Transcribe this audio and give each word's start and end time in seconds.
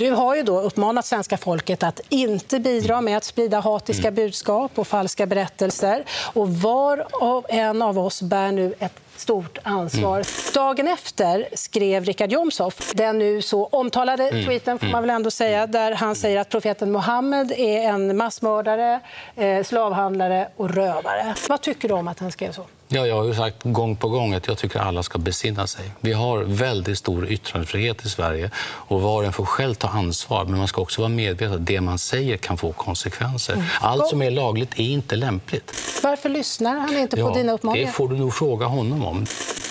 Du 0.00 0.10
har 0.10 0.36
ju 0.36 0.42
då 0.42 0.60
uppmanat 0.60 1.06
svenska 1.06 1.36
folket 1.36 1.82
att 1.82 2.00
inte 2.08 2.60
bidra 2.60 3.00
med 3.00 3.16
att 3.16 3.24
sprida 3.24 3.60
hatiska 3.60 4.10
budskap 4.10 4.78
och 4.78 4.86
falska 4.86 5.26
berättelser. 5.26 6.04
Och 6.32 6.50
var 6.50 7.22
och 7.22 7.50
en 7.50 7.82
av 7.82 7.98
oss 7.98 8.22
bär 8.22 8.52
nu 8.52 8.74
ett 8.78 8.92
stort 9.20 9.58
ansvar. 9.62 10.24
Dagen 10.54 10.88
efter 10.88 11.48
skrev 11.54 12.04
Richard 12.04 12.32
Jomshof 12.32 12.92
den 12.94 13.18
nu 13.18 13.42
så 13.42 13.66
omtalade 13.66 14.30
tweeten, 14.44 14.78
får 14.78 14.86
man 14.86 15.02
väl 15.02 15.10
ändå 15.10 15.30
säga, 15.30 15.66
där 15.66 15.92
han 15.92 16.16
säger 16.16 16.40
att 16.40 16.48
profeten 16.48 16.92
Muhammed 16.92 17.52
är 17.52 17.82
en 17.82 18.16
massmördare, 18.16 19.00
eh, 19.36 19.64
slavhandlare 19.64 20.48
och 20.56 20.70
rövare. 20.70 21.34
Vad 21.48 21.60
tycker 21.60 21.88
du 21.88 21.94
om 21.94 22.08
att 22.08 22.18
han 22.18 22.32
skrev 22.32 22.52
så? 22.52 22.64
Ja, 22.92 23.06
jag 23.06 23.24
har 23.24 23.32
sagt 23.32 23.56
gång 23.62 23.96
på 23.96 24.08
gång 24.08 24.34
att 24.34 24.46
jag 24.46 24.58
tycker 24.58 24.78
att 24.78 24.86
alla 24.86 25.02
ska 25.02 25.18
besinna 25.18 25.66
sig. 25.66 25.84
Vi 26.00 26.12
har 26.12 26.38
väldigt 26.38 26.98
stor 26.98 27.32
yttrandefrihet 27.32 28.04
i 28.04 28.08
Sverige 28.08 28.50
och 28.60 29.02
var 29.02 29.16
och 29.16 29.24
en 29.24 29.32
får 29.32 29.44
själv 29.44 29.74
ta 29.74 29.88
ansvar. 29.88 30.44
Men 30.44 30.58
man 30.58 30.68
ska 30.68 30.82
också 30.82 31.00
vara 31.00 31.08
medveten 31.08 31.54
att 31.54 31.66
det 31.66 31.80
man 31.80 31.98
säger 31.98 32.36
kan 32.36 32.56
få 32.56 32.72
konsekvenser. 32.72 33.64
Allt 33.80 34.08
som 34.08 34.22
är 34.22 34.30
lagligt 34.30 34.78
är 34.78 34.84
inte 34.84 35.16
lämpligt. 35.16 35.72
Varför 36.02 36.28
lyssnar 36.28 36.78
han 36.78 36.96
inte 36.96 37.16
på 37.16 37.34
dina 37.34 37.52
uppmaningar? 37.52 37.86
det 37.86 37.92
får 37.92 38.08
du 38.08 38.16
nog 38.16 38.34
fråga 38.34 38.66
honom 38.66 39.04
om. 39.04 39.09
platform. 39.10 39.69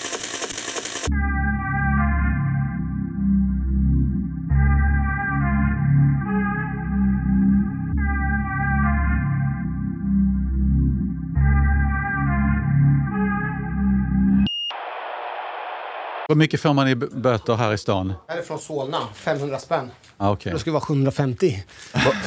Vad 16.30 16.36
mycket 16.36 16.60
får 16.60 16.74
man 16.74 16.88
i 16.88 16.94
böter 16.94 17.54
här 17.54 17.72
i 17.72 17.78
stan? 17.78 18.12
Jag 18.28 18.38
är 18.38 18.42
från 18.42 18.58
Solna, 18.58 18.98
500 19.14 19.58
spänn. 19.58 19.90
Ah, 20.16 20.32
okay. 20.32 20.52
Det 20.52 20.58
skulle 20.58 20.72
vara 20.72 20.84
750. 20.84 21.64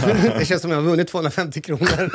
det 0.40 0.46
känns 0.46 0.62
som 0.62 0.72
jag 0.72 0.78
har 0.78 0.84
vunnit 0.84 1.08
250 1.08 1.62
kronor. 1.62 1.88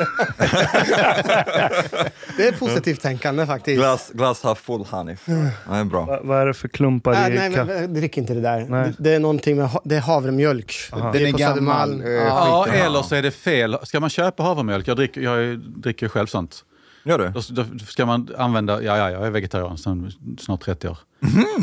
det 2.37 2.47
är 2.47 2.51
positivt 2.51 3.01
tänkande 3.01 3.45
faktiskt. 3.45 3.79
Glass, 3.79 4.11
glass 4.13 4.43
half 4.43 4.59
full 4.59 4.85
honey. 4.85 5.15
Ja, 5.25 5.33
det 5.67 5.77
är 5.77 5.83
bra. 5.83 6.05
Va- 6.05 6.19
vad 6.23 6.41
är 6.41 6.45
det 6.45 6.53
för 6.53 6.67
klumpar 6.67 7.11
Nej, 7.11 7.31
i 7.31 7.35
nej, 7.35 7.65
men, 7.65 7.93
drick 7.93 8.17
inte 8.17 8.33
det 8.33 8.41
där. 8.41 8.65
Nej. 8.69 8.93
Det, 8.97 9.03
det 9.03 9.15
är 9.15 9.19
någonting 9.19 9.57
med 9.57 9.69
ha, 9.69 9.81
det 9.85 9.95
är 9.95 10.01
havremjölk. 10.01 10.73
Aha. 10.91 11.11
Det 11.11 11.19
Den 11.19 11.27
är 11.27 11.31
på 11.31 11.37
gammal, 11.37 12.03
Ja. 12.05 12.67
Eller 12.67 13.01
så 13.01 13.15
är 13.15 13.21
det 13.21 13.31
fel. 13.31 13.77
Ska 13.83 13.99
man 13.99 14.09
köpa 14.09 14.43
havremjölk? 14.43 14.87
Jag 14.87 14.97
dricker, 14.97 15.21
jag 15.21 15.59
dricker 15.59 16.07
själv 16.07 16.27
sånt. 16.27 16.65
Gör 17.03 17.17
du? 17.17 17.29
Då, 17.29 17.41
då 17.79 17.85
ska 17.85 18.05
man 18.05 18.29
använda... 18.37 18.83
Ja, 18.83 18.97
ja, 18.97 19.11
jag 19.11 19.25
är 19.25 19.31
vegetarian 19.31 19.77
sedan 19.77 20.11
snart 20.39 20.61
30 20.61 20.87
år. 20.89 20.97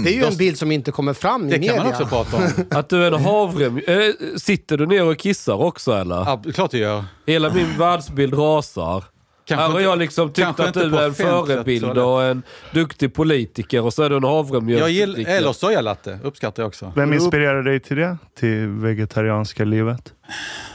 Det 0.04 0.10
är 0.10 0.14
ju 0.14 0.24
en 0.24 0.36
bild 0.36 0.58
som 0.58 0.72
inte 0.72 0.92
kommer 0.92 1.14
fram 1.14 1.48
i 1.48 1.50
Det 1.50 1.58
media. 1.58 1.72
kan 1.74 1.82
man 1.82 1.92
också 1.92 2.06
prata 2.06 2.36
om. 2.36 2.42
Att 2.78 2.88
du 2.88 3.04
är 3.04 3.12
en 3.12 3.24
havre... 3.24 3.64
Äh, 3.66 4.12
sitter 4.36 4.76
du 4.76 4.86
ner 4.86 5.04
och 5.04 5.18
kissar 5.18 5.54
också 5.54 5.92
eller? 5.92 6.16
Ja, 6.16 6.42
klart 6.54 6.70
det 6.70 6.78
gör. 6.78 7.04
Hela 7.26 7.54
min 7.54 7.78
världsbild 7.78 8.34
rasar. 8.38 9.04
Kanske 9.44 9.62
Här 9.62 9.70
har 9.70 9.78
inte- 9.80 9.82
jag 9.90 9.98
liksom 9.98 10.28
tyckt 10.28 10.44
kanske 10.44 10.62
att 10.62 10.68
inte 10.68 10.84
du 10.84 10.90
på 10.90 10.96
är 10.96 11.04
en 11.04 11.10
offentligt 11.10 11.54
förebild 11.56 11.98
och 11.98 12.22
en 12.24 12.42
duktig 12.74 13.14
politiker 13.14 13.82
och 13.84 13.94
så 13.94 14.02
är 14.02 14.10
du 14.10 14.16
en 14.16 14.24
havremjölk. 14.24 14.82
Jag 14.82 14.90
gillar, 14.90 15.28
eller 15.30 15.52
sojalatte 15.52 16.18
uppskattar 16.22 16.62
jag 16.62 16.68
också. 16.68 16.92
Vem 16.96 17.12
inspirerar 17.12 17.62
dig 17.62 17.80
till 17.80 17.96
det? 17.96 18.16
Till 18.38 18.66
vegetarianska 18.68 19.64
livet? 19.64 20.12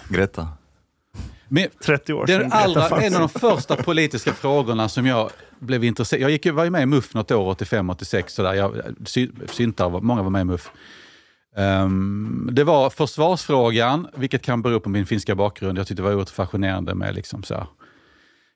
Greta. 0.10 0.48
Men, 1.54 1.68
30 1.86 2.14
år 2.14 2.26
det 2.26 2.34
är 2.34 2.40
sedan. 2.40 2.52
allra, 2.52 3.02
en 3.02 3.16
av 3.16 3.20
de 3.20 3.30
första 3.30 3.76
politiska 3.76 4.34
frågorna 4.34 4.90
som 4.90 5.06
jag 5.06 5.32
blev 5.60 5.84
intresserad 5.84 6.22
Jag 6.22 6.32
gick, 6.32 6.46
var 6.46 6.64
ju 6.64 6.70
med 6.70 6.82
i 6.82 6.86
MUF 6.86 7.14
något 7.14 7.32
år, 7.32 7.54
85-86. 7.54 8.28
Sådär. 8.28 8.54
Jag, 8.54 8.96
sy, 9.06 9.30
syntar, 9.50 10.02
många 10.02 10.24
var 10.24 10.30
med 10.30 10.42
i 10.42 10.44
MUF. 10.44 10.72
Ehm, 11.56 12.50
det 12.52 12.64
var 12.64 12.90
försvarsfrågan, 12.90 14.08
vilket 14.16 14.42
kan 14.42 14.62
bero 14.62 14.80
på 14.80 14.90
min 14.90 15.06
finska 15.06 15.36
bakgrund. 15.36 15.78
Jag 15.78 15.88
tyckte 15.88 16.02
det 16.02 16.06
var 16.06 16.12
oerhört 16.14 16.30
fascinerande 16.30 16.96
med 16.96 17.16
liksom 17.16 17.44
så 17.44 17.54
här, 17.54 17.66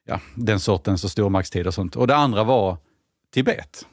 ja, 0.06 0.20
den 0.34 0.60
sortens 0.60 1.04
och 1.04 1.10
stormaktstid 1.10 1.66
och 1.66 1.74
sånt. 1.74 1.96
Och 1.96 2.06
det 2.06 2.16
andra 2.16 2.44
var 2.44 2.76
Tibet 3.34 3.86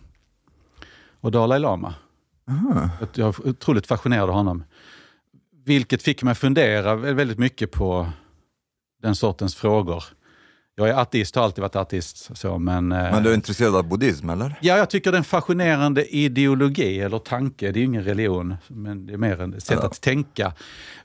och 1.22 1.32
Dalai 1.32 1.60
Lama. 1.60 1.94
Att 3.02 3.18
Jag 3.18 3.26
var 3.26 3.48
otroligt 3.48 3.88
fascinerad 3.88 4.30
av 4.30 4.36
honom. 4.36 4.64
Vilket 5.66 6.04
fick 6.04 6.24
mig 6.24 6.36
fundera 6.36 6.96
väldigt 6.96 7.40
mycket 7.40 7.72
på 7.72 8.10
den 9.04 9.16
sortens 9.16 9.56
frågor. 9.56 10.04
Jag 10.76 10.90
är 10.90 10.94
ateist, 10.94 11.36
har 11.36 11.44
alltid 11.44 11.62
varit 11.62 11.76
ateist. 11.76 12.38
Så, 12.38 12.58
men, 12.60 12.92
eh, 12.92 13.12
Men 13.12 13.24
du 13.24 13.30
är 13.30 13.34
intresserad 13.34 13.76
av 13.76 13.90
buddhism, 13.90 14.30
eller? 14.30 14.56
Ja, 14.62 14.78
jag 14.78 14.90
tycker 14.90 15.12
det 15.12 15.16
är 15.16 15.20
en 15.20 15.24
fascinerande 15.24 16.16
ideologi 16.16 17.00
eller 17.00 17.20
tanke. 17.20 17.72
Det 17.72 17.78
är 17.78 17.82
ju 17.82 17.86
ingen 17.88 18.04
religion, 18.04 18.56
men 18.68 19.06
det 19.06 19.14
är 19.14 19.18
mer 19.18 19.56
ett 19.58 19.64
sätt 19.64 19.80
Ja. 19.82 19.86
att 19.88 20.02
tänka. 20.02 20.54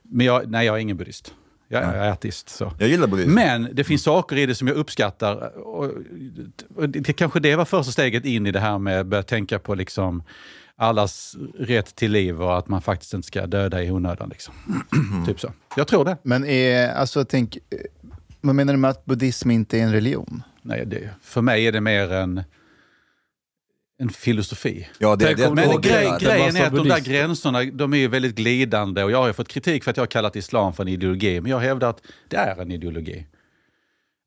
Men 0.03 0.27
jag, 0.27 0.51
nej, 0.51 0.67
jag 0.67 0.77
är 0.77 0.81
ingen 0.81 0.97
buddhist. 0.97 1.35
Jag, 1.69 1.83
jag 1.83 1.95
är 2.07 2.11
ateist. 2.11 2.49
Så. 2.49 2.73
Jag 2.79 2.89
gillar 2.89 3.07
buddhism. 3.07 3.35
Men 3.35 3.69
det 3.73 3.85
finns 3.85 4.03
saker 4.03 4.37
i 4.37 4.47
det 4.47 4.55
som 4.55 4.69
jag 4.69 4.77
uppskattar. 4.77 5.59
Och, 5.59 5.85
och 6.77 6.89
det, 6.89 7.13
kanske 7.13 7.41
det 7.41 7.57
var 7.57 7.65
första 7.65 7.93
steget 7.93 8.25
in 8.25 8.47
i 8.47 8.51
det 8.51 8.61
här 8.61 8.79
med 8.79 9.01
att 9.01 9.07
börja 9.07 9.23
tänka 9.23 9.59
på 9.59 9.75
liksom 9.75 10.23
allas 10.81 11.37
rätt 11.59 11.95
till 11.97 12.13
liv 12.13 12.43
och 12.43 12.59
att 12.59 12.69
man 12.69 12.83
faktiskt 12.83 13.15
inte 13.15 13.27
ska 13.27 13.47
döda 13.47 13.83
i 13.83 13.91
onödan. 13.91 14.29
Liksom. 14.29 14.55
typ 15.27 15.41
så. 15.41 15.53
Jag 15.77 15.87
tror 15.89 16.05
det. 16.05 16.17
Men 16.23 16.45
är, 16.45 16.89
alltså, 16.93 17.25
tänk, 17.25 17.57
eh, 17.57 17.79
vad 18.41 18.55
menar 18.55 18.73
du 18.73 18.79
med 18.79 18.91
att 18.91 19.05
buddhism 19.05 19.51
inte 19.51 19.79
är 19.79 19.83
en 19.83 19.93
religion? 19.93 20.43
Nej, 20.63 20.87
det, 20.87 21.11
för 21.23 21.41
mig 21.43 21.67
är 21.67 21.73
det 21.73 21.81
mer 21.81 22.13
en, 22.13 22.43
en 24.01 24.09
filosofi. 24.11 24.89
Ja, 24.99 25.17
det, 25.17 25.35
det, 25.35 25.55
Men 25.55 25.81
grej, 25.81 26.05
det- 26.05 26.19
det 26.19 26.25
grejen 26.25 26.57
är 26.57 26.67
att 26.67 26.75
de 26.75 26.89
där 26.89 27.01
gränserna 27.01 27.65
de 27.65 27.95
är 27.95 27.99
ju 27.99 28.09
väldigt 28.09 28.35
glidande 28.35 29.05
och 29.05 29.11
jag 29.11 29.19
har 29.19 29.27
ju 29.27 29.33
fått 29.33 29.49
kritik 29.49 29.85
för 29.85 29.91
att 29.91 29.97
jag 29.97 30.03
har 30.03 30.07
kallat 30.09 30.37
islam 30.37 30.73
för 30.73 30.83
en 30.83 30.89
ideologi, 30.89 31.41
men 31.41 31.51
jag 31.51 31.59
hävdar 31.59 31.91
att 31.91 32.03
det 32.29 32.37
är 32.37 32.63
en 32.63 32.73
ideologi. 32.73 33.27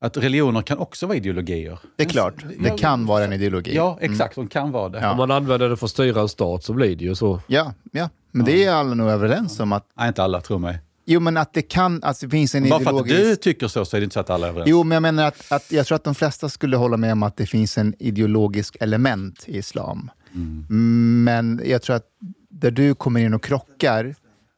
Att 0.02 0.16
religioner 0.16 0.62
kan 0.62 0.78
också 0.78 1.06
vara 1.06 1.16
ideologier. 1.16 1.78
Det 1.96 2.02
är 2.02 2.08
klart, 2.08 2.34
det 2.58 2.68
Ja, 2.68 2.76
kan 2.76 3.06
vara 3.06 3.24
en 3.24 3.32
ideologi. 3.32 3.74
Ja, 3.76 3.98
exakt. 4.00 4.34
De 4.34 4.48
kan 4.48 4.70
vara 4.72 4.88
det. 4.88 5.00
Ja. 5.00 5.10
Om 5.10 5.16
man 5.16 5.30
använder 5.30 5.68
det 5.68 5.76
för 5.76 5.86
att 5.86 5.90
styra 5.90 6.20
en 6.20 6.28
stat 6.28 6.64
så 6.64 6.72
blir 6.72 6.96
det 6.96 7.04
ju 7.04 7.14
så. 7.14 7.40
Ja, 7.46 7.74
ja. 7.92 8.08
men 8.30 8.46
det 8.46 8.64
är 8.64 8.72
alla 8.72 8.94
nog 8.94 9.08
överens 9.10 9.60
om. 9.60 9.72
att 9.72 9.86
Nej, 9.98 10.08
inte 10.08 10.22
alla, 10.22 10.40
tror 10.40 10.58
mig. 10.58 10.78
Jo, 11.04 11.20
men 11.20 11.36
att 11.36 11.54
det 11.54 11.62
kan, 11.62 12.00
att 12.02 12.20
det 12.20 12.28
finns 12.28 12.54
en 12.54 12.68
Bara 12.68 12.80
för 12.80 13.00
att 13.00 13.06
ideologisk... 13.06 13.30
du 13.30 13.36
tycker 13.36 13.68
så, 13.68 13.84
så 13.84 13.96
är 13.96 14.00
det 14.00 14.04
inte 14.04 14.14
så 14.14 14.20
att 14.20 14.30
alla 14.30 14.46
är 14.46 14.50
överens. 14.50 14.70
Jo, 14.70 14.84
men 14.84 14.96
jag 14.96 15.02
menar 15.02 15.26
att, 15.26 15.52
att 15.52 15.72
jag 15.72 15.86
tror 15.86 15.96
att 15.96 16.04
de 16.04 16.14
flesta 16.14 16.48
skulle 16.48 16.76
hålla 16.76 16.96
med 16.96 17.12
om 17.12 17.22
att 17.22 17.36
det 17.36 17.46
finns 17.46 17.78
en 17.78 17.94
ideologisk 17.98 18.76
element 18.80 19.44
i 19.46 19.58
islam. 19.58 20.10
Mm. 20.34 21.24
Men 21.24 21.60
jag 21.64 21.82
tror 21.82 21.96
att 21.96 22.06
där 22.50 22.70
du 22.70 22.94
kommer 22.94 23.20
in 23.20 23.34
och 23.34 23.42
krockar, 23.42 24.14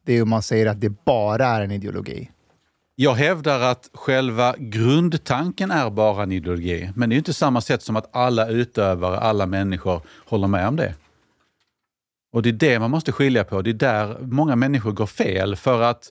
det 0.06 0.12
är 0.12 0.22
om 0.22 0.28
man 0.28 0.42
säger 0.42 0.66
att 0.66 0.80
det 0.80 1.04
bara 1.04 1.46
är 1.46 1.62
en 1.62 1.70
ideologi. 1.70 2.30
Jag 2.96 3.14
hävdar 3.14 3.60
att 3.60 3.90
själva 3.92 4.54
grundtanken 4.58 5.70
är 5.70 5.90
bara 5.90 6.22
en 6.22 6.32
ideologi. 6.32 6.90
Men 6.96 7.10
det 7.10 7.14
är 7.14 7.18
inte 7.18 7.34
samma 7.34 7.60
sätt 7.60 7.82
som 7.82 7.96
att 7.96 8.16
alla 8.16 8.48
utövare, 8.48 9.18
alla 9.18 9.46
människor 9.46 10.02
håller 10.26 10.48
med 10.48 10.68
om 10.68 10.76
det. 10.76 10.94
Och 12.32 12.42
det 12.42 12.48
är 12.48 12.52
det 12.52 12.78
man 12.78 12.90
måste 12.90 13.12
skilja 13.12 13.44
på. 13.44 13.62
Det 13.62 13.70
är 13.70 13.74
där 13.74 14.18
många 14.20 14.56
människor 14.56 14.92
går 14.92 15.06
fel. 15.06 15.56
För 15.56 15.82
att 15.82 16.10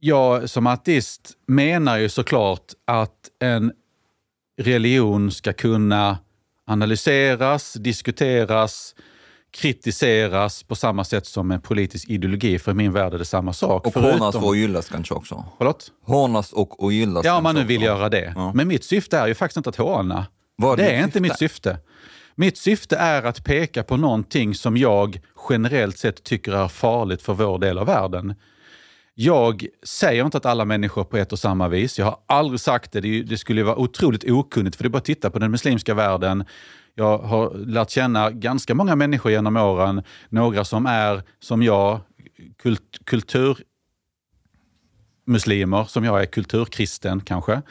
jag 0.00 0.50
som 0.50 0.66
ateist 0.66 1.32
menar 1.46 1.98
ju 1.98 2.08
såklart 2.08 2.72
att 2.84 3.30
en 3.38 3.72
religion 4.60 5.30
ska 5.30 5.52
kunna 5.52 6.18
analyseras, 6.66 7.72
diskuteras, 7.72 8.94
kritiseras 9.52 10.62
på 10.62 10.74
samma 10.74 11.04
sätt 11.04 11.26
som 11.26 11.50
en 11.50 11.60
politisk 11.60 12.08
ideologi. 12.08 12.58
För 12.58 12.70
i 12.70 12.74
min 12.74 12.92
värld 12.92 13.14
är 13.14 13.18
det 13.18 13.24
samma 13.24 13.52
sak. 13.52 13.86
Och 13.86 13.94
hånas 13.94 14.34
och 14.34 14.46
ogillas 14.46 14.88
kanske 14.88 15.14
också. 15.14 15.44
Förlåt? 15.58 15.92
Hånas 16.04 16.52
och 16.52 16.84
ogillas 16.84 17.24
Ja, 17.24 17.36
om 17.36 17.42
man 17.42 17.54
nu 17.54 17.64
vill 17.64 17.76
också. 17.78 17.86
göra 17.86 18.08
det. 18.08 18.32
Ja. 18.36 18.52
Men 18.54 18.68
mitt 18.68 18.84
syfte 18.84 19.18
är 19.18 19.26
ju 19.26 19.34
faktiskt 19.34 19.56
inte 19.56 19.70
att 19.70 19.76
håna. 19.76 20.26
Är 20.62 20.76
det 20.76 20.90
är 20.90 20.98
inte 20.98 21.06
syfte? 21.12 21.20
mitt 21.20 21.38
syfte. 21.38 21.78
Mitt 22.34 22.56
syfte 22.58 22.96
är 22.96 23.22
att 23.22 23.44
peka 23.44 23.82
på 23.82 23.96
någonting 23.96 24.54
som 24.54 24.76
jag 24.76 25.20
generellt 25.50 25.98
sett 25.98 26.24
tycker 26.24 26.52
är 26.52 26.68
farligt 26.68 27.22
för 27.22 27.34
vår 27.34 27.58
del 27.58 27.78
av 27.78 27.86
världen. 27.86 28.34
Jag 29.14 29.66
säger 29.82 30.24
inte 30.24 30.36
att 30.36 30.46
alla 30.46 30.64
människor 30.64 31.00
är 31.00 31.04
på 31.04 31.16
ett 31.16 31.32
och 31.32 31.38
samma 31.38 31.68
vis. 31.68 31.98
Jag 31.98 32.06
har 32.06 32.18
aldrig 32.26 32.60
sagt 32.60 32.92
det. 32.92 33.00
Det, 33.22 33.38
skulle 33.38 33.62
vara 33.62 33.76
otroligt 33.76 34.30
okunnigt, 34.30 34.76
för 34.76 34.84
det 34.84 34.88
är 34.88 34.90
bara 34.90 34.98
att 34.98 35.04
titta 35.04 35.30
på 35.30 35.38
den 35.38 35.50
muslimska 35.50 35.94
världen. 35.94 36.44
Jag 37.00 37.18
har 37.18 37.54
lärt 37.54 37.90
känna 37.90 38.30
ganska 38.30 38.74
många 38.74 38.96
människor 38.96 39.32
genom 39.32 39.56
åren. 39.56 40.02
Några 40.28 40.64
som 40.64 40.86
är, 40.86 41.22
som 41.38 41.62
jag, 41.62 42.00
kult, 42.62 42.98
kulturmuslimer, 43.04 45.84
som 45.84 46.04
jag 46.04 46.22
är 46.22 46.26
kulturkristen 46.26 47.20
kanske, 47.20 47.62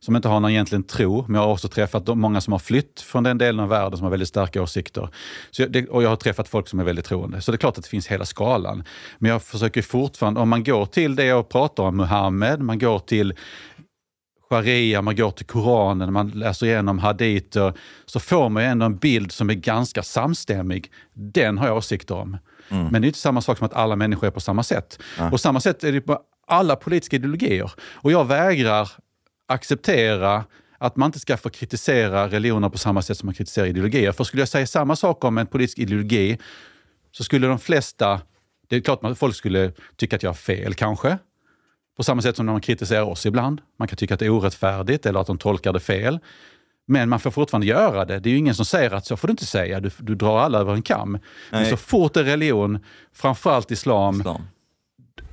som 0.00 0.16
inte 0.16 0.28
har 0.28 0.40
någon 0.40 0.50
egentligen 0.50 0.82
tro. 0.82 1.24
Men 1.28 1.34
jag 1.34 1.42
har 1.42 1.52
också 1.52 1.68
träffat 1.68 2.16
många 2.16 2.40
som 2.40 2.52
har 2.52 2.58
flytt 2.58 3.00
från 3.00 3.22
den 3.22 3.38
delen 3.38 3.60
av 3.60 3.68
världen 3.68 3.98
som 3.98 4.04
har 4.04 4.10
väldigt 4.10 4.28
starka 4.28 4.62
åsikter. 4.62 5.08
Så 5.50 5.62
jag, 5.62 5.72
det, 5.72 5.88
och 5.88 6.02
jag 6.02 6.08
har 6.08 6.16
träffat 6.16 6.48
folk 6.48 6.68
som 6.68 6.80
är 6.80 6.84
väldigt 6.84 7.04
troende. 7.04 7.40
Så 7.40 7.52
det 7.52 7.56
är 7.56 7.58
klart 7.58 7.78
att 7.78 7.84
det 7.84 7.90
finns 7.90 8.06
hela 8.06 8.24
skalan. 8.24 8.84
Men 9.18 9.30
jag 9.30 9.42
försöker 9.42 9.82
fortfarande, 9.82 10.40
om 10.40 10.48
man 10.48 10.64
går 10.64 10.86
till 10.86 11.16
det 11.16 11.24
jag 11.24 11.48
pratar 11.48 11.82
om, 11.82 11.96
Muhammed, 11.96 12.60
man 12.60 12.78
går 12.78 12.98
till 12.98 13.34
sharia, 14.50 15.02
man 15.02 15.16
går 15.16 15.30
till 15.30 15.46
Koranen, 15.46 16.12
man 16.12 16.28
läser 16.28 16.66
igenom 16.66 16.98
haditer, 16.98 17.72
så 18.06 18.20
får 18.20 18.48
man 18.48 18.62
ju 18.62 18.68
ändå 18.68 18.86
en 18.86 18.96
bild 18.96 19.32
som 19.32 19.50
är 19.50 19.54
ganska 19.54 20.02
samstämmig. 20.02 20.90
Den 21.12 21.58
har 21.58 21.66
jag 21.66 21.76
åsikter 21.76 22.14
om. 22.14 22.36
Men 22.68 23.02
det 23.02 23.06
är 23.06 23.08
inte 23.08 23.18
samma 23.18 23.40
sak 23.40 23.58
som 23.58 23.66
att 23.66 23.74
alla 23.74 23.96
människor 23.96 24.26
är 24.26 24.30
på 24.30 24.40
samma 24.40 24.62
sätt. 24.62 24.98
Och 25.32 25.40
samma 25.40 25.60
sätt 25.60 25.84
är 25.84 25.92
det 25.92 26.00
på 26.00 26.20
alla 26.46 26.76
politiska 26.76 27.16
ideologier. 27.16 27.72
Och 27.78 28.12
jag 28.12 28.24
vägrar 28.24 28.90
acceptera 29.48 30.44
att 30.78 30.96
man 30.96 31.08
inte 31.08 31.20
ska 31.20 31.36
få 31.36 31.50
kritisera 31.50 32.28
religioner 32.28 32.68
på 32.68 32.78
samma 32.78 33.02
sätt 33.02 33.18
som 33.18 33.26
man 33.26 33.34
kritiserar 33.34 33.66
ideologier. 33.66 34.12
För 34.12 34.24
skulle 34.24 34.42
jag 34.42 34.48
säga 34.48 34.66
samma 34.66 34.96
sak 34.96 35.24
om 35.24 35.38
en 35.38 35.46
politisk 35.46 35.78
ideologi 35.78 36.38
så 37.12 37.24
skulle 37.24 37.46
de 37.46 37.58
flesta, 37.58 38.20
det 38.68 38.76
är 38.76 38.80
klart 38.80 39.04
att 39.04 39.18
folk 39.18 39.36
skulle 39.36 39.72
tycka 39.96 40.16
att 40.16 40.22
jag 40.22 40.30
har 40.30 40.34
fel 40.34 40.74
kanske. 40.74 41.18
På 41.96 42.02
samma 42.02 42.22
sätt 42.22 42.36
som 42.36 42.46
när 42.46 42.52
man 42.52 42.60
kritiserar 42.60 43.02
oss 43.02 43.26
ibland. 43.26 43.60
Man 43.78 43.88
kan 43.88 43.96
tycka 43.96 44.14
att 44.14 44.20
det 44.20 44.26
är 44.26 44.30
orättfärdigt 44.30 45.06
eller 45.06 45.20
att 45.20 45.26
de 45.26 45.38
tolkar 45.38 45.72
det 45.72 45.80
fel. 45.80 46.18
Men 46.86 47.08
man 47.08 47.20
får 47.20 47.30
fortfarande 47.30 47.66
göra 47.66 48.04
det. 48.04 48.20
Det 48.20 48.28
är 48.28 48.30
ju 48.30 48.38
ingen 48.38 48.54
som 48.54 48.64
säger 48.64 48.90
att 48.90 49.06
så 49.06 49.16
får 49.16 49.28
du 49.28 49.32
inte 49.32 49.46
säga. 49.46 49.80
Du, 49.80 49.90
du 49.98 50.14
drar 50.14 50.38
alla 50.38 50.58
över 50.58 50.74
en 50.74 50.82
kam. 50.82 51.12
Men 51.12 51.20
Nej. 51.50 51.70
så 51.70 51.76
fort 51.76 52.14
det 52.14 52.20
är 52.20 52.24
religion, 52.24 52.78
framförallt 53.14 53.70
islam, 53.70 54.38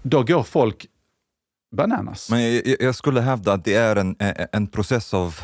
då 0.01 0.23
går 0.23 0.43
folk 0.43 0.85
bananas. 1.75 2.29
Men 2.29 2.53
jag, 2.53 2.75
jag 2.79 2.95
skulle 2.95 3.21
hävda 3.21 3.53
att 3.53 3.65
det 3.65 3.75
är 3.75 3.95
en, 3.95 4.15
en 4.51 4.67
process 4.67 5.13
av 5.13 5.39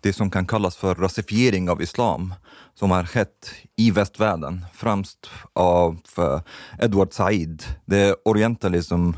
det 0.00 0.12
som 0.12 0.30
kan 0.30 0.46
kallas 0.46 0.76
för 0.76 0.94
rasifiering 0.94 1.70
av 1.70 1.82
islam 1.82 2.34
som 2.74 2.90
har 2.90 3.04
skett 3.04 3.54
i 3.76 3.90
västvärlden, 3.90 4.66
främst 4.74 5.30
av 5.52 6.00
eh, 6.18 6.40
Edward 6.80 7.12
Said. 7.12 7.62
Det 7.84 7.98
är 7.98 8.14
Orientalism, 8.24 9.10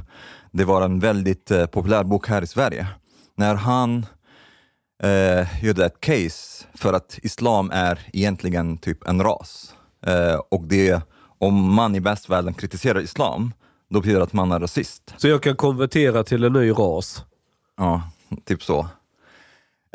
det 0.55 0.65
var 0.65 0.83
en 0.83 0.99
väldigt 0.99 1.51
eh, 1.51 1.67
populär 1.67 2.05
bok 2.05 2.29
här 2.29 2.43
i 2.43 2.47
Sverige. 2.47 2.87
När 3.37 3.55
han 3.55 4.07
eh, 5.03 5.65
gjorde 5.65 5.87
ett 5.87 6.01
case 6.01 6.67
för 6.75 6.93
att 6.93 7.19
islam 7.23 7.71
är 7.71 7.99
egentligen 8.13 8.79
typ 8.79 9.09
en 9.09 9.23
ras. 9.23 9.75
Eh, 10.07 10.41
och 10.49 10.65
det, 10.65 11.03
om 11.39 11.75
man 11.75 11.95
i 11.95 12.01
västvärlden 12.01 12.55
kritiserar 12.55 13.01
islam, 13.01 13.53
då 13.91 14.01
betyder 14.01 14.19
det 14.19 14.25
att 14.25 14.33
man 14.33 14.53
är 14.53 14.61
rasist. 14.61 15.15
Så 15.17 15.29
jag 15.29 15.43
kan 15.43 15.57
konvertera 15.57 16.25
till 16.25 16.45
en 16.45 16.53
ny 16.53 16.71
ras? 16.71 17.25
Ja, 17.77 18.03
typ 18.45 18.63
så. 18.63 18.89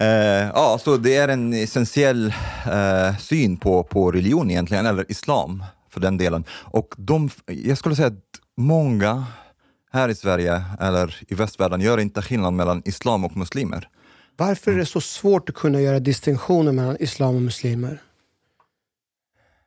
Eh, 0.02 0.08
ja, 0.54 0.80
så 0.84 0.98
det 0.98 1.16
är 1.16 1.28
en 1.28 1.54
essentiell 1.54 2.34
eh, 2.66 3.18
syn 3.18 3.58
på, 3.58 3.84
på 3.84 4.12
religion 4.12 4.52
egentligen, 4.52 4.86
eller 4.86 5.12
islam 5.12 5.64
för 5.90 6.00
den 6.00 6.18
delen. 6.18 6.44
Och 6.52 6.96
de, 6.98 7.30
jag 7.46 7.78
skulle 7.78 7.96
säga 7.96 8.08
att 8.08 8.24
många 8.58 9.26
här 9.91 10.09
i 10.09 10.15
Sverige 10.15 10.63
eller 10.80 11.18
i 11.27 11.36
västvärlden 11.36 11.81
gör 11.81 11.97
inte 11.97 12.21
skillnad 12.21 12.53
mellan 12.53 12.81
islam 12.86 13.25
och 13.25 13.38
muslimer. 13.38 13.89
Varför 14.38 14.71
är 14.71 14.77
det 14.77 14.86
så 14.86 15.01
svårt 15.01 15.50
att 15.50 15.56
kunna 15.56 15.81
göra 15.81 16.00
distinktioner 16.00 16.71
mellan 16.71 16.97
islam 17.00 17.36
och 17.36 17.41
muslimer? 17.41 18.01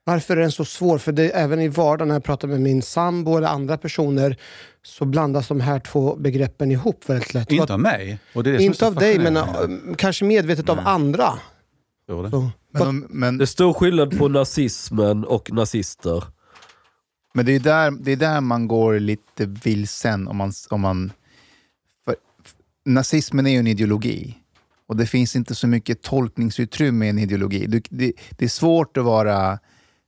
Varför 0.05 0.37
är 0.37 0.41
den 0.41 0.53
så 0.53 0.65
svår? 0.65 0.99
För 0.99 1.13
det, 1.13 1.31
även 1.31 1.61
i 1.61 1.69
vardagen 1.69 2.09
när 2.09 2.15
jag 2.15 2.25
pratar 2.25 2.49
med 2.49 2.61
min 2.61 2.83
sambo 2.83 3.37
eller 3.37 3.49
andra 3.49 3.79
personer 3.79 4.37
så 4.83 5.05
blandas 5.05 5.49
de 5.49 5.61
här 5.61 5.79
två 5.79 6.17
begreppen 6.17 6.73
ihop 6.73 7.05
väldigt 7.07 7.35
lätt. 7.35 7.53
Inte 7.53 7.73
av 7.73 7.81
mig. 7.81 8.19
Och 8.35 8.45
det 8.45 8.51
är 8.51 8.55
det 8.55 8.63
Inte 8.63 8.87
av 8.87 8.95
dig, 8.95 9.19
men 9.19 9.37
äh, 9.37 9.45
kanske 9.97 10.25
medvetet 10.25 10.69
av 10.69 10.79
andra. 10.85 11.39
Tror 12.07 12.23
det. 12.23 12.31
Så. 12.31 12.51
Men, 12.71 13.07
men, 13.11 13.39
Det 13.39 13.45
är 13.45 13.47
stor 13.47 13.73
skillnad 13.73 14.19
på 14.19 14.29
nazismen 14.29 15.25
och 15.25 15.53
nazister 15.53 16.25
men 17.33 17.47
det, 17.47 17.53
är 17.53 17.61
där, 17.61 17.91
det 17.91 18.13
är 18.13 18.17
där 18.17 18.41
man 18.41 18.69
går 18.69 18.99
lite 18.99 19.47
vilsen. 19.47 20.29
Om 20.29 20.37
man, 20.37 20.53
om 20.71 20.81
man, 20.81 21.13
för, 22.05 22.17
nazismen 22.85 23.47
är 23.47 23.51
ju 23.51 23.59
en 23.59 23.67
ideologi. 23.67 24.39
Och 24.87 24.97
det 24.97 25.07
finns 25.07 25.37
inte 25.37 25.55
så 25.55 25.67
mycket 25.67 26.03
tolkningsutrymme 26.03 27.07
i 27.07 27.09
en 27.09 27.19
ideologi. 27.19 27.67
Du, 27.67 27.83
det, 27.91 28.13
det 28.31 28.45
är 28.45 28.49
svårt 28.49 28.97
att 28.97 29.05
vara 29.05 29.59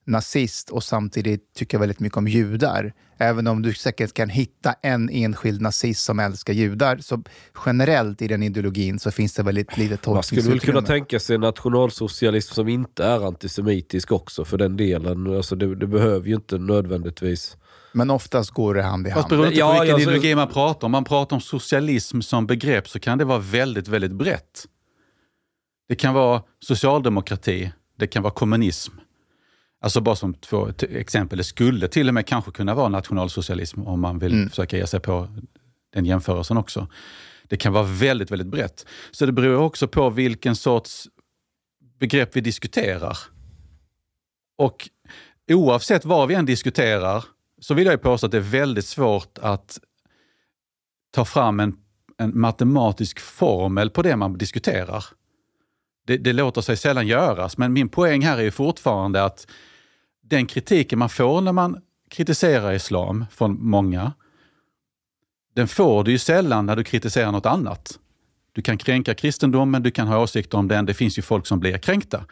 nazist 0.06 0.70
och 0.70 0.84
samtidigt 0.84 1.54
tycka 1.54 1.78
väldigt 1.78 2.00
mycket 2.00 2.16
om 2.18 2.28
judar. 2.28 2.92
Även 3.18 3.46
om 3.46 3.62
du 3.62 3.74
säkert 3.74 4.12
kan 4.14 4.28
hitta 4.28 4.72
en 4.82 5.10
enskild 5.10 5.60
nazist 5.60 6.04
som 6.04 6.18
älskar 6.18 6.52
judar. 6.52 6.98
Så 6.98 7.22
generellt 7.66 8.22
i 8.22 8.28
den 8.28 8.42
ideologin 8.42 8.98
så 8.98 9.10
finns 9.10 9.34
det 9.34 9.42
väldigt 9.42 9.76
lite 9.78 9.90
Man 9.90 9.98
skulle 9.98 10.14
väl 10.14 10.22
tolkningsutrymme. 10.22 10.60
kunna 10.80 10.86
tänka 10.86 11.20
sig 11.20 11.34
en 11.34 11.40
nationalsocialism 11.40 12.54
som 12.54 12.68
inte 12.68 13.04
är 13.04 13.26
antisemitisk 13.26 14.12
också 14.12 14.44
för 14.44 14.58
den 14.58 14.76
delen. 14.76 15.36
Alltså 15.36 15.56
det, 15.56 15.74
det 15.74 15.86
behöver 15.86 16.28
ju 16.28 16.34
inte 16.34 16.58
nödvändigtvis... 16.58 17.56
Men 17.92 18.10
oftast 18.10 18.50
går 18.50 18.74
det 18.74 18.82
hand 18.82 19.06
i 19.06 19.10
Fast 19.10 19.20
hand. 19.22 19.30
beroende 19.30 19.50
på 19.52 19.58
Ja, 19.58 19.72
vilken 19.72 19.88
ja, 19.88 19.94
så- 19.96 20.00
ideologi 20.10 20.34
man 20.34 20.48
pratar 20.48 20.80
om. 20.80 20.88
Om 20.88 20.92
man 20.92 21.04
pratar 21.04 21.36
om 21.36 21.40
socialism 21.40 22.20
som 22.20 22.46
begrepp 22.46 22.88
så 22.88 22.98
kan 23.00 23.18
det 23.18 23.24
vara 23.24 23.38
väldigt, 23.38 23.88
väldigt 23.88 24.12
brett. 24.12 24.64
Det 25.88 25.94
kan 25.94 26.14
vara 26.14 26.42
socialdemokrati, 26.60 27.72
det 27.98 28.06
kan 28.06 28.22
vara 28.22 28.32
kommunism. 28.34 28.92
Alltså 29.84 30.00
bara 30.00 30.16
som 30.16 30.34
två 30.34 30.68
exempel. 30.90 31.38
Det 31.38 31.44
skulle 31.44 31.88
till 31.88 32.08
och 32.08 32.14
med 32.14 32.26
kanske 32.26 32.50
kunna 32.50 32.74
vara 32.74 32.88
nationalsocialism 32.88 33.82
om 33.82 34.00
man 34.00 34.18
vill 34.18 34.48
försöka 34.48 34.76
ge 34.76 34.86
sig 34.86 35.00
på 35.00 35.28
den 35.92 36.04
jämförelsen 36.04 36.56
också. 36.56 36.88
Det 37.48 37.56
kan 37.56 37.72
vara 37.72 37.84
väldigt, 37.84 38.30
väldigt 38.30 38.48
brett. 38.48 38.86
Så 39.10 39.26
det 39.26 39.32
beror 39.32 39.56
också 39.56 39.88
på 39.88 40.10
vilken 40.10 40.56
sorts 40.56 41.08
begrepp 41.98 42.36
vi 42.36 42.40
diskuterar. 42.40 43.18
Och 44.58 44.88
oavsett 45.52 46.04
vad 46.04 46.28
vi 46.28 46.34
än 46.34 46.46
diskuterar 46.46 47.24
så 47.60 47.74
vill 47.74 47.86
jag 47.86 48.02
påstå 48.02 48.26
att 48.26 48.32
det 48.32 48.38
är 48.38 48.40
väldigt 48.40 48.86
svårt 48.86 49.38
att 49.38 49.78
ta 51.10 51.24
fram 51.24 51.60
en, 51.60 51.76
en 52.18 52.40
matematisk 52.40 53.20
formel 53.20 53.90
på 53.90 54.02
det 54.02 54.16
man 54.16 54.38
diskuterar. 54.38 55.04
Det, 56.06 56.16
det 56.16 56.32
låter 56.32 56.60
sig 56.60 56.76
sällan 56.76 57.06
göras, 57.06 57.58
men 57.58 57.72
min 57.72 57.88
poäng 57.88 58.22
här 58.22 58.38
är 58.38 58.42
ju 58.42 58.50
fortfarande 58.50 59.24
att 59.24 59.46
den 60.28 60.46
kritiken 60.46 60.98
man 60.98 61.08
får 61.08 61.40
när 61.40 61.52
man 61.52 61.80
kritiserar 62.10 62.72
islam 62.72 63.24
från 63.30 63.66
många, 63.66 64.12
den 65.54 65.68
får 65.68 66.04
du 66.04 66.10
ju 66.10 66.18
sällan 66.18 66.66
när 66.66 66.76
du 66.76 66.84
kritiserar 66.84 67.32
något 67.32 67.46
annat. 67.46 67.98
Du 68.52 68.62
kan 68.62 68.78
kränka 68.78 69.14
kristendomen, 69.14 69.82
du 69.82 69.90
kan 69.90 70.08
ha 70.08 70.18
åsikter 70.18 70.58
om 70.58 70.68
den, 70.68 70.86
det 70.86 70.94
finns 70.94 71.18
ju 71.18 71.22
folk 71.22 71.46
som 71.46 71.60
blir 71.60 71.78
kränkta. 71.78 72.24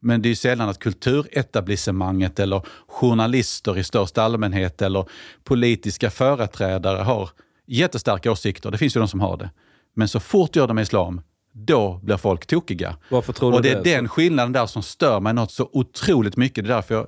Men 0.00 0.22
det 0.22 0.26
är 0.26 0.30
ju 0.30 0.36
sällan 0.36 0.68
att 0.68 0.78
kulturetablissemanget 0.78 2.40
eller 2.40 2.62
journalister 2.88 3.78
i 3.78 3.84
största 3.84 4.22
allmänhet 4.22 4.82
eller 4.82 5.08
politiska 5.44 6.10
företrädare 6.10 7.02
har 7.02 7.30
jättestarka 7.66 8.32
åsikter. 8.32 8.70
Det 8.70 8.78
finns 8.78 8.96
ju 8.96 9.00
de 9.00 9.08
som 9.08 9.20
har 9.20 9.36
det. 9.36 9.50
Men 9.94 10.08
så 10.08 10.20
fort 10.20 10.56
gör 10.56 10.66
de 10.66 10.78
islam, 10.78 11.20
då 11.66 12.00
blir 12.02 12.16
folk 12.16 12.46
tokiga. 12.46 12.96
Varför 13.10 13.32
tror 13.32 13.50
du 13.50 13.56
Och 13.56 13.62
det 13.62 13.70
är 13.70 13.82
det? 13.82 13.94
den 13.94 14.08
skillnaden 14.08 14.52
där 14.52 14.66
som 14.66 14.82
stör 14.82 15.20
mig 15.20 15.34
något 15.34 15.52
så 15.52 15.68
otroligt 15.72 16.36
mycket. 16.36 16.64
Det 16.64 16.70
är 16.70 16.74
därför 16.74 16.94
jag 16.94 17.06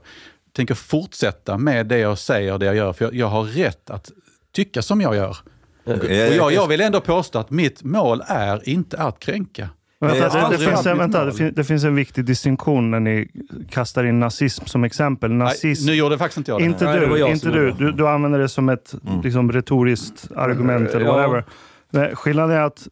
tänker 0.57 0.75
fortsätta 0.75 1.59
med 1.59 1.87
det 1.87 1.99
jag 1.99 2.19
säger 2.19 2.53
och 2.53 2.59
det 2.59 2.67
jag 2.67 2.77
gör. 2.77 2.93
För 2.93 3.05
jag, 3.05 3.15
jag 3.15 3.27
har 3.27 3.43
rätt 3.45 3.91
att 3.91 4.11
tycka 4.55 4.83
som 4.83 5.01
jag 5.01 5.15
gör. 5.17 5.37
Och 5.85 6.05
jag, 6.11 6.53
jag 6.53 6.67
vill 6.67 6.81
ändå 6.81 7.01
påstå 7.01 7.39
att 7.39 7.51
mitt 7.51 7.83
mål 7.83 8.23
är 8.27 8.69
inte 8.69 8.99
att 8.99 9.19
kränka. 9.21 9.69
Vänta, 10.01 10.49
Det 10.49 10.57
det, 10.57 10.65
finns, 10.65 10.87
vänta, 10.87 11.19
det, 11.19 11.25
mål. 11.25 11.33
fin, 11.33 11.53
det 11.57 11.65
finns 11.65 11.85
en 11.85 11.95
viktig 11.95 12.25
distinktion 12.25 12.91
när 12.91 13.01
ni 13.01 13.29
kastar 13.71 14.05
in 14.05 14.21
nazism 14.21 14.65
som 14.67 14.85
exempel. 14.85 15.33
Nazism, 15.33 15.87
nu 15.87 15.95
gjorde 15.95 16.19
faktiskt 16.19 16.39
inte 16.39 16.51
jag 16.51 16.61
det. 16.61 16.65
Inte 16.65 16.85
Nej, 16.85 17.01
du, 17.01 17.19
jag 17.19 17.31
inte 17.31 17.49
du. 17.51 17.73
du. 17.73 17.93
Du 17.93 18.09
använder 18.09 18.39
det 18.39 18.49
som 18.49 18.69
ett 18.69 18.95
liksom, 19.25 19.53
retoriskt 19.53 20.29
argument 20.37 20.91
eller 20.91 21.05
Ja. 21.07 21.13
whatever. 21.17 21.45
Men 21.91 22.17
skillnaden 22.17 22.57
är 22.57 22.61
att 22.61 22.89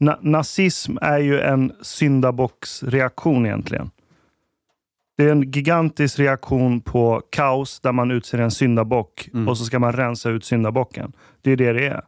na 0.00 0.18
nazism 0.22 0.96
är 1.00 1.18
ju 1.18 1.40
en 1.40 1.72
syndabocksreaktion 1.82 3.46
egentligen. 3.46 3.90
Det 5.16 5.24
är 5.24 5.32
en 5.32 5.50
gigantisk 5.50 6.18
reaktion 6.18 6.80
på 6.80 7.22
kaos 7.30 7.80
där 7.80 7.92
man 7.92 8.10
utser 8.10 8.38
en 8.38 8.50
syndabock 8.50 9.28
Mm. 9.34 9.48
och 9.48 9.58
så 9.58 9.64
ska 9.64 9.78
man 9.78 9.92
rensa 9.92 10.30
ut 10.30 10.44
syndabocken. 10.44 11.12
Det 11.42 11.52
är 11.52 11.56
det 11.56 11.72
det 11.72 11.86
är. 11.86 12.02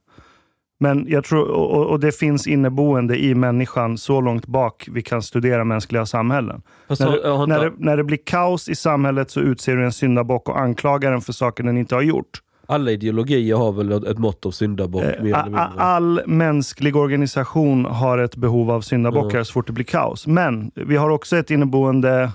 Men 0.81 1.05
jag 1.09 1.25
tror, 1.25 1.49
och, 1.49 1.87
och 1.87 2.01
det 2.01 2.13
finns 2.13 2.47
inneboende 2.47 3.25
i 3.25 3.35
människan 3.35 3.99
så 3.99 4.21
långt 4.21 4.47
bak 4.47 4.89
vi 4.93 5.03
kan 5.03 5.23
studera 5.23 5.65
mänskliga 5.65 6.07
samhällen. 6.07 6.63
Fast 6.89 7.01
När 7.01 7.11
det, 7.11 7.47
när, 7.47 7.65
det, 7.65 7.73
när 7.79 7.97
det 7.97 8.05
blir 8.05 8.19
kaos 8.25 8.69
i 8.69 8.75
samhället 8.75 9.31
så 9.31 9.41
utser 9.41 9.77
du 9.77 9.85
en 9.85 9.93
syndabock 9.93 10.49
och 10.49 10.61
anklagar 10.61 11.11
den 11.11 11.21
för 11.21 11.33
saker 11.33 11.65
den 11.65 11.79
inte 11.79 11.95
har 11.95 12.03
gjort. 12.03 12.41
Alla 12.71 12.91
ideologier 12.91 13.57
har 13.57 13.73
väl 13.73 13.93
ett 14.07 14.19
mått 14.19 14.47
av 14.47 14.51
syndabock 14.51 15.03
Eh. 15.03 15.69
All 15.77 16.23
mänsklig 16.27 16.97
organisation 16.97 17.85
har 17.85 18.19
ett 18.19 18.37
behov 18.37 18.71
av 18.71 18.81
syndabockar 18.81 19.37
Mm. 19.37 19.45
så 19.45 19.53
fort 19.53 19.67
det 19.67 19.73
blir 19.73 19.85
kaos. 19.85 20.27
Men 20.27 20.71
vi 20.75 20.97
har 20.97 21.11
också 21.11 21.37
ett 21.37 21.51
inneboende 21.51 22.31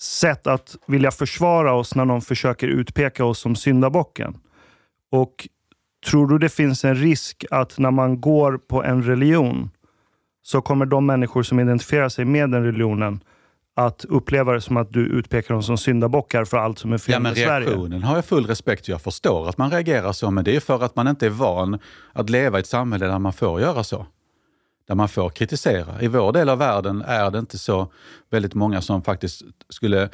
sätt 0.00 0.46
att 0.46 0.76
vilja 0.86 1.10
försvara 1.10 1.74
oss 1.74 1.94
när 1.94 2.04
någon 2.04 2.20
försöker 2.22 2.68
utpeka 2.68 3.24
oss 3.24 3.38
som 3.38 3.56
syndabocken. 3.56 4.36
Och 5.12 5.48
tror 6.10 6.26
du 6.28 6.38
det 6.38 6.48
finns 6.48 6.84
en 6.84 6.94
risk 6.94 7.44
att 7.50 7.78
när 7.78 7.90
man 7.90 8.20
går 8.20 8.58
på 8.58 8.84
en 8.84 9.02
religion 9.02 9.70
så 10.42 10.60
kommer 10.60 10.86
de 10.86 11.06
människor 11.06 11.42
som 11.42 11.60
identifierar 11.60 12.08
sig 12.08 12.24
med 12.24 12.50
den 12.50 12.64
religionen 12.64 13.20
att 13.76 14.04
uppleva 14.04 14.52
det 14.52 14.60
som 14.60 14.76
att 14.76 14.92
du 14.92 15.06
utpekar 15.06 15.54
dem 15.54 15.62
som 15.62 15.78
syndabockar 15.78 16.44
för 16.44 16.56
allt 16.56 16.78
som 16.78 16.92
är 16.92 16.98
fel 16.98 17.12
Ja, 17.12 17.18
men 17.18 17.32
med 17.32 17.44
Sverige? 17.44 17.66
reaktionen 17.66 18.02
har 18.02 18.14
jag 18.14 18.24
full 18.24 18.46
respekt 18.46 18.88
Jag 18.88 19.02
förstår 19.02 19.48
att 19.48 19.58
man 19.58 19.70
reagerar 19.70 20.12
så, 20.12 20.30
men 20.30 20.44
det 20.44 20.56
är 20.56 20.60
för 20.60 20.84
att 20.84 20.96
man 20.96 21.08
inte 21.08 21.26
är 21.26 21.30
van 21.30 21.78
att 22.12 22.30
leva 22.30 22.58
i 22.58 22.60
ett 22.60 22.66
samhälle 22.66 23.06
där 23.06 23.18
man 23.18 23.32
får 23.32 23.60
göra 23.60 23.84
så. 23.84 24.06
Där 24.88 24.94
man 24.94 25.08
får 25.08 25.30
kritisera. 25.30 26.02
I 26.02 26.08
vår 26.08 26.32
del 26.32 26.48
av 26.48 26.58
världen 26.58 27.02
är 27.06 27.30
det 27.30 27.38
inte 27.38 27.58
så 27.58 27.92
väldigt 28.30 28.54
många 28.54 28.80
som 28.80 29.02
faktiskt 29.02 29.42
skulle 29.68 30.08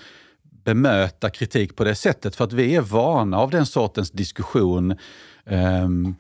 bemöta 0.65 1.31
kritik 1.31 1.77
på 1.77 1.85
det 1.85 1.95
sättet, 1.95 2.37
för 2.37 2.45
att 2.45 2.53
vi 2.53 2.77
är 2.77 2.81
vana 2.81 3.39
av 3.39 3.51
den 3.51 3.67
sortens 3.67 4.11
diskussion. 4.11 4.97
Ehm, 5.47 6.15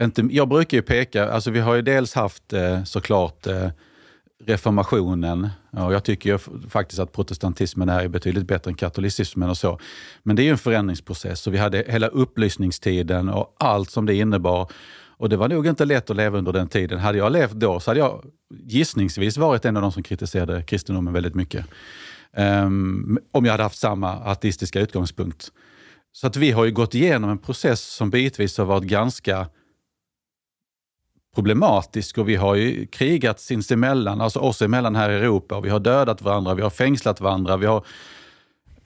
inte, 0.00 0.28
jag 0.30 0.48
brukar 0.48 0.76
ju 0.76 0.82
peka, 0.82 1.30
alltså 1.30 1.50
vi 1.50 1.60
har 1.60 1.74
ju 1.74 1.82
dels 1.82 2.14
haft 2.14 2.52
eh, 2.52 2.84
såklart 2.84 3.46
eh, 3.46 3.68
reformationen. 4.44 5.48
Och 5.70 5.94
jag 5.94 6.04
tycker 6.04 6.30
ju 6.30 6.38
faktiskt 6.68 7.00
att 7.00 7.12
protestantismen 7.12 7.88
är 7.88 8.08
betydligt 8.08 8.46
bättre 8.46 8.70
än 8.70 8.74
katolicismen 8.74 9.50
och 9.50 9.56
så. 9.56 9.78
Men 10.22 10.36
det 10.36 10.42
är 10.42 10.44
ju 10.44 10.50
en 10.50 10.58
förändringsprocess 10.58 11.46
och 11.46 11.54
vi 11.54 11.58
hade 11.58 11.84
hela 11.88 12.06
upplysningstiden 12.06 13.28
och 13.28 13.56
allt 13.58 13.90
som 13.90 14.06
det 14.06 14.14
innebar. 14.14 14.70
Och 15.18 15.28
det 15.28 15.36
var 15.36 15.48
nog 15.48 15.66
inte 15.66 15.84
lätt 15.84 16.10
att 16.10 16.16
leva 16.16 16.38
under 16.38 16.52
den 16.52 16.68
tiden. 16.68 16.98
Hade 16.98 17.18
jag 17.18 17.32
levt 17.32 17.52
då 17.52 17.80
så 17.80 17.90
hade 17.90 18.00
jag 18.00 18.24
gissningsvis 18.50 19.36
varit 19.36 19.64
en 19.64 19.76
av 19.76 19.82
de 19.82 19.92
som 19.92 20.02
kritiserade 20.02 20.62
kristendomen 20.62 21.12
väldigt 21.14 21.34
mycket. 21.34 21.66
Um, 22.36 23.18
om 23.32 23.44
jag 23.44 23.52
hade 23.52 23.62
haft 23.62 23.78
samma 23.78 24.12
ateistiska 24.12 24.80
utgångspunkt. 24.80 25.52
Så 26.12 26.26
att 26.26 26.36
vi 26.36 26.50
har 26.50 26.64
ju 26.64 26.72
gått 26.72 26.94
igenom 26.94 27.30
en 27.30 27.38
process 27.38 27.80
som 27.80 28.10
bitvis 28.10 28.58
har 28.58 28.64
varit 28.64 28.84
ganska 28.84 29.46
problematisk 31.36 32.18
och 32.18 32.28
vi 32.28 32.36
har 32.36 32.54
ju 32.54 32.86
krigat 32.86 33.40
sinsemellan, 33.40 34.20
alltså 34.20 34.38
oss 34.38 34.62
emellan 34.62 34.96
här 34.96 35.10
i 35.10 35.14
Europa. 35.14 35.56
Och 35.56 35.64
vi 35.64 35.70
har 35.70 35.80
dödat 35.80 36.22
varandra, 36.22 36.54
vi 36.54 36.62
har 36.62 36.70
fängslat 36.70 37.20
varandra, 37.20 37.56
vi 37.56 37.66
har 37.66 37.84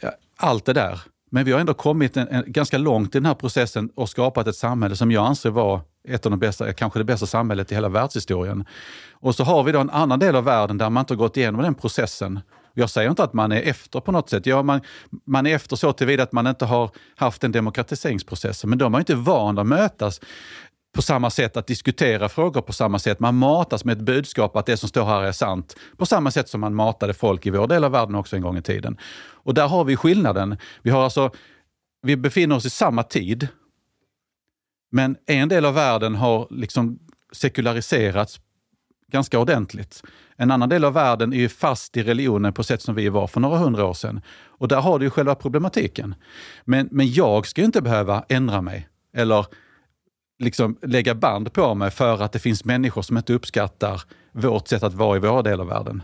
ja, 0.01 0.11
allt 0.37 0.65
det 0.65 0.73
där. 0.73 1.01
Men 1.31 1.45
vi 1.45 1.53
har 1.53 1.61
ändå 1.61 1.75
kommit 1.75 2.17
en, 2.17 2.29
en, 2.29 2.45
ganska 2.47 2.79
långt 2.79 3.15
i 3.15 3.19
den 3.19 3.27
här 3.27 3.35
processen 3.35 3.91
och 3.95 4.09
skapat 4.09 4.47
ett 4.47 4.57
samhälle 4.57 4.97
som 4.97 5.13
jag 5.13 5.27
anser 5.27 5.51
var 5.51 5.81
ett 6.09 6.27
av 6.27 6.31
de 6.31 6.39
bästa, 6.39 6.73
kanske 6.73 6.99
det 6.99 7.05
bästa 7.05 7.27
samhället 7.27 7.73
i 7.73 7.75
hela 7.75 7.89
världshistorien. 7.89 8.65
Och 9.13 9.35
så 9.35 9.45
har 9.45 9.63
vi 9.63 9.73
då 9.73 9.81
en 9.81 9.91
annan 9.91 10.19
del 10.19 10.37
av 10.37 10.45
världen 10.45 10.79
där 10.79 10.91
man 10.91 11.03
inte 11.03 11.15
har 11.15 11.19
gått 11.19 11.37
igenom 11.37 11.63
den 11.63 11.75
processen. 11.75 12.41
Jag 12.75 12.91
säger 12.91 13.11
inte 13.11 13.25
att 13.25 13.33
man 13.33 13.53
är 13.53 13.63
efter 13.63 14.01
på 14.01 14.13
något 14.13 14.31
sätt. 14.31 14.47
Ja, 14.47 14.63
man, 14.63 14.81
man 15.25 15.47
är 15.47 15.55
efter 15.55 15.77
så 15.77 15.93
tillvida 15.93 16.23
att 16.23 16.33
man 16.33 16.47
inte 16.47 16.65
har 16.65 16.91
haft 17.17 17.45
en 17.45 17.53
demokratiseringsprocess, 17.53 18.65
Men 18.65 18.79
de 18.79 18.95
är 18.95 18.99
inte 18.99 19.15
vana 19.15 19.61
att 19.61 19.67
mötas 19.67 20.21
på 20.93 21.03
samma 21.03 21.31
sätt, 21.31 21.57
att 21.57 21.67
diskutera 21.67 22.29
frågor 22.29 22.61
på 22.61 22.73
samma 22.73 22.99
sätt. 22.99 23.21
Man 23.21 23.37
matas 23.37 23.85
med 23.85 23.99
ett 23.99 24.05
budskap 24.05 24.57
att 24.57 24.67
det 24.67 24.77
som 24.77 24.89
står 24.89 25.05
här 25.05 25.23
är 25.23 25.33
sant. 25.33 25.77
På 25.97 26.07
samma 26.07 26.31
sätt 26.31 26.49
som 26.49 26.61
man 26.61 26.75
matade 26.75 27.15
folk 27.15 27.47
i 27.47 27.51
vår 27.51 27.67
del 27.67 27.85
av 27.85 27.93
världen 27.93 28.15
också 28.15 28.37
en 28.37 28.43
gång 28.43 28.57
i 28.57 28.63
tiden. 28.63 28.99
Och 29.43 29.55
där 29.55 29.69
har 29.69 29.85
vi 29.85 29.97
skillnaden. 29.97 30.57
Vi, 30.83 30.91
har 30.91 31.05
alltså, 31.05 31.31
vi 32.03 32.17
befinner 32.17 32.57
oss 32.57 32.67
i 32.67 32.71
samma 32.71 33.03
tid. 33.03 33.49
Men 34.93 35.17
en 35.27 35.49
del 35.49 35.65
av 35.65 35.75
världen 35.75 36.15
har 36.15 36.47
liksom 36.51 36.99
sekulariserats 37.33 38.41
ganska 39.13 39.39
ordentligt. 39.39 40.03
En 40.37 40.51
annan 40.51 40.69
del 40.69 40.85
av 40.85 40.93
världen 40.93 41.33
är 41.33 41.37
ju 41.37 41.49
fast 41.49 41.97
i 41.97 42.03
religionen 42.03 42.53
på 42.53 42.63
sätt 42.63 42.83
som 42.83 42.95
vi 42.95 43.09
var 43.09 43.27
för 43.27 43.41
några 43.41 43.59
hundra 43.59 43.85
år 43.85 43.95
sedan. 43.95 44.21
Och 44.31 44.69
där 44.69 44.81
har 44.81 44.99
du 44.99 45.05
ju 45.05 45.11
själva 45.11 45.35
problematiken. 45.35 46.15
Men, 46.65 46.89
men 46.91 47.13
jag 47.13 47.47
ska 47.47 47.61
ju 47.61 47.65
inte 47.65 47.83
behöva 47.83 48.25
ändra 48.29 48.63
mig 48.63 48.89
eller 49.13 49.47
liksom 50.41 50.77
lägga 50.83 51.15
band 51.15 51.53
på 51.53 51.75
mig 51.75 51.91
för 51.91 52.23
att 52.23 52.33
det 52.33 52.39
finns 52.39 52.65
människor 52.65 53.03
som 53.03 53.17
inte 53.17 53.33
uppskattar 53.33 54.03
vårt 54.33 54.69
sätt 54.69 54.83
att 54.83 54.95
vara 54.95 55.17
i 55.17 55.21
vår 55.21 55.43
del 55.43 55.61
av 55.61 55.67
världen. 55.67 56.03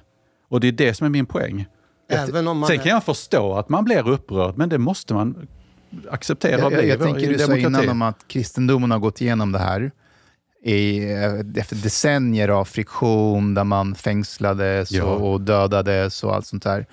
Och 0.48 0.60
det 0.60 0.68
är 0.68 0.72
det 0.72 0.94
som 0.94 1.04
är 1.04 1.10
min 1.10 1.26
poäng. 1.26 1.66
Även 2.08 2.48
om 2.48 2.58
man 2.58 2.66
Sen 2.66 2.78
är- 2.78 2.82
kan 2.82 2.92
jag 2.92 3.04
förstå 3.04 3.54
att 3.54 3.68
man 3.68 3.84
blir 3.84 4.08
upprörd, 4.08 4.56
men 4.56 4.68
det 4.68 4.78
måste 4.78 5.14
man 5.14 5.46
acceptera 6.10 6.60
Jag, 6.60 6.72
jag, 6.72 6.84
jag 6.86 7.00
tänker 7.02 7.28
du 7.32 7.38
sa 7.38 7.56
innan 7.56 7.88
om 7.88 8.02
att 8.02 8.28
kristendomen 8.28 8.90
har 8.90 8.98
gått 8.98 9.20
igenom 9.20 9.52
det 9.52 9.58
här 9.58 9.90
i, 10.64 11.12
eh, 11.12 11.34
efter 11.56 11.76
decennier 11.76 12.48
av 12.48 12.64
friktion 12.64 13.54
där 13.54 13.64
man 13.64 13.94
fängslades 13.94 14.90
Ja. 14.90 15.04
och, 15.04 15.32
och 15.32 15.40
dödades 15.40 16.24
och 16.24 16.34
allt 16.34 16.46
sånt 16.46 16.62
där. 16.62 16.86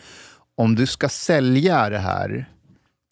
Om 0.55 0.75
du 0.75 0.85
ska 0.85 1.09
sälja 1.09 1.89
det 1.89 1.97
här 1.99 2.49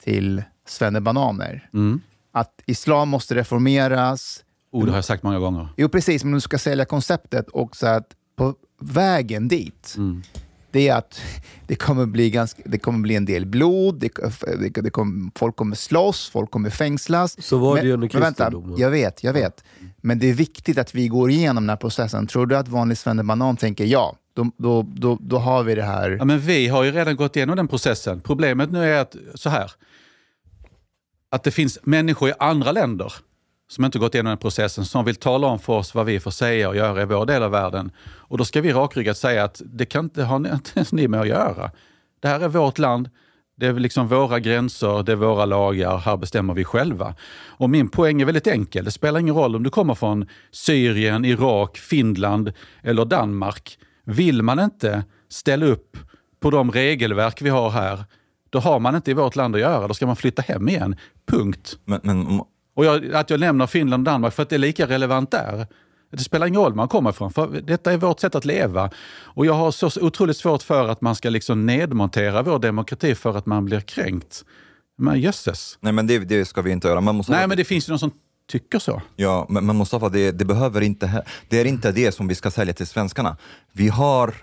till 0.04 0.44
svennebananer, 0.68 1.70
Mm. 1.74 2.02
Att 2.32 2.62
islam 2.66 3.10
måste 3.10 3.36
reformeras. 3.36 4.44
Oh, 4.72 4.86
det 4.86 4.92
har 4.92 4.98
jag 4.98 5.06
sagt 5.06 5.24
många 5.24 5.40
gånger. 5.40 5.68
Jo, 5.78 5.90
precis, 5.90 6.24
men 6.24 6.34
du 6.34 6.42
ska 6.42 6.58
sälja 6.58 6.86
konceptet 6.86 7.50
och 7.50 7.76
så 7.76 7.88
att 7.88 8.08
på 8.36 8.56
vägen 8.80 9.48
dit, 9.48 9.94
Mm. 9.98 10.24
det 10.72 10.88
är 10.88 10.96
att 10.96 11.22
det 11.68 11.76
kommer 11.76 12.06
bli, 12.06 12.30
ganska, 12.30 12.62
det 12.66 12.78
kommer 12.78 13.00
bli 13.00 13.16
en 13.16 13.26
del 13.26 13.46
blod, 13.46 14.00
det, 14.00 14.10
det, 14.60 14.82
det 14.82 14.90
kommer, 14.90 15.32
folk 15.36 15.56
kommer 15.56 15.76
slåss, 15.76 16.30
folk 16.30 16.52
kommer 16.52 16.70
fängslas. 16.70 17.44
Så 17.46 17.58
var 17.58 17.76
det 17.76 17.82
ju 17.84 17.94
under 17.94 18.08
kristendomen. 18.08 18.78
jag 18.78 18.90
vet, 18.90 19.24
jag 19.24 19.34
vet. 19.34 19.64
Men 20.02 20.20
det 20.20 20.30
är 20.30 20.34
viktigt 20.34 20.78
att 20.78 20.96
vi 20.96 21.08
går 21.08 21.30
igenom 21.32 21.64
den 21.64 21.70
här 21.70 21.78
processen. 21.78 22.28
Tror 22.28 22.46
du 22.46 22.58
att 22.58 22.68
vanlig 22.68 22.98
svennebanan 22.98 23.58
tänker 23.58 23.86
ja, 23.86 24.16
då, 24.34 24.52
då, 24.58 24.82
då, 24.96 25.18
då 25.22 25.38
har 25.38 25.64
vi 25.64 25.76
det 25.76 25.84
här. 25.84 26.10
Ja, 26.20 26.26
men 26.26 26.40
vi 26.40 26.68
har 26.68 26.84
ju 26.84 26.92
redan 26.92 27.16
gått 27.16 27.36
igenom 27.36 27.56
den 27.56 27.68
processen. 27.68 28.22
Problemet 28.22 28.72
nu 28.72 28.84
är 28.94 29.02
att, 29.02 29.16
så 29.36 29.50
här, 29.50 29.72
att 31.32 31.44
det 31.44 31.52
finns 31.52 31.80
människor 31.84 32.30
i 32.30 32.34
andra 32.40 32.72
länder 32.72 33.14
som 33.72 33.86
inte 33.86 34.00
gått 34.00 34.16
igenom 34.16 34.30
den 34.30 34.38
processen, 34.38 34.86
som 34.86 35.06
vill 35.06 35.16
tala 35.16 35.48
om 35.48 35.60
för 35.60 35.74
oss 35.74 35.96
vad 35.96 36.06
vi 36.06 36.20
får 36.20 36.32
säga 36.32 36.70
och 36.70 36.76
göra 36.76 37.02
i 37.02 37.06
vår 37.06 37.26
del 37.26 37.44
av 37.44 37.52
världen. 37.52 37.92
Och 38.02 38.38
då 38.38 38.46
ska 38.46 38.62
vi 38.62 38.74
rakryggat 38.74 39.18
säga 39.18 39.44
att 39.44 39.62
det 39.66 39.86
kan 39.86 40.06
inte 40.06 40.24
ha 40.24 40.36
inte 40.54 40.72
ens 40.76 40.92
ni 40.92 41.08
med 41.08 41.22
att 41.22 41.28
göra. 41.28 41.72
Det 42.20 42.28
här 42.28 42.40
är 42.40 42.48
vårt 42.48 42.78
land, 42.78 43.10
det 43.58 43.68
är 43.68 43.74
liksom 43.74 44.08
våra 44.08 44.40
gränser, 44.40 45.04
det 45.04 45.12
är 45.12 45.16
våra 45.16 45.46
lagar, 45.46 45.98
här 45.98 46.18
bestämmer 46.18 46.54
vi 46.54 46.64
själva. 46.64 47.16
Och 47.48 47.70
min 47.70 47.90
poäng 47.90 48.22
är 48.22 48.26
väldigt 48.26 48.48
enkel, 48.48 48.86
det 48.86 48.92
spelar 48.92 49.20
ingen 49.20 49.36
roll 49.36 49.56
om 49.56 49.64
du 49.64 49.70
kommer 49.70 49.96
från 49.96 50.28
Syrien, 50.52 51.26
Irak, 51.26 51.78
Finland 51.78 52.54
eller 52.82 53.06
Danmark. 53.06 53.78
Vill 54.04 54.42
man 54.42 54.60
inte 54.60 55.04
ställa 55.30 55.66
upp 55.66 55.98
på 56.40 56.50
de 56.50 56.72
regelverk 56.72 57.42
vi 57.42 57.50
har 57.50 57.70
här, 57.70 58.04
då 58.51 58.60
har 58.60 58.79
man 58.79 58.96
inte 58.96 59.12
i 59.12 59.13
vårt 59.13 59.36
land 59.36 59.55
att 59.55 59.62
göra. 59.62 59.88
Då 59.88 59.93
ska 59.93 60.05
man 60.05 60.15
flytta 60.15 60.41
hem 60.41 60.70
igen. 60.70 60.96
Punkt. 61.27 61.77
Men, 61.86 62.00
men, 62.03 62.41
och 62.74 62.86
jag, 62.86 63.13
att 63.13 63.29
jag 63.29 63.39
nämner 63.39 63.67
Finland 63.67 64.08
och 64.08 64.13
Danmark 64.13 64.34
för 64.34 64.43
att 64.43 64.50
det 64.50 64.55
är 64.55 64.60
lika 64.60 64.88
relevant 64.88 65.31
där. 65.31 65.67
Det 66.12 66.24
spelar 66.24 66.48
ingen 66.48 66.62
roll 66.62 66.72
var 66.72 66.75
man 66.75 66.88
kommer 66.88 67.10
ifrån, 67.10 67.31
för 67.31 67.62
detta 67.62 67.93
är 67.93 67.98
vårt 67.98 68.20
sätt 68.20 68.36
att 68.36 68.46
leva. 68.46 68.89
Och 69.24 69.46
jag 69.46 69.53
har 69.53 69.72
så 69.72 70.05
otroligt 70.05 70.38
svårt 70.38 70.63
för 70.63 70.88
att 70.88 71.01
man 71.01 71.15
ska 71.15 71.29
liksom 71.29 71.65
nedmontera 71.65 72.41
vår 72.41 72.60
demokrati 72.60 73.15
för 73.15 73.38
att 73.38 73.46
man 73.46 73.65
blir 73.65 73.79
kränkt. 73.79 74.46
Men 74.98 75.20
jösses. 75.20 75.77
Nej, 75.79 75.93
men 75.93 76.08
det, 76.08 76.20
det 76.20 76.46
ska 76.46 76.62
vi 76.62 76.72
inte 76.72 76.88
göra. 76.88 77.01
Man 77.01 77.15
måste 77.15 77.31
Nej, 77.31 77.48
men 77.48 77.58
det 77.58 77.63
finns 77.63 77.89
ju 77.89 77.91
någon 77.91 78.00
som 78.00 78.12
tycker 78.51 78.79
så. 78.79 79.01
Ja, 79.15 79.46
men, 79.50 79.65
men 79.65 79.77
Mustafa, 79.77 80.10
det, 80.10 80.31
det, 80.31 80.46
behöver 80.46 80.81
inte, 80.81 81.24
det 81.50 81.62
är 81.62 81.65
inte 81.65 81.91
det 81.91 82.12
som 82.12 82.27
vi 82.27 82.36
ska 82.36 82.51
sälja 82.51 82.74
till 82.74 82.88
svenskarna. 82.88 83.38
Vi 83.72 83.88
har, 83.88 84.36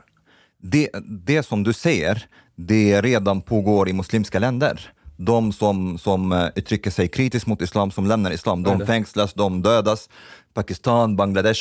det, 0.63 0.91
det 1.25 1.43
som 1.43 1.63
du 1.63 1.73
säger, 1.73 2.27
det 2.57 3.01
redan 3.01 3.41
pågår 3.41 3.89
i 3.89 3.93
muslimska 3.93 4.39
länder. 4.39 4.93
De 5.17 5.53
som, 5.53 5.99
som 5.99 6.33
eh, 6.33 6.47
uttrycker 6.57 6.91
sig 6.91 7.09
kritiskt 7.09 7.47
mot 7.47 7.63
islam, 7.63 7.91
som 7.91 8.07
lämnar 8.07 8.31
islam, 8.31 8.63
de 8.63 8.87
fängslas, 8.87 9.35
de 9.35 9.63
dödas. 9.63 10.09
Pakistan, 10.55 11.17
Bangladesh, 11.17 11.61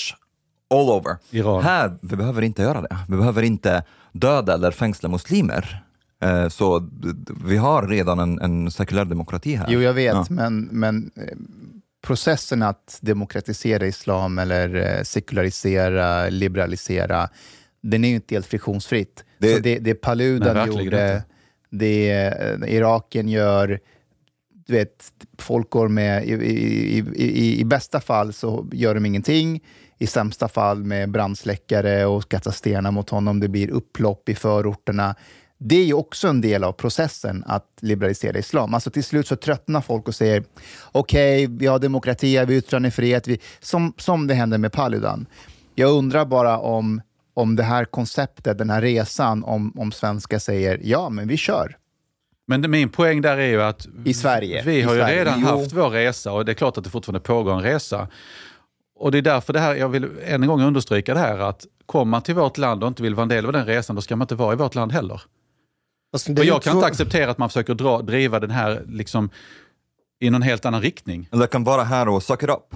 all 0.73 0.89
over. 0.89 1.17
Iran. 1.31 1.63
Här, 1.63 1.97
vi 2.01 2.15
behöver 2.15 2.41
inte 2.41 2.61
göra 2.61 2.81
det. 2.81 2.97
Vi 3.09 3.17
behöver 3.17 3.43
inte 3.43 3.83
döda 4.11 4.53
eller 4.53 4.71
fängsla 4.71 5.09
muslimer. 5.09 5.83
Eh, 6.23 6.47
Så 6.49 6.89
vi 7.45 7.57
har 7.57 7.87
redan 7.87 8.19
en, 8.19 8.39
en 8.41 8.71
sekulär 8.71 9.05
demokrati 9.05 9.55
här. 9.55 9.65
Jo, 9.69 9.81
jag 9.81 9.93
vet, 9.93 10.13
Ja. 10.13 10.25
men, 10.29 10.59
men 10.71 11.11
eh, 11.15 11.37
processen 12.07 12.63
att 12.63 12.97
demokratisera 13.01 13.87
islam 13.87 14.39
eller 14.39 15.03
sekularisera, 15.03 16.29
liberalisera, 16.29 17.29
den 17.81 18.03
är 18.03 18.09
ju 18.09 18.15
inte 18.15 18.35
helt 18.35 18.45
friktionsfritt. 18.45 19.25
Det- 19.39 19.53
så 19.55 19.59
det, 19.59 19.79
det 19.79 19.93
Paludan 19.95 20.67
gjorde, 20.67 20.83
inte. 20.83 21.23
det 21.69 22.11
eh, 22.11 22.75
Iraken 22.75 23.29
gör, 23.29 23.79
du 24.65 24.73
vet, 24.73 25.13
folk 25.37 25.69
går 25.69 25.87
med, 25.87 26.25
i, 26.27 26.31
i, 26.31 26.97
i, 26.97 27.03
i, 27.15 27.59
i 27.59 27.65
bästa 27.65 27.99
fall 27.99 28.33
så 28.33 28.67
gör 28.71 28.93
de 28.95 29.05
ingenting, 29.05 29.63
i 29.99 30.07
sämsta 30.07 30.47
fall 30.47 30.83
med 30.83 31.11
brandsläckare 31.11 32.05
och 32.05 32.29
kastar 32.29 32.51
stenar 32.51 32.91
mot 32.91 33.09
honom, 33.09 33.39
det 33.39 33.47
blir 33.47 33.69
upplopp 33.69 34.29
i 34.29 34.35
förorterna. 34.35 35.15
Det 35.59 35.75
är 35.75 35.85
ju 35.85 35.93
också 35.93 36.27
en 36.27 36.41
del 36.41 36.63
av 36.63 36.71
processen 36.71 37.43
att 37.47 37.65
liberalisera 37.81 38.37
islam. 38.37 38.73
Alltså 38.73 38.89
till 38.89 39.03
slut 39.03 39.27
så 39.27 39.35
tröttnar 39.35 39.81
folk 39.81 40.07
och 40.07 40.15
säger 40.15 40.43
okej, 40.91 41.47
vi 41.47 41.65
har 41.67 41.79
demokrati, 41.79 42.27
vi 42.31 42.37
har 42.37 42.51
yttrandefrihet, 42.51 43.27
vi, 43.27 43.39
som, 43.59 43.93
som 43.97 44.27
det 44.27 44.33
hände 44.33 44.57
med 44.57 44.71
Paludan. 44.71 45.25
Jag 45.75 45.91
undrar 45.91 46.25
bara 46.25 46.57
om, 46.59 47.01
om 47.37 47.55
det 47.55 47.63
här 47.63 47.85
konceptet, 47.85 48.57
den 48.57 48.69
här 48.69 48.81
resan, 48.81 49.43
om, 49.43 49.73
om 49.75 49.91
svenskar 49.91 50.39
säger 50.39 50.79
ja, 50.83 51.09
men 51.09 51.27
vi 51.27 51.37
kör. 51.37 51.77
Men 52.47 52.71
min 52.71 52.89
poäng 52.89 53.21
där 53.21 53.37
är 53.37 53.47
ju 53.47 53.61
att 53.61 53.87
I 54.05 54.13
Sverige. 54.13 54.63
vi 54.65 54.77
I 54.77 54.81
har 54.81 54.93
ju 54.93 54.99
Sverige. 54.99 55.19
redan 55.19 55.39
Jo. 55.41 55.47
haft 55.47 55.73
vår 55.73 55.89
resa 55.89 56.31
och 56.31 56.45
det 56.45 56.51
är 56.51 56.53
klart 56.53 56.77
att 56.77 56.83
det 56.83 56.89
fortfarande 56.89 57.19
pågår 57.19 57.53
en 57.53 57.61
resa. 57.61 58.07
Och 58.99 59.11
det 59.11 59.17
är 59.17 59.21
därför 59.21 59.53
det 59.53 59.59
här, 59.59 59.75
jag 59.75 59.89
vill 59.89 60.07
än 60.25 60.43
en 60.43 60.49
gång 60.49 60.61
understryka 60.61 61.13
det 61.13 61.19
här 61.19 61.39
att 61.39 61.65
kommer 61.85 62.09
man 62.09 62.21
till 62.21 62.35
vårt 62.35 62.57
land 62.57 62.83
och 62.83 62.87
inte 62.87 63.03
vill 63.03 63.15
vara 63.15 63.23
en 63.23 63.29
del 63.29 63.45
av 63.45 63.51
den 63.53 63.65
resan, 63.65 63.95
då 63.95 64.01
ska 64.01 64.15
man 64.15 64.25
inte 64.25 64.35
vara 64.35 64.53
i 64.53 64.55
vårt 64.55 64.75
land 64.75 64.91
heller. 64.91 65.21
Alltså, 66.13 66.31
Och 66.31 66.45
jag 66.45 66.61
kan 66.63 66.71
så- 66.71 66.77
inte 66.77 66.87
acceptera 66.87 67.31
att 67.31 67.37
man 67.37 67.49
försöker 67.49 67.73
dra, 67.73 68.01
driva 68.01 68.39
den 68.39 68.51
här 68.51 68.83
liksom, 68.87 69.29
i 70.19 70.29
någon 70.29 70.41
helt 70.41 70.65
annan 70.65 70.81
riktning. 70.81 71.29
Eller 71.31 71.47
kan 71.47 71.63
vara 71.63 71.83
här 71.83 72.07
och 72.09 72.23
suck 72.23 72.43
it 72.43 72.49
up. 72.49 72.75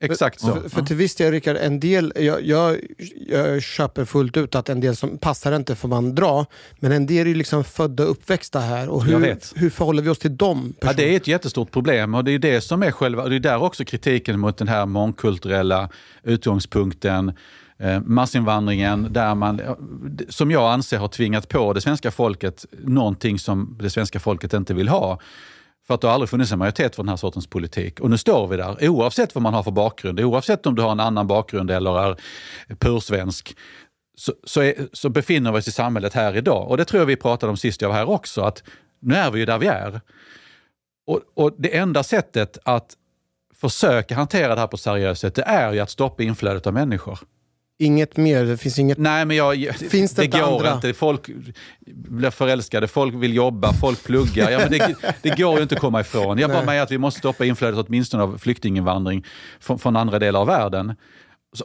Exakt 0.00 0.40
så. 0.40 0.54
För, 0.54 0.68
för 0.68 0.82
till 0.82 0.96
viss 0.96 1.14
del, 1.14 1.32
Rickard, 1.32 1.56
en 1.56 1.80
del, 1.80 2.12
jag, 2.16 2.42
jag, 2.42 2.80
jag 3.26 3.62
köper 3.62 4.04
fullt 4.04 4.36
ut 4.36 4.54
att 4.54 4.68
en 4.68 4.80
del 4.80 4.96
som 4.96 5.18
passar 5.18 5.56
inte 5.56 5.76
får 5.76 5.88
man 5.88 6.14
dra, 6.14 6.46
men 6.80 6.92
en 6.92 7.06
del 7.06 7.26
är 7.26 7.28
ju 7.28 7.34
liksom 7.34 7.64
födda 7.64 8.04
och 8.04 8.10
uppväxta 8.10 8.60
här. 8.60 8.88
Och 8.88 9.04
hur, 9.04 9.58
hur 9.58 9.70
förhåller 9.70 10.02
vi 10.02 10.08
oss 10.08 10.18
till 10.18 10.36
dem? 10.36 10.74
Ja, 10.80 10.92
det 10.92 11.12
är 11.12 11.16
ett 11.16 11.26
jättestort 11.26 11.70
problem 11.70 12.14
och 12.14 12.24
det 12.24 12.32
är 12.32 12.38
det 12.38 12.60
som 12.60 12.82
är 12.82 12.90
själva, 12.90 13.22
och 13.22 13.30
det 13.30 13.36
är 13.36 13.40
där 13.40 13.62
också 13.62 13.84
kritiken 13.84 14.40
mot 14.40 14.56
den 14.56 14.68
här 14.68 14.86
mångkulturella 14.86 15.88
utgångspunkten, 16.22 17.32
eh, 17.78 18.00
massinvandringen, 18.00 19.12
där 19.12 19.34
man, 19.34 19.60
som 20.28 20.50
jag 20.50 20.72
anser 20.72 20.98
har 20.98 21.08
tvingat 21.08 21.48
på 21.48 21.72
det 21.72 21.80
svenska 21.80 22.10
folket 22.10 22.66
någonting 22.84 23.38
som 23.38 23.78
det 23.80 23.90
svenska 23.90 24.20
folket 24.20 24.52
inte 24.52 24.74
vill 24.74 24.88
ha. 24.88 25.20
För 25.86 25.94
att 25.94 26.00
det 26.00 26.06
har 26.06 26.14
aldrig 26.14 26.28
funnits 26.28 26.52
en 26.52 26.58
majoritet 26.58 26.96
för 26.96 27.02
den 27.02 27.08
här 27.08 27.16
sortens 27.16 27.46
politik. 27.46 28.00
Och 28.00 28.10
nu 28.10 28.18
står 28.18 28.46
vi 28.46 28.56
där, 28.56 28.88
oavsett 28.88 29.34
vad 29.34 29.42
man 29.42 29.54
har 29.54 29.62
för 29.62 29.70
bakgrund, 29.70 30.20
oavsett 30.20 30.66
om 30.66 30.74
du 30.74 30.82
har 30.82 30.92
en 30.92 31.00
annan 31.00 31.26
bakgrund 31.26 31.70
eller 31.70 31.98
är 31.98 32.16
pursvensk, 32.78 33.56
så, 34.16 34.32
så, 34.44 34.60
är, 34.60 34.74
så 34.92 35.08
befinner 35.08 35.52
vi 35.52 35.58
oss 35.58 35.68
i 35.68 35.72
samhället 35.72 36.14
här 36.14 36.36
idag. 36.36 36.68
Och 36.68 36.76
det 36.76 36.84
tror 36.84 37.00
jag 37.00 37.06
vi 37.06 37.16
pratade 37.16 37.50
om 37.50 37.56
sist 37.56 37.82
jag 37.82 37.88
var 37.88 37.96
här 37.96 38.08
också, 38.08 38.42
att 38.42 38.62
nu 39.00 39.14
är 39.14 39.30
vi 39.30 39.38
ju 39.38 39.46
där 39.46 39.58
vi 39.58 39.66
är. 39.66 40.00
Och, 41.06 41.20
och 41.34 41.54
det 41.58 41.76
enda 41.76 42.02
sättet 42.02 42.58
att 42.64 42.96
försöka 43.54 44.14
hantera 44.14 44.54
det 44.54 44.60
här 44.60 44.68
på 44.68 44.76
seriöst 44.76 45.20
sätt, 45.20 45.34
det 45.34 45.42
är 45.42 45.72
ju 45.72 45.80
att 45.80 45.90
stoppa 45.90 46.22
inflödet 46.22 46.66
av 46.66 46.74
människor. 46.74 47.18
Inget 47.78 48.16
mer, 48.16 48.44
det 48.44 48.56
finns 48.56 48.78
inget... 48.78 48.98
Nej, 48.98 49.24
men 49.24 49.36
jag, 49.36 49.76
Finns 49.76 50.14
det 50.14 50.22
det 50.22 50.28
går 50.28 50.56
andra? 50.56 50.74
inte. 50.74 50.94
Folk 50.94 51.30
blir 51.86 52.30
förälskade, 52.30 52.88
folk 52.88 53.14
vill 53.14 53.34
jobba, 53.34 53.72
folk 53.72 54.04
pluggar. 54.04 54.50
Ja, 54.50 54.58
men 54.58 54.70
det, 54.70 54.96
det 55.22 55.38
går 55.38 55.56
ju 55.56 55.62
inte 55.62 55.74
att 55.74 55.80
komma 55.80 56.00
ifrån. 56.00 56.38
Jag 56.38 56.50
bara 56.50 56.64
menar 56.64 56.82
att 56.82 56.90
vi 56.90 56.98
måste 56.98 57.18
stoppa 57.18 57.44
inflödet 57.44 57.86
åtminstone 57.88 58.22
av 58.22 58.38
flyktinginvandring 58.38 59.24
från, 59.60 59.78
från 59.78 59.96
andra 59.96 60.18
delar 60.18 60.40
av 60.40 60.46
världen. 60.46 60.94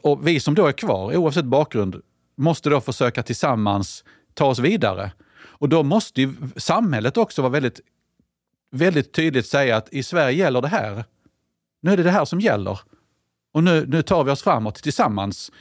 Och 0.03 0.27
vi 0.27 0.39
som 0.39 0.55
då 0.55 0.67
är 0.67 0.71
kvar, 0.71 1.15
oavsett 1.15 1.45
bakgrund, 1.45 1.95
måste 2.37 2.69
då 2.69 2.81
försöka 2.81 3.23
tillsammans 3.23 4.03
ta 4.33 4.45
oss 4.45 4.59
vidare. 4.59 5.11
Och 5.43 5.69
då 5.69 5.83
måste 5.83 6.21
ju 6.21 6.33
samhället 6.55 7.17
också 7.17 7.41
vara 7.41 7.51
väldigt, 7.51 7.79
väldigt 8.71 9.13
tydligt 9.13 9.45
säga 9.45 9.77
att 9.77 9.89
i 9.93 10.03
Sverige 10.03 10.37
gäller 10.37 10.61
det 10.61 10.67
här. 10.67 11.03
Nu 11.81 11.91
är 11.93 11.97
det 11.97 12.03
det 12.03 12.11
här 12.11 12.25
som 12.25 12.39
gäller. 12.39 12.79
Och 13.53 13.63
nu, 13.63 13.85
nu 13.87 14.01
tar 14.01 14.23
vi 14.23 14.31
oss 14.31 14.43
framåt 14.43 14.75
tillsammans. 14.75 15.51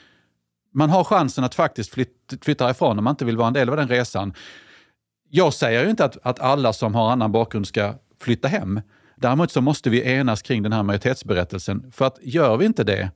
Man 0.72 0.90
har 0.90 1.04
chansen 1.04 1.44
att 1.44 1.54
faktiskt 1.54 1.94
flyt, 1.94 2.10
flytta 2.42 2.64
härifrån 2.64 2.98
om 2.98 3.04
man 3.04 3.12
inte 3.12 3.24
vill 3.24 3.36
vara 3.36 3.48
en 3.48 3.54
del 3.54 3.68
av 3.68 3.76
den 3.76 3.88
resan. 3.88 4.34
Jag 5.30 5.54
säger 5.54 5.84
ju 5.84 5.90
inte 5.90 6.04
att, 6.04 6.16
att 6.22 6.40
alla 6.40 6.72
som 6.72 6.94
har 6.94 7.10
annan 7.10 7.32
bakgrund 7.32 7.66
ska 7.66 7.94
flytta 8.20 8.48
hem. 8.48 8.80
Däremot 9.16 9.52
så 9.52 9.60
måste 9.60 9.90
vi 9.90 10.08
enas 10.12 10.42
kring 10.42 10.62
den 10.62 10.72
här 10.72 10.82
majoritetsberättelsen. 10.82 11.92
För 11.92 12.04
att 12.04 12.18
gör 12.22 12.56
vi 12.56 12.66
inte 12.66 12.84
det, 12.84 13.10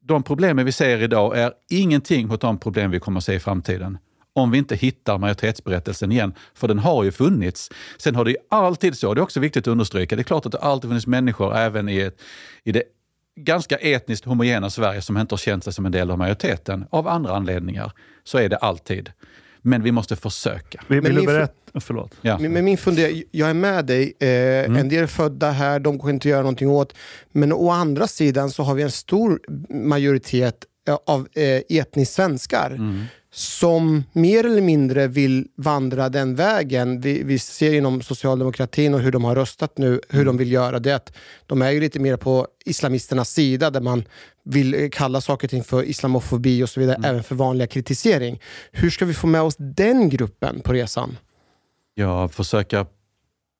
de 0.00 0.22
problemen 0.22 0.66
vi 0.66 0.72
ser 0.72 1.02
idag 1.02 1.38
är 1.38 1.52
ingenting 1.70 2.28
mot 2.28 2.40
de 2.40 2.58
problem 2.58 2.90
vi 2.90 3.00
kommer 3.00 3.18
att 3.18 3.24
se 3.24 3.34
i 3.34 3.40
framtiden. 3.40 3.98
Om 4.34 4.50
vi 4.50 4.58
inte 4.58 4.76
hittar 4.76 5.18
majoritetsberättelsen 5.18 6.12
igen, 6.12 6.34
för 6.54 6.68
den 6.68 6.78
har 6.78 7.04
ju 7.04 7.12
funnits. 7.12 7.70
Sen 7.98 8.14
har 8.14 8.24
det 8.24 8.30
ju 8.30 8.36
alltid 8.50 8.98
så, 8.98 9.14
det 9.14 9.20
är 9.20 9.22
också 9.22 9.40
viktigt 9.40 9.62
att 9.66 9.72
understryka, 9.72 10.16
det 10.16 10.22
är 10.22 10.24
klart 10.24 10.46
att 10.46 10.52
det 10.52 10.58
alltid 10.58 10.90
funnits 10.90 11.06
människor 11.06 11.56
även 11.56 11.88
i, 11.88 11.98
ett, 11.98 12.20
i 12.64 12.72
det 12.72 12.82
ganska 13.36 13.76
etniskt 13.76 14.24
homogena 14.24 14.70
Sverige 14.70 15.02
som 15.02 15.18
inte 15.18 15.32
har 15.32 15.38
känt 15.38 15.64
sig 15.64 15.72
som 15.72 15.86
en 15.86 15.92
del 15.92 16.10
av 16.10 16.18
majoriteten. 16.18 16.84
Av 16.90 17.08
andra 17.08 17.36
anledningar. 17.36 17.92
Så 18.24 18.38
är 18.38 18.48
det 18.48 18.56
alltid. 18.56 19.10
Men 19.62 19.82
vi 19.82 19.92
måste 19.92 20.16
försöka. 20.16 20.82
Vill, 20.88 21.00
vill 21.00 21.14
du 21.14 21.26
berätta? 21.26 21.80
Förlåt. 21.80 22.14
Ja. 22.20 22.38
Men, 22.38 22.52
men 22.52 22.64
min 22.64 22.78
fundering, 22.78 23.22
jag 23.30 23.50
är 23.50 23.54
med 23.54 23.86
dig. 23.86 24.12
Eh, 24.20 24.28
En 24.78 24.88
del 24.88 25.02
är 25.02 25.06
födda 25.06 25.50
här, 25.50 25.78
de 25.80 25.98
går 25.98 26.10
inte 26.10 26.28
att 26.28 26.30
göra 26.30 26.40
någonting 26.42 26.68
åt. 26.68 26.94
Men 27.32 27.52
å 27.52 27.70
andra 27.70 28.06
sidan 28.06 28.50
så 28.50 28.62
har 28.62 28.74
vi 28.74 28.82
en 28.82 28.90
stor 28.90 29.40
majoritet 29.68 30.64
eh, 30.88 30.98
av 31.06 31.28
eh, 31.34 31.78
etniskt 31.78 32.12
svenskar 32.14 32.78
som 33.34 34.04
mer 34.12 34.46
eller 34.46 34.62
mindre 34.62 35.06
vill 35.06 35.48
vandra 35.56 36.08
den 36.08 36.34
vägen. 36.34 37.00
Vi, 37.00 37.22
vi 37.22 37.38
ser 37.38 37.74
inom 37.74 38.02
socialdemokratin 38.02 38.94
och 38.94 39.00
hur 39.00 39.12
de 39.12 39.24
har 39.24 39.34
röstat 39.34 39.78
nu, 39.78 40.00
hur 40.08 40.24
de 40.24 40.36
vill 40.36 40.52
göra 40.52 40.78
det. 40.78 40.92
Att 40.92 41.12
de 41.46 41.62
är 41.62 41.70
ju 41.70 41.80
lite 41.80 42.00
mer 42.00 42.16
på 42.16 42.46
islamisternas 42.64 43.30
sida 43.30 43.70
där 43.70 43.80
man 43.80 44.04
vill 44.44 44.90
kalla 44.92 45.20
saker 45.20 45.46
och 45.46 45.50
ting 45.50 45.64
för 45.64 45.82
islamofobi 45.82 46.62
och 46.62 46.68
så 46.68 46.80
vidare, 46.80 47.00
även 47.04 47.22
för 47.22 47.34
vanliga 47.34 47.66
kritisering. 47.66 48.40
Hur 48.72 48.90
ska 48.90 49.04
vi 49.04 49.14
få 49.14 49.26
med 49.26 49.42
oss 49.42 49.54
den 49.58 50.08
gruppen 50.08 50.60
på 50.60 50.72
resan? 50.72 51.16
jag 51.94 52.32
försöka 52.32 52.86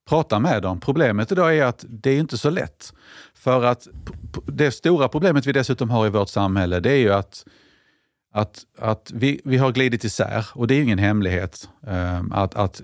prata 0.08 0.38
med 0.38 0.62
dem. 0.62 0.80
Problemet 0.80 1.32
idag 1.32 1.58
är 1.58 1.64
att 1.64 1.84
det 1.88 2.10
är 2.10 2.18
inte 2.18 2.38
så 2.38 2.50
lätt. 2.50 2.92
För 3.34 3.64
att 3.64 3.88
det 4.46 4.70
stora 4.70 5.08
problemet 5.08 5.46
vi 5.46 5.52
dessutom 5.52 5.90
har 5.90 6.06
i 6.06 6.10
vårt 6.10 6.28
samhälle, 6.28 6.80
det 6.80 6.90
är 6.90 6.96
ju 6.96 7.12
att, 7.12 7.44
att, 8.32 8.64
att 8.78 9.10
vi, 9.14 9.40
vi 9.44 9.56
har 9.56 9.72
glidit 9.72 10.04
isär. 10.04 10.46
Och 10.54 10.66
det 10.66 10.74
är 10.74 10.82
ingen 10.82 10.98
hemlighet 10.98 11.68
ehm, 11.86 12.32
att, 12.32 12.54
att 12.54 12.82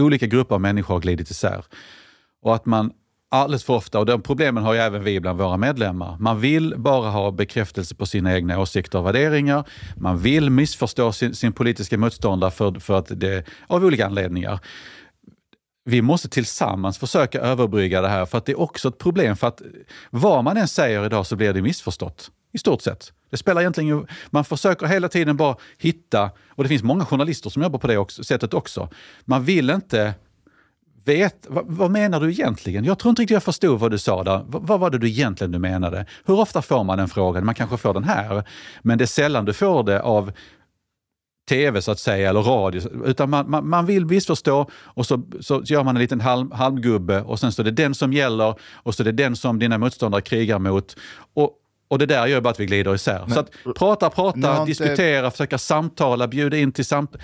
olika 0.00 0.26
grupper 0.26 0.54
av 0.54 0.60
människor 0.60 0.94
har 0.94 1.00
glidit 1.00 1.30
isär. 1.30 1.64
Och 2.42 2.54
att 2.54 2.66
man 2.66 2.92
alldeles 3.28 3.64
för 3.64 3.74
ofta, 3.74 3.98
och 3.98 4.06
de 4.06 4.22
problemen 4.22 4.64
har 4.64 4.74
ju 4.74 4.80
även 4.80 5.04
vi 5.04 5.20
bland 5.20 5.38
våra 5.38 5.56
medlemmar, 5.56 6.16
man 6.20 6.40
vill 6.40 6.74
bara 6.76 7.10
ha 7.10 7.30
bekräftelse 7.30 7.94
på 7.94 8.06
sina 8.06 8.34
egna 8.34 8.58
åsikter 8.58 8.98
och 8.98 9.06
värderingar. 9.06 9.64
Man 9.96 10.18
vill 10.18 10.50
missförstå 10.50 11.12
sin, 11.12 11.34
sin 11.34 11.52
politiska 11.52 11.98
motståndare 11.98 12.50
för, 12.50 12.80
för 12.80 12.98
att 12.98 13.20
det, 13.20 13.46
av 13.66 13.84
olika 13.84 14.06
anledningar. 14.06 14.60
Vi 15.84 16.02
måste 16.02 16.28
tillsammans 16.28 16.98
försöka 16.98 17.40
överbrygga 17.40 18.00
det 18.00 18.08
här 18.08 18.26
för 18.26 18.38
att 18.38 18.46
det 18.46 18.52
är 18.52 18.60
också 18.60 18.88
ett 18.88 18.98
problem 18.98 19.36
för 19.36 19.46
att 19.46 19.62
vad 20.10 20.44
man 20.44 20.56
än 20.56 20.68
säger 20.68 21.06
idag 21.06 21.26
så 21.26 21.36
blir 21.36 21.52
det 21.52 21.62
missförstått. 21.62 22.30
I 22.56 22.58
stort 22.58 22.82
sett. 22.82 23.12
Det 23.30 23.36
spelar 23.36 23.60
egentligen 23.60 24.06
Man 24.30 24.44
försöker 24.44 24.86
hela 24.86 25.08
tiden 25.08 25.36
bara 25.36 25.56
hitta, 25.78 26.30
och 26.48 26.62
det 26.64 26.68
finns 26.68 26.82
många 26.82 27.04
journalister 27.04 27.50
som 27.50 27.62
jobbar 27.62 27.78
på 27.78 27.86
det 27.86 27.98
också, 27.98 28.24
sättet 28.24 28.54
också. 28.54 28.88
Man 29.24 29.44
vill 29.44 29.70
inte 29.70 30.14
veta, 31.04 31.48
vad, 31.48 31.64
vad 31.66 31.90
menar 31.90 32.20
du 32.20 32.30
egentligen? 32.30 32.84
Jag 32.84 32.98
tror 32.98 33.10
inte 33.10 33.22
riktigt 33.22 33.34
jag 33.34 33.42
förstod 33.42 33.80
vad 33.80 33.90
du 33.90 33.98
sa 33.98 34.24
där. 34.24 34.44
Vad, 34.46 34.66
vad 34.66 34.80
var 34.80 34.90
det 34.90 34.98
du 34.98 35.08
egentligen 35.08 35.50
du 35.50 35.58
menade? 35.58 36.06
Hur 36.24 36.40
ofta 36.40 36.62
får 36.62 36.84
man 36.84 36.98
den 36.98 37.08
frågan? 37.08 37.44
Man 37.44 37.54
kanske 37.54 37.76
får 37.76 37.94
den 37.94 38.04
här, 38.04 38.44
men 38.82 38.98
det 38.98 39.04
är 39.04 39.06
sällan 39.06 39.44
du 39.44 39.52
får 39.52 39.82
det 39.82 40.02
av 40.02 40.32
tv 41.48 41.82
så 41.82 41.90
att 41.90 41.98
säga, 41.98 42.30
eller 42.30 42.42
radio. 42.42 42.82
Utan 43.04 43.30
man, 43.30 43.50
man, 43.50 43.68
man 43.68 43.86
vill 43.86 44.06
missförstå 44.06 44.70
och 44.74 45.06
så, 45.06 45.22
så 45.40 45.62
gör 45.64 45.84
man 45.84 45.96
en 45.96 46.02
liten 46.02 46.20
halm, 46.20 46.50
halmgubbe 46.50 47.22
och 47.22 47.40
sen 47.40 47.52
så 47.52 47.62
är 47.62 47.64
det 47.64 47.70
den 47.70 47.94
som 47.94 48.12
gäller 48.12 48.54
och 48.72 48.94
så 48.94 49.02
är 49.02 49.04
det 49.04 49.12
den 49.12 49.36
som 49.36 49.58
dina 49.58 49.78
motståndare 49.78 50.22
krigar 50.22 50.58
mot. 50.58 50.96
Och, 51.34 51.50
och 51.88 51.98
det 51.98 52.06
där 52.06 52.26
gör 52.26 52.40
bara 52.40 52.50
att 52.50 52.60
vi 52.60 52.66
glider 52.66 52.94
isär. 52.94 53.22
så 53.34 53.40
att 53.40 53.50
prata, 53.78 54.10
prata, 54.10 54.38
inte- 54.38 54.64
diskutera, 54.64 55.30
försöka 55.30 55.58
samtala, 55.58 56.28
bjuda 56.28 56.56
in 56.56 56.72
till 56.72 56.84
samtal. 56.84 57.20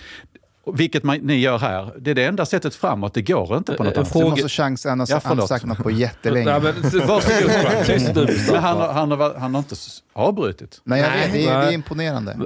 Vilket 0.75 1.03
man, 1.03 1.17
ni 1.17 1.37
gör 1.39 1.59
här. 1.59 1.91
Det 1.99 2.11
är 2.11 2.15
det 2.15 2.25
enda 2.25 2.47
sättet 2.47 2.75
framåt. 2.75 3.15
Det 3.15 3.23
går 3.23 3.57
inte 3.57 3.73
på 3.75 3.85
något 3.85 3.93
En 3.93 3.99
annat 3.99 4.13
Du 4.13 4.21
fråga- 4.21 4.31
måste 4.31 4.49
chans, 4.49 4.87
annars 4.87 5.11
Ja, 5.11 5.21
har 5.25 5.37
han 5.37 5.49
sagt 5.49 5.65
något 5.65 5.79
på 5.79 5.91
jättelänge. 5.91 6.59
Nej, 6.59 6.61
men, 6.93 7.01
varsågod, 7.07 7.87
tyst 7.87 8.15
nu, 8.15 8.27
Men 8.53 8.63
han, 8.63 8.77
har- 8.77 8.93
han, 8.93 9.11
har, 9.11 9.35
han 9.35 9.55
har 9.55 9.59
inte 9.59 9.75
avbrutit. 10.13 10.81
Nej, 10.85 11.01
jag 11.01 11.11
vet, 11.11 11.33
det, 11.33 11.47
är, 11.47 11.61
det 11.61 11.67
är 11.67 11.73
imponerande. 11.73 12.37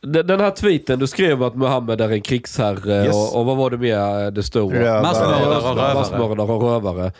Den 0.00 0.26
den 0.26 0.40
här 0.40 0.50
tweeten, 0.50 0.98
du 0.98 1.06
skrev 1.06 1.42
att 1.42 1.54
Mohammed 1.54 2.00
är 2.00 2.08
en 2.12 2.20
krigsherre 2.20 3.04
Yes. 3.04 3.14
och, 3.14 3.40
och 3.40 3.46
vad 3.46 3.56
var 3.56 3.70
det 3.70 3.76
mer 3.78 4.30
det 4.30 4.42
stod? 4.42 4.72
Massmördare 4.74 5.46
och 5.56 5.62
rövare. 5.76 5.94
Massmördare 5.94 6.52
och 6.52 6.62
rövare. 6.62 7.12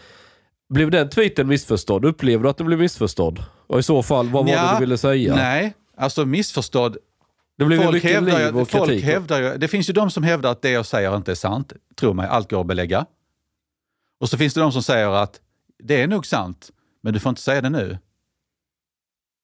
Blev 0.68 0.90
den 0.90 1.09
tweeten 1.09 1.48
missförstådd? 1.48 2.05
Upplever 2.05 2.44
du 2.44 2.50
att 2.50 2.57
den 2.57 2.66
blev 2.66 2.79
missförstådd? 2.79 3.44
Och 3.66 3.79
i 3.79 3.83
så 3.83 4.03
fall, 4.03 4.29
vad 4.29 4.46
var 4.46 4.53
det 4.53 4.74
du 4.74 4.81
ville 4.81 4.98
säga? 4.98 5.35
Nej, 5.35 5.74
alltså 5.96 6.24
missförstådd. 6.24 6.96
Det 7.59 7.64
blev 7.64 7.83
Folk, 7.83 8.05
hävdar, 8.05 8.38
liv 8.38 8.57
och 8.59 8.68
folk 8.70 8.88
kritik. 8.88 9.05
hävdar 9.05 9.42
ju, 9.42 9.57
det 9.57 9.68
finns 9.68 9.88
ju 9.88 9.92
de 9.92 10.11
som 10.11 10.22
hävdar 10.22 10.53
att 10.53 10.62
det 10.62 10.70
jag 10.70 10.87
säger 10.87 11.16
inte 11.16 11.31
är 11.31 11.35
sant. 11.35 11.72
Tro 11.96 12.12
mig, 12.12 12.29
allt 12.29 12.50
går 12.50 12.61
att 12.61 12.66
belägga. 12.66 13.07
Och 14.20 14.29
så 14.29 14.38
finns 14.38 14.55
det 14.55 14.61
de 14.61 14.72
som 14.72 14.83
säger 14.83 15.09
att 15.09 15.40
det 15.83 16.03
är 16.03 16.07
nog 16.07 16.27
sant, 16.27 16.70
men 17.03 17.12
du 17.12 17.20
får 17.20 17.31
inte 17.31 17.42
säga 17.42 17.61
det 17.61 17.70
nu. 17.70 17.98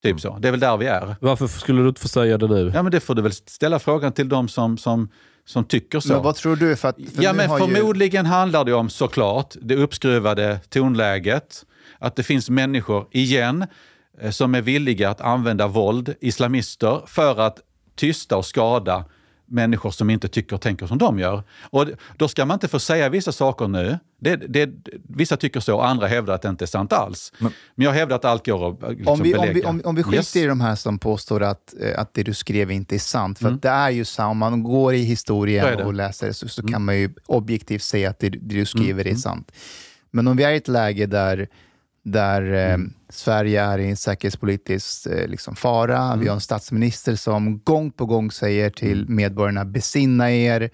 Typ 0.03 0.21
så. 0.21 0.39
Det 0.39 0.49
är 0.49 0.53
väl 0.53 0.61
där 0.61 0.77
vi 0.77 0.87
är. 0.87 1.17
Varför 1.21 1.47
skulle 1.47 1.83
du 1.83 1.89
inte 1.89 2.01
få 2.01 2.09
säga 2.09 2.39
det 2.39 2.49
nu? 2.49 2.73
Ja, 2.75 2.83
men 2.83 2.93
det 2.93 3.01
får 3.01 3.15
du 3.15 3.23
väl 3.23 3.33
ställa 3.33 3.79
frågan 3.79 4.13
till 4.13 4.29
de 4.29 4.49
som, 4.49 4.79
som, 4.79 5.09
som 5.51 5.65
tycker 5.65 6.01
så. 6.01 6.13
Men 6.13 6.23
vad 6.23 6.35
tror 6.35 6.57
du? 6.57 6.77
För 6.77 6.89
att, 6.89 6.97
för 7.15 7.23
ja, 7.23 7.33
men 7.33 7.51
har 7.51 7.59
ju- 7.69 7.75
förmodligen 7.75 8.27
handlar 8.27 8.65
det 8.65 8.73
om 8.75 8.91
såklart 8.91 9.55
det 9.63 9.77
uppskruvade 9.77 10.61
tonläget. 10.69 11.65
Att 11.99 12.17
det 12.17 12.23
finns 12.23 12.51
människor, 12.51 13.09
igen, 13.11 13.67
eh, 14.21 14.31
som 14.31 14.55
är 14.55 14.63
villiga 14.63 15.11
att 15.11 15.21
använda 15.21 15.67
våld, 15.67 16.15
islamister, 16.21 17.01
för 17.07 17.41
att 17.41 17.59
tysta 17.97 18.37
och 18.37 18.47
skada 18.47 19.05
människor 19.51 19.91
som 19.91 20.11
inte 20.11 20.29
tycker 20.29 20.57
och 20.57 20.63
tänker 20.63 20.87
som 20.87 20.99
de 20.99 21.19
gör. 21.19 21.43
Och 21.63 21.87
då 22.17 22.29
ska 22.29 22.47
man 22.47 22.55
inte 22.55 22.69
få 22.69 22.79
säga 22.79 23.09
vissa 23.09 23.33
saker 23.33 23.69
nu. 23.69 23.99
Det, 24.21 24.37
det, 24.37 24.71
vissa 25.09 25.37
tycker 25.37 25.61
så, 25.61 25.81
andra 25.81 26.07
hävdar 26.07 26.35
att 26.35 26.43
det 26.43 26.49
inte 26.49 26.65
är 26.65 26.67
sant 26.67 26.93
alls. 26.93 27.33
Men, 27.39 27.53
jag 27.75 27.93
hävdar 27.93 28.17
att 28.17 28.25
allt 28.25 28.47
går 28.47 28.71
att 28.71 28.91
liksom, 28.97 29.13
om, 29.13 29.23
vi, 29.23 29.35
om, 29.35 29.41
belägga. 29.41 29.53
vi, 29.55 29.63
om, 29.65 29.83
om 29.85 29.95
vi 29.95 30.03
skiter 30.03 30.17
Yes. 30.17 30.37
i 30.37 30.47
de 30.47 30.61
här 30.61 30.75
som 30.77 30.99
påstår 30.99 31.43
att, 31.43 31.75
eh, 31.81 32.01
att 32.01 32.15
det 32.15 32.23
du 32.23 32.35
skrev 32.35 32.71
inte 32.71 32.95
är 32.95 32.99
sant, 32.99 33.39
för 33.39 33.47
Mm. 33.49 33.59
det 33.63 33.69
är 33.69 33.91
ju 33.91 34.05
så, 34.05 34.25
om 34.25 34.39
man 34.39 34.63
går 34.63 34.95
i 34.95 35.03
historien. 35.03 35.67
Mm. 35.67 35.87
och 35.87 35.95
läser 35.95 36.27
det 36.27 36.35
så, 36.35 36.49
så 36.49 36.63
kan 36.63 36.85
man 36.85 36.97
ju 36.99 37.11
objektivt 37.27 37.83
säga 37.83 38.11
att 38.11 38.19
det, 38.19 38.29
det 38.29 38.39
du 38.55 38.67
skriver 38.67 39.05
Mm. 39.05 39.15
är 39.15 39.19
sant. 39.19 39.53
Men 40.11 40.29
om 40.29 40.37
vi 40.37 40.45
är 40.45 40.51
i 40.53 40.57
ett 40.57 40.69
läge 40.69 41.07
där, 41.07 41.49
där 42.05 42.43
eh, 42.53 42.75
Mm. 42.75 42.95
Sverige 43.09 43.63
är 43.63 43.79
i 43.79 43.91
en 43.91 43.97
säkerhetspolitisk 43.97 45.07
eh, 45.07 45.29
liksom, 45.29 45.57
fara, 45.57 45.99
Mm. 46.03 46.21
vi 46.21 46.29
har 46.29 46.35
en 46.35 46.41
statsminister 46.41 47.15
som 47.17 47.61
gång 47.61 47.91
på 47.91 48.07
gång 48.07 48.31
säger 48.31 48.71
till 48.71 49.09
medborgarna, 49.09 49.65
besinna 49.65 50.33
er, 50.33 50.71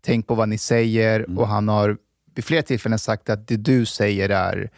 tänk 0.00 0.26
på 0.26 0.34
vad 0.34 0.48
ni 0.48 0.58
säger, 0.58 1.20
Mm. 1.20 1.38
och 1.38 1.48
han 1.48 1.68
har 1.68 1.96
vid 2.34 2.44
flera 2.44 2.62
tillfällen 2.62 2.98
sagt 2.98 3.30
att 3.30 3.48
det 3.48 3.56
du 3.56 3.86
säger 3.86 4.28
är 4.28 4.70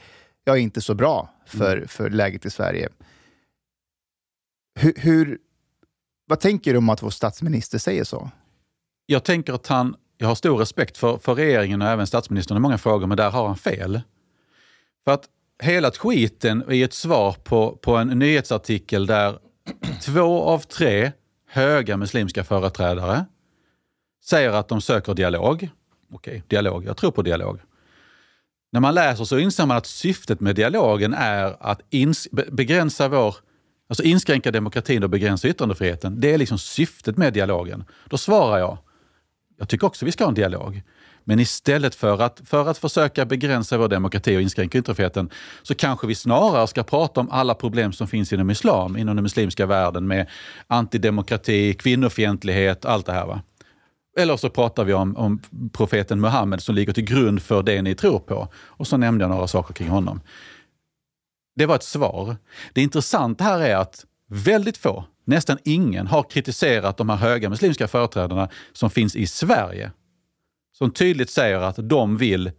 ja, 0.44 0.56
inte 0.56 0.80
så 0.80 0.94
bra 0.94 1.28
för, 1.46 1.76
Mm. 1.76 1.88
för 1.88 2.10
läget 2.10 2.46
i 2.46 2.50
Sverige. 2.50 2.88
Hur, 4.80 4.94
hur, 4.96 5.38
vad 6.26 6.40
tänker 6.40 6.72
du 6.72 6.78
om 6.78 6.88
att 6.88 7.02
vår 7.02 7.10
statsminister 7.10 7.78
säger 7.78 8.04
så? 8.04 8.30
Jag 9.06 9.24
tänker 9.24 9.52
att 9.52 9.66
han, 9.66 9.94
jag 10.18 10.28
har 10.28 10.34
stor 10.34 10.58
respekt 10.58 10.96
för, 10.98 11.18
för 11.18 11.34
regeringen 11.34 11.82
och 11.82 11.88
även 11.88 12.06
statsministern 12.06 12.56
i 12.56 12.60
många 12.60 12.78
frågor, 12.78 13.06
men 13.06 13.16
där 13.16 13.30
har 13.30 13.46
han 13.46 13.56
fel. 13.56 14.00
För 15.04 15.12
att 15.12 15.24
hela 15.60 15.90
skiten 15.90 16.64
i 16.70 16.82
ett 16.82 16.92
svar 16.92 17.36
på, 17.44 17.76
på 17.76 17.96
en 17.96 18.08
nyhetsartikel 18.08 19.06
där 19.06 19.38
två 20.02 20.42
av 20.42 20.58
tre 20.58 21.12
höga 21.48 21.96
muslimska 21.96 22.44
företrädare 22.44 23.24
säger 24.24 24.50
att 24.52 24.68
de 24.68 24.80
söker 24.80 25.14
dialog. 25.14 25.68
Okej, 26.12 26.42
dialog. 26.46 26.84
Jag 26.84 26.96
tror 26.96 27.10
på 27.10 27.22
dialog. 27.22 27.60
När 28.72 28.80
man 28.80 28.94
läser 28.94 29.24
så 29.24 29.38
inser 29.38 29.66
man 29.66 29.76
att 29.76 29.86
syftet 29.86 30.40
med 30.40 30.56
dialogen 30.56 31.14
är 31.14 31.56
att 31.60 31.80
ins- 31.90 32.50
begränsa 32.50 33.08
vår 33.08 33.36
Alltså 33.90 34.02
inskränka 34.02 34.50
demokratin 34.50 35.02
och 35.02 35.10
begränsa 35.10 35.48
yttrandefriheten. 35.48 36.20
Det 36.20 36.34
är 36.34 36.38
liksom 36.38 36.58
syftet 36.58 37.16
med 37.16 37.32
dialogen. 37.32 37.84
Då 38.08 38.18
svarar 38.18 38.58
jag, 38.58 38.78
jag 39.58 39.68
tycker 39.68 39.86
också 39.86 40.04
vi 40.04 40.12
ska 40.12 40.24
ha 40.24 40.28
en 40.28 40.34
dialog. 40.34 40.82
Men 41.24 41.40
istället 41.40 41.94
för 41.94 42.22
att, 42.22 42.40
för 42.44 42.68
att 42.68 42.78
försöka 42.78 43.24
begränsa 43.24 43.78
vår 43.78 43.88
demokrati 43.88 44.36
och 44.36 44.42
inskränka 44.42 44.78
yttrandefriheten 44.78 45.30
så 45.62 45.74
kanske 45.74 46.06
vi 46.06 46.14
snarare 46.14 46.66
ska 46.66 46.82
prata 46.82 47.20
om 47.20 47.30
alla 47.30 47.54
problem 47.54 47.92
som 47.92 48.08
finns 48.08 48.32
inom 48.32 48.50
islam, 48.50 48.96
inom 48.96 49.16
den 49.16 49.22
muslimska 49.22 49.66
världen 49.66 50.06
med 50.06 50.26
antidemokrati, 50.66 51.74
kvinnofientlighet, 51.74 52.84
allt 52.84 53.06
det 53.06 53.12
här. 53.12 53.26
Va? 53.26 53.42
Eller 54.18 54.36
så 54.36 54.50
pratar 54.50 54.84
vi 54.84 54.92
om, 54.92 55.16
om 55.16 55.40
profeten 55.72 56.20
Muhammed 56.20 56.62
som 56.62 56.74
ligger 56.74 56.92
till 56.92 57.04
grund 57.04 57.42
för 57.42 57.62
det 57.62 57.82
ni 57.82 57.94
tror 57.94 58.18
på. 58.18 58.48
Och 58.54 58.86
så 58.86 58.96
nämnde 58.96 59.24
jag 59.24 59.30
några 59.30 59.46
saker 59.46 59.74
kring 59.74 59.88
honom. 59.88 60.20
Det 61.56 61.66
var 61.66 61.74
ett 61.74 61.82
svar. 61.82 62.36
Det 62.72 62.82
intressanta 62.82 63.44
här 63.44 63.60
är 63.60 63.76
att 63.76 64.04
väldigt 64.28 64.76
få, 64.76 65.04
nästan 65.24 65.58
ingen, 65.64 66.06
har 66.06 66.22
kritiserat 66.22 66.96
de 66.96 67.08
här 67.08 67.16
höga 67.16 67.48
muslimska 67.48 67.88
företrädarna 67.88 68.48
som 68.72 68.90
finns 68.90 69.16
i 69.16 69.26
Sverige. 69.26 69.90
Som 70.82 70.90
tydligt 70.90 71.30
säger 71.30 71.58
att 71.60 71.76
de 71.78 72.16
vill 72.16 72.50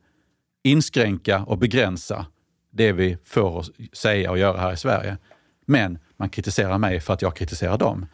inskränka 0.63 1.39
och 1.47 1.57
begränsa 1.57 2.25
det 2.73 2.91
vi 2.91 3.17
får 3.25 3.65
säga 3.93 4.31
och 4.31 4.37
göra 4.37 4.57
här 4.61 4.73
i 4.73 4.77
Sverige. 4.77 5.17
Men 5.65 5.99
man 6.17 6.29
kritiserar 6.29 6.77
mig 6.77 6.99
för 6.99 7.13
att 7.13 7.21
jag 7.21 7.35
kritiserar 7.35 7.77
dem. 7.77 8.05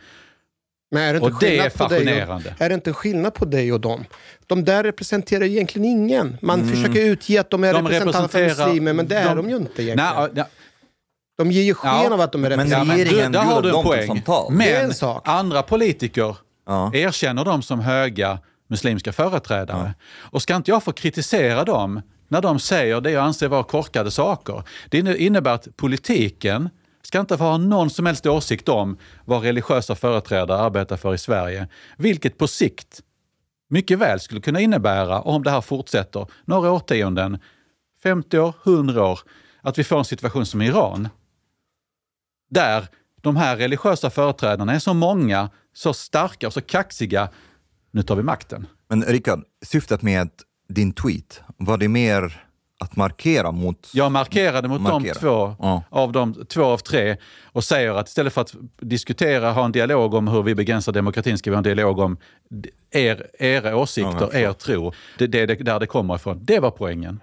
Men 0.91 1.03
är 1.03 1.13
det 1.13 1.17
inte 1.17 1.27
Och 1.33 1.39
det 1.39 1.57
är 1.57 1.69
skillnad 1.69 1.73
på 1.77 1.87
dig 1.87 1.99
fascinerande. 2.05 2.53
Och, 2.55 2.61
är 2.61 2.69
det 2.69 2.75
inte 2.75 2.93
skillnad 2.93 3.33
på 3.33 3.45
dig 3.45 3.73
och 3.73 3.81
dem? 3.81 4.05
De 4.45 4.65
där 4.65 4.83
representerar 4.83 5.43
egentligen 5.43 5.85
ingen. 5.85 6.37
Man 6.41 6.61
Mm. 6.61 6.73
försöker 6.75 7.01
utge 7.05 7.39
att 7.39 7.49
de 7.49 7.63
är 7.63 7.73
De 7.73 7.87
representanter 7.87 8.49
för 8.49 8.65
muslimer, 8.67 8.93
men 8.93 9.07
det 9.07 9.15
är 9.17 9.35
de- 9.35 9.37
de 9.37 9.49
ju 9.49 9.55
inte 9.57 9.83
egentligen. 9.83 10.15
Nej, 10.15 10.29
ja, 10.35 10.45
De 11.37 11.51
ger 11.51 11.61
ju 11.63 11.73
sken 11.73 11.91
Ja, 11.91 12.13
av 12.13 12.21
att 12.21 12.31
de 12.31 12.45
är 12.45 12.49
men 12.49 12.57
representanter. 12.59 12.95
regeringen 13.05 13.31
där 13.31 13.39
har 13.41 13.61
du 13.61 13.69
en 13.77 13.83
poäng. 13.83 14.23
Men 14.57 14.93
sak. 14.93 15.21
andra 15.25 15.63
politiker 15.63 16.37
Ja. 16.65 16.91
erkänner 16.93 17.45
dem 17.45 17.61
som 17.61 17.79
höga 17.79 18.39
muslimska 18.67 19.13
företrädare. 19.13 19.93
Och 20.19 20.41
ska 20.41 20.55
inte 20.55 20.71
jag 20.71 20.83
få 20.83 20.91
kritisera 20.91 21.63
dem 21.63 22.01
när 22.27 22.41
de 22.41 22.59
säger 22.59 23.01
det 23.01 23.11
jag 23.11 23.23
anser 23.23 23.47
vara 23.47 23.63
korkade 23.63 24.11
saker? 24.11 24.63
Det 24.89 24.97
inne- 24.99 25.15
innebär 25.15 25.53
att 25.53 25.77
politiken 25.77 26.69
ska 27.01 27.19
inte 27.19 27.37
få 27.37 27.43
ha 27.43 27.57
någon 27.57 27.89
som 27.89 28.05
helst 28.05 28.25
åsikt 28.25 28.69
om 28.69 28.97
vad 29.25 29.43
religiösa 29.43 29.95
företrädare 29.95 30.59
arbetar 30.59 30.97
för 30.97 31.13
i 31.13 31.17
Sverige. 31.17 31.67
Vilket 31.97 32.37
på 32.37 32.47
sikt 32.47 33.01
mycket 33.69 33.99
väl 33.99 34.19
skulle 34.19 34.41
kunna 34.41 34.59
innebära, 34.59 35.21
om 35.21 35.43
det 35.43 35.51
här 35.51 35.61
fortsätter, 35.61 36.27
några 36.45 36.71
årtionden, 36.71 37.39
50 38.03 38.39
år, 38.39 38.53
100 38.63 39.05
år, 39.05 39.19
att 39.61 39.77
vi 39.77 39.83
får 39.83 39.97
en 39.99 40.05
situation 40.05 40.45
som 40.45 40.61
Iran. 40.61 41.09
Där 42.49 42.87
de 43.21 43.35
här 43.35 43.57
religiösa 43.57 44.09
företrädarna 44.09 44.73
är 44.73 44.79
så 44.79 44.93
många, 44.93 45.49
så 45.73 45.93
starka 45.93 46.47
och 46.47 46.53
så 46.53 46.61
kaxiga. 46.61 47.29
Nu 47.97 48.03
tar 48.03 48.15
vi 48.15 48.23
makten. 48.23 48.67
Men 48.89 49.03
Rickard, 49.03 49.43
syftet 49.65 50.01
med 50.01 50.29
din 50.69 50.93
tweet, 50.93 51.41
var 51.57 51.77
det 51.77 51.87
mer 51.87 52.43
att 52.79 52.95
markera 52.95 53.51
mot... 53.51 53.89
Jag 53.93 54.11
markerade 54.11 54.67
mot 54.67 54.81
Markera. 54.81 55.13
de 55.13 55.19
två 55.19 55.55
Ja. 55.59 55.83
av 55.89 56.11
de 56.11 56.45
två 56.45 56.63
av 56.63 56.77
tre 56.77 57.17
och 57.45 57.63
säger 57.63 57.93
att 57.93 58.07
istället 58.07 58.33
för 58.33 58.41
att 58.41 58.55
diskutera, 58.81 59.51
ha 59.51 59.65
en 59.65 59.71
dialog 59.71 60.13
om 60.13 60.27
hur 60.27 60.43
vi 60.43 60.55
begränsar 60.55 60.91
demokratin, 60.91 61.37
ska 61.37 61.49
vi 61.49 61.55
ha 61.55 61.57
en 61.59 61.63
dialog 61.63 61.99
om 61.99 62.17
er, 62.91 63.27
era 63.39 63.69
Ja, 63.69 63.75
åsikter, 63.75 64.29
jag 64.33 64.35
er 64.41 64.53
tro. 64.53 64.91
Det, 65.17 65.23
är 65.35 65.47
det- 65.47 65.55
där 65.55 65.79
det 65.79 65.87
kommer 65.87 66.15
ifrån. 66.15 66.39
Det 66.45 66.59
var 66.59 66.71
poängen. 66.71 67.19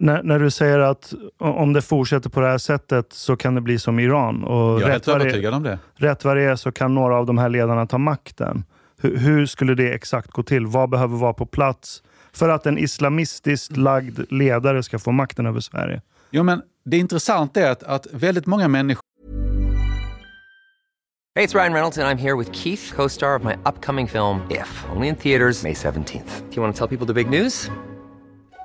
När, 0.00 0.22
när 0.22 0.38
du 0.38 0.50
säger 0.50 0.78
att 0.78 1.14
om 1.38 1.72
det 1.72 1.82
fortsätter 1.82 2.30
på 2.30 2.40
det 2.40 2.46
här 2.48 2.58
sättet 2.58 3.12
så 3.12 3.36
kan 3.36 3.54
det 3.54 3.60
bli 3.60 3.78
som 3.78 3.98
Iran. 3.98 4.44
Och 4.44 4.80
Jag 4.80 4.82
är 4.82 4.90
helt 4.90 5.04
det, 5.04 5.12
övertygad 5.12 5.54
om 5.54 5.62
det. 5.62 5.78
rätt 5.94 6.24
vad 6.24 6.36
det 6.36 6.42
är 6.42 6.56
så 6.56 6.72
kan 6.72 6.94
några 6.94 7.16
av 7.16 7.26
de 7.26 7.38
här 7.38 7.48
ledarna 7.48 7.86
ta 7.86 7.98
makten. 7.98 8.64
Hur, 9.00 9.16
hur 9.16 9.46
skulle 9.46 9.74
det 9.74 9.94
exakt 9.94 10.30
gå 10.30 10.42
till? 10.42 10.66
Vad 10.66 10.90
behöver 10.90 11.16
vara 11.16 11.32
på 11.32 11.46
plats 11.46 12.02
för 12.32 12.48
att 12.48 12.66
en 12.66 12.78
islamistiskt 12.78 13.76
lagd 13.76 14.20
ledare 14.32 14.82
ska 14.82 14.98
få 14.98 15.12
makten 15.12 15.46
över 15.46 15.60
Sverige? 15.60 16.02
Jo, 16.30 16.42
men 16.42 16.62
det 16.84 16.96
intressanta 16.98 17.60
är 17.60 17.70
att, 17.70 17.82
att 17.82 18.06
väldigt 18.12 18.46
många 18.46 18.68
människor 18.68 19.00
Hey, 21.38 21.44
it's 21.44 21.54
Ryan 21.54 21.72
Reynolds, 21.74 21.98
and 21.98 22.08
I'm 22.08 22.22
here 22.22 22.34
with 22.38 22.50
Keith, 22.52 22.94
co 22.96 23.08
star 23.08 23.36
of 23.36 23.44
my 23.44 23.52
upcoming 23.66 24.08
film, 24.08 24.40
If, 24.50 24.84
only 24.96 25.08
in 25.08 25.16
theaters, 25.16 25.62
May 25.62 25.74
17th. 25.74 26.40
Do 26.50 26.54
you 26.56 26.62
want 26.62 26.76
to 26.76 26.78
tell 26.78 26.88
people 26.98 27.06
the 27.14 27.24
big 27.24 27.42
news? 27.42 27.70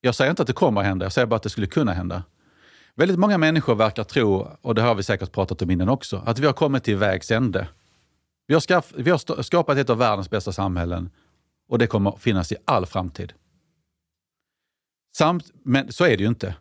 Jag 0.00 0.14
säger 0.14 0.30
inte 0.30 0.42
att 0.42 0.46
det 0.46 0.52
kommer 0.52 0.80
att 0.80 0.86
hända, 0.86 1.04
jag 1.04 1.12
säger 1.12 1.26
bara 1.26 1.36
att 1.36 1.42
det 1.42 1.50
skulle 1.50 1.66
kunna 1.66 1.92
hända. 1.92 2.22
Väldigt 2.94 3.18
många 3.18 3.38
människor 3.38 3.74
verkar 3.74 4.04
tro, 4.04 4.48
och 4.62 4.74
det 4.74 4.82
har 4.82 4.94
vi 4.94 5.02
säkert 5.02 5.32
pratat 5.32 5.62
om 5.62 5.70
innan 5.70 5.88
också, 5.88 6.22
att 6.26 6.38
vi 6.38 6.46
har 6.46 6.52
kommit 6.52 6.84
till 6.84 6.96
vägs 6.96 7.30
ände. 7.30 7.68
Vi 8.46 8.54
har, 8.54 8.60
skaff, 8.60 8.92
vi 8.96 9.10
har 9.10 9.42
skapat 9.42 9.78
ett 9.78 9.90
av 9.90 9.98
världens 9.98 10.30
bästa 10.30 10.52
samhällen 10.52 11.10
och 11.68 11.78
det 11.78 11.86
kommer 11.86 12.10
att 12.10 12.22
finnas 12.22 12.52
i 12.52 12.56
all 12.64 12.86
framtid. 12.86 13.32
Samt, 15.16 15.52
men 15.62 15.92
så 15.92 16.04
är 16.04 16.16
det 16.16 16.22
ju 16.22 16.28
inte. 16.28 16.54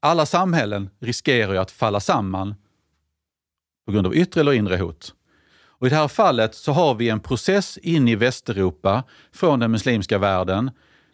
Alla 0.00 0.26
samhällen 0.26 0.90
riskerar 1.00 1.52
ju 1.52 1.58
att 1.58 1.70
falla 1.70 2.00
samman 2.00 2.54
på 3.86 3.92
grund 3.92 4.06
av 4.06 4.16
yttre 4.16 4.40
eller 4.40 4.52
inre 4.52 4.76
hot. 4.76 5.14
Och 5.82 5.86
I 5.86 5.90
det 5.90 5.96
här 5.96 6.08
fallet 6.08 6.54
så 6.54 6.72
har 6.72 6.94
vi 6.94 7.08
en 7.08 7.20
process 7.20 7.78
in 7.78 8.08
i 8.08 8.14
Västeuropa 8.14 9.04
från 9.32 9.60
den 9.60 9.70
muslimska 9.70 10.18
världen 10.18 10.70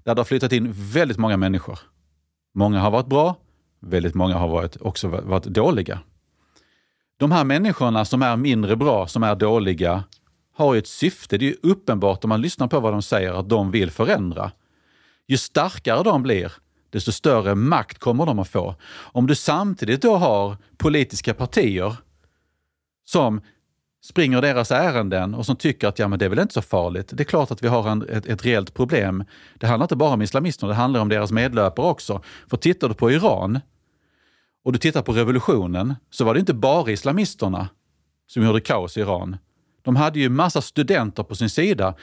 där 0.09 0.15
det 0.15 0.21
har 0.21 0.25
flyttat 0.25 0.53
in 0.53 0.73
väldigt 0.73 1.19
många 1.19 1.37
människor. 1.37 1.79
Många 2.55 2.81
har 2.81 2.91
varit 2.91 3.07
bra, 3.07 3.37
väldigt 3.81 4.15
många 4.15 4.35
har 4.35 4.49
varit, 4.49 4.77
också 4.81 5.09
varit 5.09 5.45
dåliga. 5.45 6.01
De 7.17 7.33
här 7.33 7.45
människorna 7.45 8.05
som 8.05 8.23
är 8.23 8.37
mindre 8.37 8.77
bra, 8.77 9.07
som 9.07 9.23
är 9.23 9.35
dåliga, 9.35 10.05
har 10.55 10.75
ju 10.75 10.79
ett 10.79 10.87
syfte. 10.87 11.39
Det 11.39 11.45
är 11.45 11.51
ju 11.51 11.57
uppenbart 11.63 12.25
om 12.25 12.29
man 12.29 12.41
lyssnar 12.41 12.67
på 12.67 12.81
vad 12.81 12.93
de 12.93 13.03
säger 13.03 13.33
att 13.33 13.49
de 13.49 13.71
vill 13.71 13.91
förändra. 13.91 14.51
Ju 15.27 15.37
starkare 15.37 16.03
de 16.03 16.23
blir, 16.23 16.53
desto 16.91 17.13
större 17.13 17.55
makt 17.55 17.99
kommer 17.99 18.27
de 18.27 18.39
att 18.39 18.49
få. 18.49 18.75
Om 18.93 19.27
du 19.27 19.35
samtidigt 19.35 20.03
då 20.03 20.17
har 20.17 20.57
politiska 20.77 21.35
partier 21.35 21.97
som 23.05 23.41
springer 24.09 24.43
deras 24.43 24.71
ärenden 24.71 25.35
och 25.35 25.47
som 25.47 25.57
tycker 25.57 25.89
att 25.89 25.99
ja, 25.99 26.09
men 26.09 26.19
det 26.19 26.25
är 26.25 26.29
väl 26.29 26.39
inte 26.39 26.55
så 26.55 26.63
farligt. 26.63 27.11
Det 27.13 27.23
är 27.23 27.25
klart 27.25 27.51
att 27.51 27.63
vi 27.63 27.69
har 27.69 27.89
en, 27.89 28.09
ett, 28.09 28.27
ett 28.27 28.45
reellt 28.45 28.75
problem. 28.75 29.25
Det 29.55 29.67
handlar 29.67 29.85
inte 29.85 29.97
bara 29.97 30.13
om 30.13 30.23
islamisterna, 30.23 30.69
det 30.69 30.75
handlar 30.75 31.01
om 31.01 31.09
deras 31.09 31.33
medlöpare 31.33 31.87
också. 31.87 32.23
För 32.51 32.57
tittar 32.57 32.89
du 32.89 32.95
på 32.95 33.11
Iran 33.11 33.61
och 34.65 34.73
du 34.73 34.79
tittar 34.79 35.03
på 35.03 35.13
revolutionen 35.13 35.95
så 36.11 36.25
var 36.25 36.35
det 36.35 36.41
inte 36.41 36.55
bara 36.55 36.91
islamisterna 36.91 37.69
som 38.27 38.45
gjorde 38.45 38.61
kaos 38.61 38.97
i 38.97 39.01
Iran. 39.01 39.37
De 39.83 39.97
hade 39.97 40.21
ju 40.21 40.29
massa 40.29 40.63
studenter 40.63 41.23
på 41.23 41.35
sin 41.35 41.51
sida. 41.51 41.95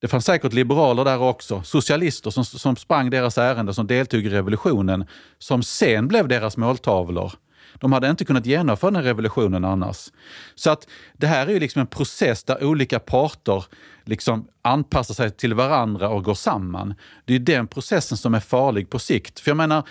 Det 0.00 0.08
fanns 0.08 0.24
säkert 0.24 0.52
liberaler 0.52 1.04
där 1.04 1.22
också, 1.22 1.62
socialister 1.62 2.30
som, 2.30 2.44
som 2.44 2.76
sprang 2.76 3.10
deras 3.10 3.38
ärenden, 3.38 3.74
som 3.74 3.86
deltog 3.86 4.20
i 4.20 4.28
revolutionen, 4.28 5.04
som 5.38 5.62
sen 5.62 6.08
blev 6.08 6.28
deras 6.28 6.56
måltavlor. 6.56 7.32
De 7.80 7.92
hade 7.92 8.10
inte 8.10 8.24
kunnat 8.24 8.46
genomföra 8.46 8.90
den 8.90 9.02
revolutionen 9.02 9.64
annars. 9.64 10.12
Så 10.54 10.70
att 10.70 10.88
det 11.12 11.26
här 11.26 11.46
är 11.46 11.50
ju 11.50 11.60
liksom 11.60 11.80
en 11.80 11.86
process 11.86 12.44
där 12.44 12.64
olika 12.64 12.98
parter 12.98 13.64
liksom 14.04 14.48
anpassar 14.62 15.14
sig 15.14 15.30
till 15.30 15.54
varandra 15.54 16.08
och 16.08 16.24
går 16.24 16.34
samman. 16.34 16.94
Det 17.24 17.34
är 17.34 17.38
den 17.38 17.66
processen 17.66 18.18
som 18.18 18.34
är 18.34 18.40
farlig 18.40 18.90
på 18.90 18.98
sikt. 18.98 19.40
För 19.40 19.50
jag 19.50 19.56
menar, 19.56 19.88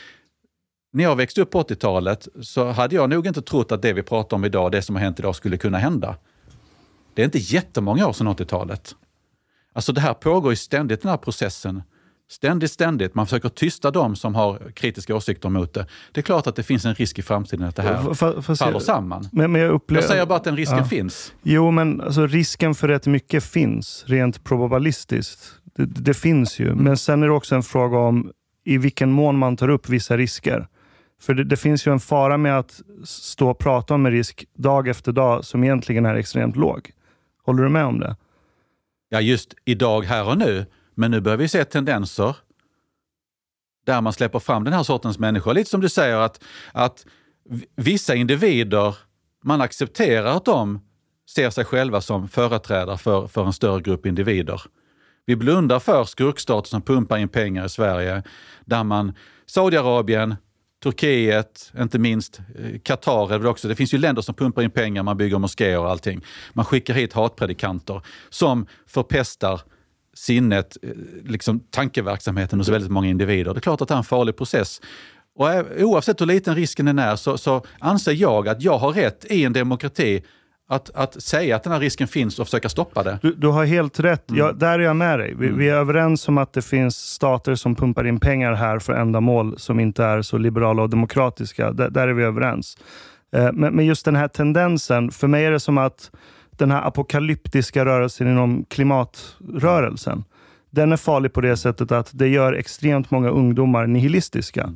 när 0.94 1.04
jag 1.04 1.16
växte 1.16 1.42
upp 1.42 1.52
på 1.52 1.64
80-talet 1.64 2.28
så 2.42 2.72
hade 2.72 2.96
jag 2.96 3.10
nog 3.10 3.28
inte 3.28 3.42
trott 3.42 3.72
att 3.72 3.82
det 3.82 3.94
vi 3.94 4.04
pratar 4.04 4.38
om 4.38 4.46
idag, 4.46 4.72
det 4.72 4.82
som 4.82 4.96
har 4.96 5.04
hänt 5.04 5.20
idag, 5.20 5.36
skulle 5.36 5.58
kunna 5.58 5.78
hända. 5.78 6.16
Det 7.14 7.22
är 7.22 7.26
inte 7.26 7.40
jättemånga 7.40 8.08
år 8.08 8.14
sedan 8.14 8.28
80-talet. 8.28 8.96
Alltså 9.74 9.92
det 9.94 10.02
här 10.02 10.14
pågår 10.14 10.52
ju 10.52 10.56
ständigt, 10.56 11.02
den 11.02 11.10
här 11.10 11.18
processen. 11.18 11.84
Ständigt, 12.28 12.72
ständigt. 12.72 13.16
Man 13.16 13.26
försöker 13.26 13.50
tysta 13.50 13.92
dem 13.92 14.16
som 14.16 14.36
har 14.36 14.72
kritiska 14.76 15.16
åsikter 15.16 15.50
mot 15.50 15.74
det. 15.74 15.88
Det 16.12 16.20
är 16.20 16.24
klart 16.24 16.48
att 16.48 16.56
det 16.56 16.64
finns 16.64 16.86
en 16.86 16.96
risk 16.96 17.20
i 17.20 17.22
framtiden 17.22 17.68
att 17.68 17.76
det 17.76 17.82
här 17.82 18.12
F- 18.12 18.46
fast 18.46 18.62
faller 18.62 18.80
samman. 18.80 19.28
Men, 19.32 19.52
men 19.52 19.62
jag, 19.62 19.72
upplever, 19.72 20.02
Jag 20.04 20.10
säger 20.10 20.26
bara 20.26 20.36
att 20.36 20.44
den 20.44 20.58
risken 20.58 20.78
Ja. 20.78 20.86
finns. 20.86 21.34
Jo, 21.44 21.72
men 21.72 22.02
alltså, 22.02 22.28
risken 22.28 22.76
för 22.76 22.88
rätt 22.88 23.08
mycket 23.08 23.44
finns, 23.44 24.04
rent 24.08 24.44
probabilistiskt. 24.44 25.52
Det, 25.76 25.86
det 25.86 26.14
finns 26.14 26.60
ju. 26.60 26.76
Men 26.76 26.98
sen 26.98 27.24
är 27.24 27.28
det 27.28 27.34
också 27.34 27.56
en 27.56 27.64
fråga 27.64 27.98
om 27.98 28.32
i 28.66 28.78
vilken 28.78 29.12
mån 29.12 29.38
man 29.38 29.58
tar 29.58 29.70
upp 29.70 29.90
vissa 29.90 30.18
risker. 30.18 30.68
För 31.22 31.34
det, 31.34 31.44
det 31.44 31.58
finns 31.58 31.88
ju 31.88 31.92
en 31.92 32.00
fara 32.00 32.38
med 32.38 32.60
att 32.60 32.82
stå 33.06 33.50
och 33.50 33.58
prata 33.60 33.94
om 33.94 34.06
en 34.06 34.12
risk 34.12 34.46
dag 34.58 34.88
efter 34.88 35.12
dag 35.12 35.46
som 35.46 35.64
egentligen 35.64 36.06
är 36.06 36.16
extremt 36.16 36.56
låg. 36.56 36.92
Håller 37.46 37.64
du 37.64 37.70
med 37.70 37.86
om 37.86 38.00
det? 38.00 38.16
Ja, 39.10 39.22
just 39.22 39.54
idag, 39.66 40.02
här 40.02 40.28
och 40.30 40.38
nu. 40.38 40.66
Men 40.96 41.12
nu 41.12 41.22
börjar 41.22 41.38
vi 41.38 41.48
se 41.48 41.66
tendenser 41.66 42.36
där 43.86 44.02
man 44.02 44.14
släpper 44.14 44.40
fram 44.40 44.64
den 44.64 44.74
här 44.74 44.84
sortens 44.84 45.20
människor. 45.20 45.54
Lite 45.54 45.70
som 45.70 45.82
du 45.82 45.90
säger 45.90 46.18
att, 46.18 46.44
att 46.72 47.06
vissa 47.76 48.16
individer, 48.16 48.96
man 49.44 49.62
accepterar 49.62 50.38
att 50.38 50.46
de 50.46 50.82
ser 51.30 51.50
sig 51.50 51.66
själva 51.66 52.02
som 52.02 52.28
företrädare 52.28 52.98
för, 52.98 53.28
för 53.28 53.46
en 53.46 53.54
större 53.54 53.82
grupp 53.82 54.06
individer. 54.06 54.62
Vi 55.26 55.36
blundar 55.36 55.80
för 55.80 56.04
skurkstater 56.04 56.70
som 56.70 56.82
pumpar 56.82 57.18
in 57.18 57.30
pengar 57.30 57.66
i 57.66 57.70
Sverige, 57.70 58.24
där 58.66 58.84
man 58.84 59.14
Saudiarabien, 59.46 60.36
Turkiet, 60.84 61.72
inte 61.80 62.00
minst 62.00 62.40
eh, 62.60 62.80
Qatar 62.80 63.34
är 63.34 63.40
det 63.40 63.50
också. 63.50 63.68
Det 63.68 63.76
finns 63.76 63.94
ju 63.94 63.98
länder 63.98 64.22
som 64.22 64.36
pumpar 64.36 64.62
in 64.62 64.72
pengar, 64.72 65.04
man 65.04 65.18
bygger 65.18 65.40
moskéer 65.40 65.80
och 65.80 65.90
allting. 65.90 66.26
Man 66.54 66.66
skickar 66.66 66.94
hit 66.94 67.14
hatpredikanter 67.14 68.02
som 68.30 68.68
förpestar 68.88 69.62
sinnet, 70.16 70.78
eh, 70.82 70.90
liksom 71.24 71.60
tankeverksamheten 71.60 72.60
hos 72.60 72.70
väldigt 72.70 72.92
många 72.92 73.08
individer. 73.08 73.54
Det 73.54 73.60
är 73.60 73.62
klart 73.62 73.82
att 73.82 73.88
det 73.88 73.94
är 73.94 73.98
en 73.98 74.04
farlig 74.04 74.38
process. 74.38 74.82
Och 75.36 75.52
eh, 75.52 75.86
oavsett 75.86 76.22
hur 76.22 76.26
liten 76.26 76.56
risken 76.56 76.86
den 76.86 77.00
är 77.00 77.16
så, 77.16 77.38
så 77.38 77.66
anser 77.80 78.12
jag 78.12 78.48
att 78.48 78.62
jag 78.62 78.78
har 78.78 78.92
rätt 78.92 79.26
i 79.30 79.44
en 79.44 79.54
demokrati 79.54 80.24
att, 80.68 80.90
att 80.96 81.24
säga 81.24 81.56
att 81.56 81.64
den 81.64 81.74
här 81.74 81.80
risken 81.80 82.08
finns 82.08 82.40
och 82.40 82.48
försöka 82.48 82.70
stoppa 82.70 83.04
det. 83.04 83.20
Du, 83.22 83.34
du 83.34 83.48
har 83.48 83.66
helt 83.66 84.00
rätt. 84.00 84.32
Mm. 84.32 84.60
Där 84.60 84.80
är 84.80 84.84
jag 84.84 84.96
med 84.96 85.20
dig. 85.20 85.34
Vi, 85.36 85.50
vi 85.50 85.70
är 85.70 85.76
överens 85.76 86.28
om 86.28 86.38
att 86.38 86.54
det 86.54 86.62
finns 86.62 86.98
stater 86.98 87.56
som 87.56 87.76
pumpar 87.76 88.08
in 88.08 88.20
pengar 88.20 88.54
här 88.54 88.80
för 88.80 88.94
ändamål 88.94 89.60
som 89.60 89.80
inte 89.80 90.04
är 90.04 90.22
så 90.22 90.38
liberala 90.38 90.82
och 90.82 90.90
demokratiska. 90.90 91.72
Där, 91.72 91.90
där 91.90 92.08
är 92.08 92.14
vi 92.14 92.24
överens. 92.24 92.78
Eh, 93.36 93.52
men, 93.54 93.76
men 93.76 93.86
just 93.86 94.06
den 94.06 94.16
här 94.16 94.28
tendensen, 94.28 95.12
för 95.12 95.28
mig 95.28 95.46
är 95.46 95.52
det 95.52 95.60
som 95.60 95.78
att 95.78 96.12
den 96.58 96.72
här 96.72 96.88
apokalyptiska 96.88 97.86
rörelsen 97.86 98.28
inom 98.28 98.66
klimatrörelsen, 98.70 100.24
den 100.70 100.92
är 100.92 100.98
farlig 100.98 101.34
på 101.34 101.42
det 101.42 101.58
sättet 101.58 101.92
att 101.92 102.10
det 102.14 102.28
gör 102.28 102.54
extremt 102.54 103.12
många 103.12 103.30
ungdomar 103.30 103.88
nihilistiska. 103.88 104.74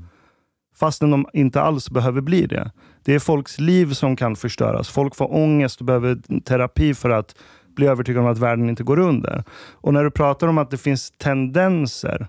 Fastän 0.75 1.11
de 1.11 1.25
inte 1.33 1.61
alls 1.61 1.89
behöver 1.89 2.21
bli 2.21 2.45
det. 2.45 2.71
Det 3.03 3.15
är 3.15 3.19
folks 3.19 3.59
liv 3.59 3.93
som 3.93 4.15
kan 4.15 4.35
förstöras. 4.35 4.89
Folk 4.89 5.15
får 5.15 5.33
ångest 5.33 5.79
och 5.79 5.85
behöver 5.85 6.41
terapi 6.41 6.93
för 6.93 7.09
att 7.09 7.35
bli 7.75 7.87
övertygade 7.87 8.25
om 8.25 8.31
att 8.31 8.37
världen 8.37 8.69
inte 8.69 8.83
går 8.83 8.99
under. 8.99 9.43
Och 9.71 9.93
när 9.93 10.03
du 10.03 10.11
pratar 10.11 10.47
om 10.47 10.57
att 10.57 10.71
det 10.71 10.77
finns 10.77 11.11
tendenser 11.11 12.27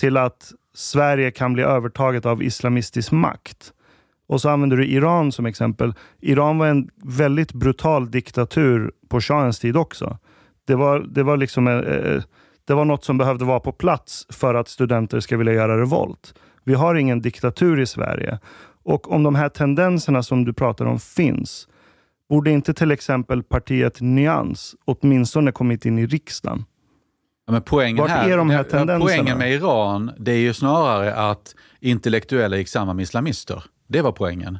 till 0.00 0.16
att 0.16 0.52
Sverige 0.74 1.30
kan 1.30 1.52
bli 1.52 1.62
övertaget 1.62 2.26
av 2.26 2.42
islamistisk 2.42 3.12
makt. 3.12 3.72
Och 4.26 4.40
så 4.40 4.48
använder 4.48 4.76
du 4.76 4.86
Iran 4.86 5.32
som 5.32 5.46
exempel. 5.46 5.94
Iran 6.20 6.58
var 6.58 6.66
en 6.66 6.90
väldigt 7.04 7.52
brutal 7.52 8.10
diktatur 8.10 8.92
på 9.08 9.20
shahens 9.20 9.58
tid 9.58 9.76
också. 9.76 10.18
Det 10.66 10.74
var, 10.74 11.00
det 11.00 11.22
var 11.22 11.36
liksom 11.36 11.68
eh, 11.68 11.74
eh, 11.74 12.22
det 12.66 12.74
var 12.74 12.84
något 12.84 13.04
som 13.04 13.18
behövde 13.18 13.44
vara 13.44 13.60
på 13.60 13.72
plats 13.72 14.26
för 14.30 14.54
att 14.54 14.68
studenter 14.68 15.20
ska 15.20 15.36
vilja 15.36 15.52
göra 15.52 15.80
revolt. 15.80 16.34
Vi 16.64 16.74
har 16.74 16.94
ingen 16.94 17.20
diktatur 17.20 17.80
i 17.80 17.86
Sverige. 17.86 18.38
Och 18.82 19.12
om 19.12 19.22
de 19.22 19.34
här 19.34 19.48
tendenserna 19.48 20.22
som 20.22 20.44
du 20.44 20.52
pratar 20.52 20.84
om 20.84 20.98
finns, 20.98 21.68
borde 22.28 22.50
inte 22.50 22.74
till 22.74 22.90
exempel 22.90 23.42
partiet 23.42 24.00
Nyans 24.00 24.74
åtminstone 24.84 25.52
kommit 25.52 25.84
in 25.86 25.98
i 25.98 26.06
riksdagen? 26.06 26.64
Ja, 27.46 27.52
men 27.52 27.62
poängen, 27.62 28.02
Vart 28.02 28.10
här, 28.10 28.30
är 28.30 28.36
de 28.36 28.50
här 28.50 28.64
tendenserna? 28.64 29.04
poängen 29.04 29.38
med 29.38 29.52
Iran, 29.52 30.10
det 30.18 30.32
är 30.32 30.38
ju 30.38 30.54
snarare 30.54 31.14
att 31.14 31.54
intellektuella 31.80 32.56
gick 32.56 32.68
samman 32.68 32.96
med 32.96 33.02
islamister. 33.02 33.64
Det 33.88 34.02
var 34.02 34.12
poängen. 34.12 34.58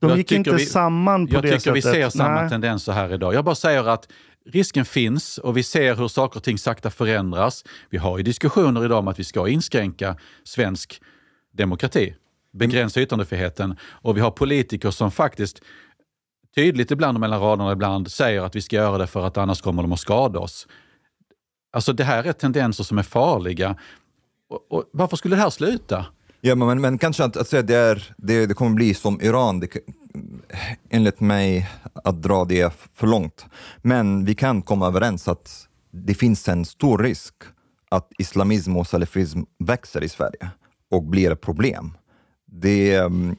De 0.00 0.08
jag 0.08 0.18
gick 0.18 0.32
inte 0.32 0.58
samman 0.58 1.26
på 1.26 1.34
jag 1.34 1.42
det 1.42 1.58
tycker 1.58 1.72
vi 1.72 1.82
sättet. 1.82 2.12
ser 2.12 2.18
samma 2.18 2.40
Nej. 2.40 2.50
tendenser 2.50 2.92
här 2.92 3.14
idag. 3.14 3.34
Jag 3.34 3.44
bara 3.44 3.54
säger 3.54 3.88
att 3.88 4.08
risken 4.46 4.84
finns 4.84 5.38
och 5.38 5.56
vi 5.56 5.62
ser 5.62 5.94
hur 5.94 6.08
saker 6.08 6.36
och 6.36 6.42
ting 6.44 6.58
sakta 6.58 6.90
förändras. 6.90 7.64
Vi 7.90 7.98
har 7.98 8.18
ju 8.18 8.22
diskussioner 8.24 8.84
idag 8.84 8.98
om 8.98 9.08
att 9.08 9.18
vi 9.18 9.24
ska 9.24 9.48
inskränka 9.48 10.16
svensk 10.44 11.00
demokrati, 11.52 12.14
begränsa 12.52 13.00
yttrandefriheten 13.00 13.76
och 13.84 14.16
vi 14.16 14.20
har 14.20 14.30
politiker 14.30 14.90
som 14.90 15.10
faktiskt 15.10 15.62
tydligt 16.54 16.90
ibland 16.90 17.16
och 17.16 17.20
mellan 17.20 17.40
raderna 17.40 17.72
ibland 17.72 18.10
säger 18.12 18.40
att 18.42 18.56
vi 18.56 18.62
ska 18.62 18.76
göra 18.76 18.98
det 18.98 19.06
för 19.06 19.26
att 19.26 19.36
annars 19.36 19.60
kommer 19.60 19.82
de 19.82 19.92
att 19.92 20.00
skada 20.00 20.38
oss. 20.38 20.66
Alltså 21.76 21.92
det 21.92 22.04
här 22.04 22.24
är 22.24 22.32
tendenser 22.32 22.84
som 22.84 22.98
är 22.98 23.02
farliga. 23.02 23.76
Och, 24.48 24.72
och 24.72 24.84
varför 24.92 25.16
skulle 25.16 25.36
det 25.36 25.42
här 25.42 25.50
sluta? 25.50 26.06
Ja, 26.40 26.54
men, 26.54 26.80
men, 26.80 26.98
kanske 26.98 27.24
att, 27.24 27.36
att 27.36 27.48
säga 27.48 27.62
det, 27.62 27.76
är, 27.76 28.14
det, 28.16 28.46
det 28.46 28.54
kommer 28.54 28.74
bli 28.74 28.94
som 28.94 29.20
Iran, 29.20 29.60
det, 29.60 29.68
enligt 30.90 31.20
mig 31.20 31.70
att 32.04 32.22
dra 32.22 32.44
det 32.44 32.74
för 32.94 33.06
långt. 33.06 33.44
Men 33.82 34.24
vi 34.24 34.34
kan 34.34 34.62
komma 34.62 34.86
överens 34.86 35.28
att 35.28 35.68
det 35.90 36.14
finns 36.14 36.48
en 36.48 36.64
stor 36.64 36.98
risk 36.98 37.34
att 37.88 38.08
islamism 38.18 38.76
och 38.76 38.86
salafism 38.86 39.42
växer 39.58 40.04
i 40.04 40.08
Sverige 40.08 40.50
och 40.90 41.02
blir 41.02 41.32
ett 41.32 41.40
problem. 41.40 41.96
Det, 42.46 43.00
um, 43.00 43.36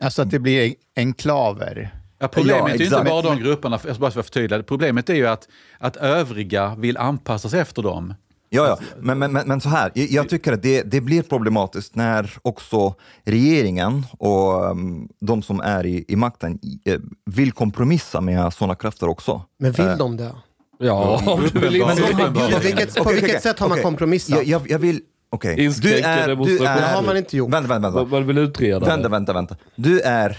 Alltså 0.00 0.22
att 0.22 0.30
det 0.30 0.38
blir 0.38 0.74
enklaver. 0.96 1.90
Ja, 2.18 2.28
problemet 2.28 2.62
Ja, 2.68 2.74
är 2.74 2.78
ju 2.78 2.84
inte 2.84 3.02
bara 3.04 3.22
de 3.22 3.38
grupperna, 3.38 3.78
jag 3.86 3.94
ska 3.94 4.00
bara 4.00 4.10
för 4.10 4.22
förtydliga. 4.22 4.62
Problemet 4.62 5.10
är 5.10 5.14
ju 5.14 5.26
att, 5.26 5.48
att 5.78 5.96
övriga 5.96 6.74
vill 6.74 6.96
anpassa 6.96 7.48
sig 7.48 7.60
efter 7.60 7.82
dem. 7.82 8.14
Ja, 8.48 8.66
ja. 8.66 8.78
Men, 9.00 9.18
men, 9.18 9.32
men, 9.32 9.48
men 9.48 9.60
så 9.60 9.68
här, 9.68 9.90
jag, 9.94 10.28
tycker 10.28 10.52
att 10.52 10.62
det, 10.62 10.82
det 10.82 11.00
blir 11.00 11.22
problematiskt 11.22 11.94
när 11.94 12.32
också 12.42 12.94
regeringen 13.24 14.06
och 14.18 14.70
um, 14.70 15.08
de 15.20 15.42
som 15.42 15.60
är 15.60 15.86
i, 15.86 16.04
i 16.08 16.16
makten 16.16 16.58
eh, 16.84 16.98
vill 17.26 17.52
kompromissa 17.52 18.20
med 18.20 18.52
sådana 18.52 18.74
krafter 18.74 19.08
också. 19.08 19.42
Men 19.58 19.72
vill 19.72 19.86
Eh, 19.86 19.96
de 19.96 20.16
det? 20.16 20.32
Ja, 20.78 21.22
du 21.52 21.78
inskränka 21.78 22.12
Uppenbart. 22.12 22.52
På 22.52 22.58
vilket, 22.58 22.94
på 22.94 23.10
vilket 23.12 23.42
sätt 23.42 23.58
har 23.58 23.68
man 23.68 23.82
kompromissat? 23.82 24.36
Jag, 24.36 24.44
jag, 24.44 24.70
jag 24.70 24.78
vill... 24.78 25.00
Okej. 25.30 25.64
Inskränka 25.64 26.26
demonstration. 26.26 26.64
Det 26.64 26.94
har 26.94 27.02
man 27.02 27.16
inte 27.16 27.36
gjort. 27.36 27.52
Vänta, 27.52 27.68
vänta, 27.68 27.90
vänta. 27.90 28.10
Man, 28.10 28.26
vill 28.26 28.38
utreda 28.38 28.86
Vänta, 28.86 29.08
vänta, 29.08 29.32
vänta. 29.32 29.56
Du 29.76 30.00
är 30.00 30.38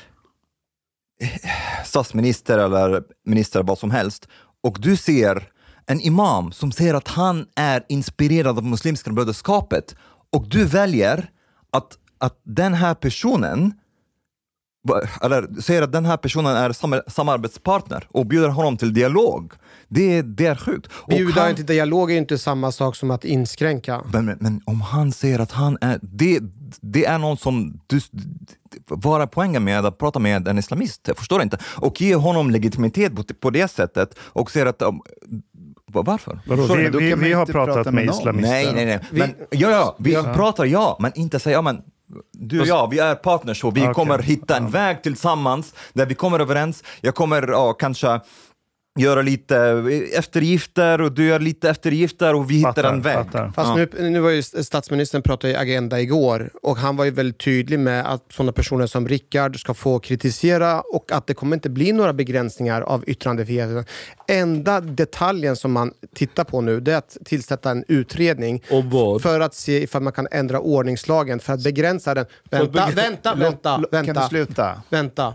statsminister 1.86 2.58
eller 2.58 3.04
minister, 3.26 3.64
vad 3.64 3.80
som 3.80 3.92
helst, 3.92 4.28
och 4.64 4.78
du 4.80 4.98
ser 4.98 5.50
en 5.86 6.02
imam 6.02 6.52
som 6.52 6.72
säger 6.72 6.94
att 6.94 7.08
han 7.08 7.46
är 7.56 7.84
inspirerad 7.90 8.58
av 8.58 8.64
Muslimska 8.64 9.12
brödraskapet 9.12 9.96
och 10.34 10.50
du 10.50 10.66
väljer 10.66 11.30
att, 11.72 11.98
att 12.18 12.42
den 12.44 12.74
här 12.74 12.94
personen 12.94 13.74
eller 15.22 15.62
säger 15.62 15.82
att 15.82 15.92
den 15.92 16.06
här 16.06 16.18
personen 16.18 16.58
är 16.58 16.72
sam 16.72 17.02
samarbetspartner 17.08 18.08
och 18.12 18.26
bjuder 18.26 18.50
honom 18.50 18.78
till 18.78 18.94
dialog. 18.94 19.54
Det, 19.88 20.22
det 20.22 20.46
är 20.46 20.56
sjukt. 20.56 20.92
Bjuda 21.10 21.42
han- 21.42 21.56
till 21.56 21.66
dialog 21.66 22.12
är 22.12 22.18
inte 22.18 22.38
samma 22.38 22.72
sak 22.72 22.96
som 22.96 23.12
att 23.12 23.26
inskränka. 23.26 24.02
men, 24.14 24.26
men, 24.26 24.38
men 24.42 24.62
om 24.66 24.82
han 24.82 25.12
säger 25.12 25.40
att 25.40 25.52
han 25.52 25.78
är... 25.82 26.00
Det, 26.02 26.40
det 26.82 27.06
är 27.06 27.18
någon 27.18 27.38
som... 27.38 27.80
Du, 27.88 28.00
vad 28.88 29.22
är 29.22 29.26
poängen 29.26 29.64
med 29.64 29.86
att 29.86 29.98
prata 29.98 30.20
med 30.20 30.48
en 30.48 30.58
islamist? 30.58 31.02
Jag 31.08 31.18
förstår 31.18 31.42
inte. 31.42 31.58
Och 31.64 32.02
ge 32.02 32.16
honom 32.16 32.52
legitimitet 32.52 33.16
på, 33.16 33.24
på 33.24 33.50
det 33.50 33.68
sättet 33.68 34.20
och 34.20 34.52
säga 34.52 34.70
att... 34.70 34.82
Um, 34.82 35.02
va- 35.92 36.02
varför? 36.06 36.40
Vadå, 36.48 36.76
vi, 36.76 36.90
vi, 36.90 37.16
vi 37.16 37.34
har 37.34 37.46
pratat 37.46 37.76
prata 37.76 37.92
med 37.92 38.06
med 38.06 38.16
islamister. 38.16 38.52
Nej, 38.52 38.74
nej, 38.74 38.86
nej. 38.86 39.00
Men, 39.12 39.36
ja, 39.50 39.70
ja, 39.72 39.96
vi 40.00 40.16
pratar 40.16 40.66
ja, 40.66 40.98
men 41.00 41.12
inte 41.16 41.40
säga 41.40 41.58
ja, 41.58 41.62
men 41.62 41.82
du 42.32 42.62
och 42.62 42.68
jag, 42.68 42.90
vi 42.90 43.00
är 43.00 43.16
partners 43.16 43.64
och 43.64 43.78
vi 43.78 43.82
Okej. 43.82 43.94
kommer 43.94 44.20
hitta 44.20 44.58
en 44.58 44.70
väg 44.70 45.04
tillsammans 45.04 45.74
där 45.94 46.06
vi 46.06 46.16
kommer 46.16 46.40
överens. 46.40 46.84
Jag 47.02 47.16
kommer 47.16 47.48
ja, 47.48 47.74
kanske 47.74 48.20
göra 48.98 49.22
lite 49.22 49.58
eftergifter 50.14 51.02
och 51.02 51.12
du 51.12 51.26
gör 51.28 51.40
lite 51.40 51.70
eftergifter 51.70 52.34
och 52.36 52.52
vi 52.52 52.56
hittar 52.56 52.74
Fattar, 52.74 52.94
en 52.94 53.02
väg. 53.02 53.14
fattar. 53.16 53.52
Fast 53.56 53.70
Ja. 53.78 53.88
nu, 54.00 54.10
nu 54.10 54.20
var 54.20 54.30
ju 54.30 54.42
statsministern 54.44 55.22
pratade 55.22 55.54
i 55.54 55.56
Agenda 55.56 56.00
igår 56.02 56.50
och 56.62 56.78
han 56.78 56.96
var 56.98 57.06
ju 57.06 57.12
väldigt 57.12 57.38
tydlig 57.40 57.80
med 57.80 58.06
att 58.14 58.24
sådana 58.32 58.52
personer 58.52 58.88
som 58.88 59.08
Rickard 59.08 59.60
ska 59.60 59.74
få 59.74 60.00
kritisera 60.00 60.82
och 60.82 61.12
att 61.12 61.28
det 61.28 61.34
kommer 61.34 61.56
inte 61.56 61.70
bli 61.70 61.92
några 61.92 62.14
begränsningar 62.14 62.82
av 62.82 63.04
yttrandefriheten. 63.08 63.86
Enda 64.28 64.82
detaljen 64.82 65.56
som 65.56 65.72
man 65.72 65.92
tittar 66.16 66.44
på 66.44 66.62
nu 66.62 66.80
det 66.80 66.94
är 66.94 66.98
att 66.98 67.18
tillsätta 67.26 67.72
en 67.72 67.84
utredning 67.88 68.64
för 69.22 69.40
att 69.40 69.54
se 69.56 69.84
ifall 69.84 70.02
man 70.02 70.14
kan 70.14 70.28
ändra 70.32 70.60
ordningslagen 70.60 71.40
för 71.40 71.54
att 71.54 71.64
begränsa 71.64 72.14
den. 72.14 72.26
Vänta, 72.50 72.68
begräns- 72.72 72.96
vänta, 72.96 73.36
vänta, 73.36 73.70
Kan 73.70 73.82
du 73.82 73.88
vänta. 73.98 74.28
sluta? 74.30 74.82
Vänta. 74.90 75.34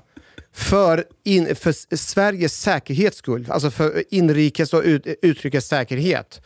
För, 0.53 1.05
in, 1.25 1.57
för 1.57 1.97
Sveriges 1.97 2.61
säkerhets 2.61 3.17
skull, 3.17 3.47
alltså 3.51 3.71
för 3.71 4.05
inrikes 4.11 4.73
och 4.73 4.83
ut, 4.83 5.07
utrikes 5.23 5.67
säkerhet. 5.69 6.41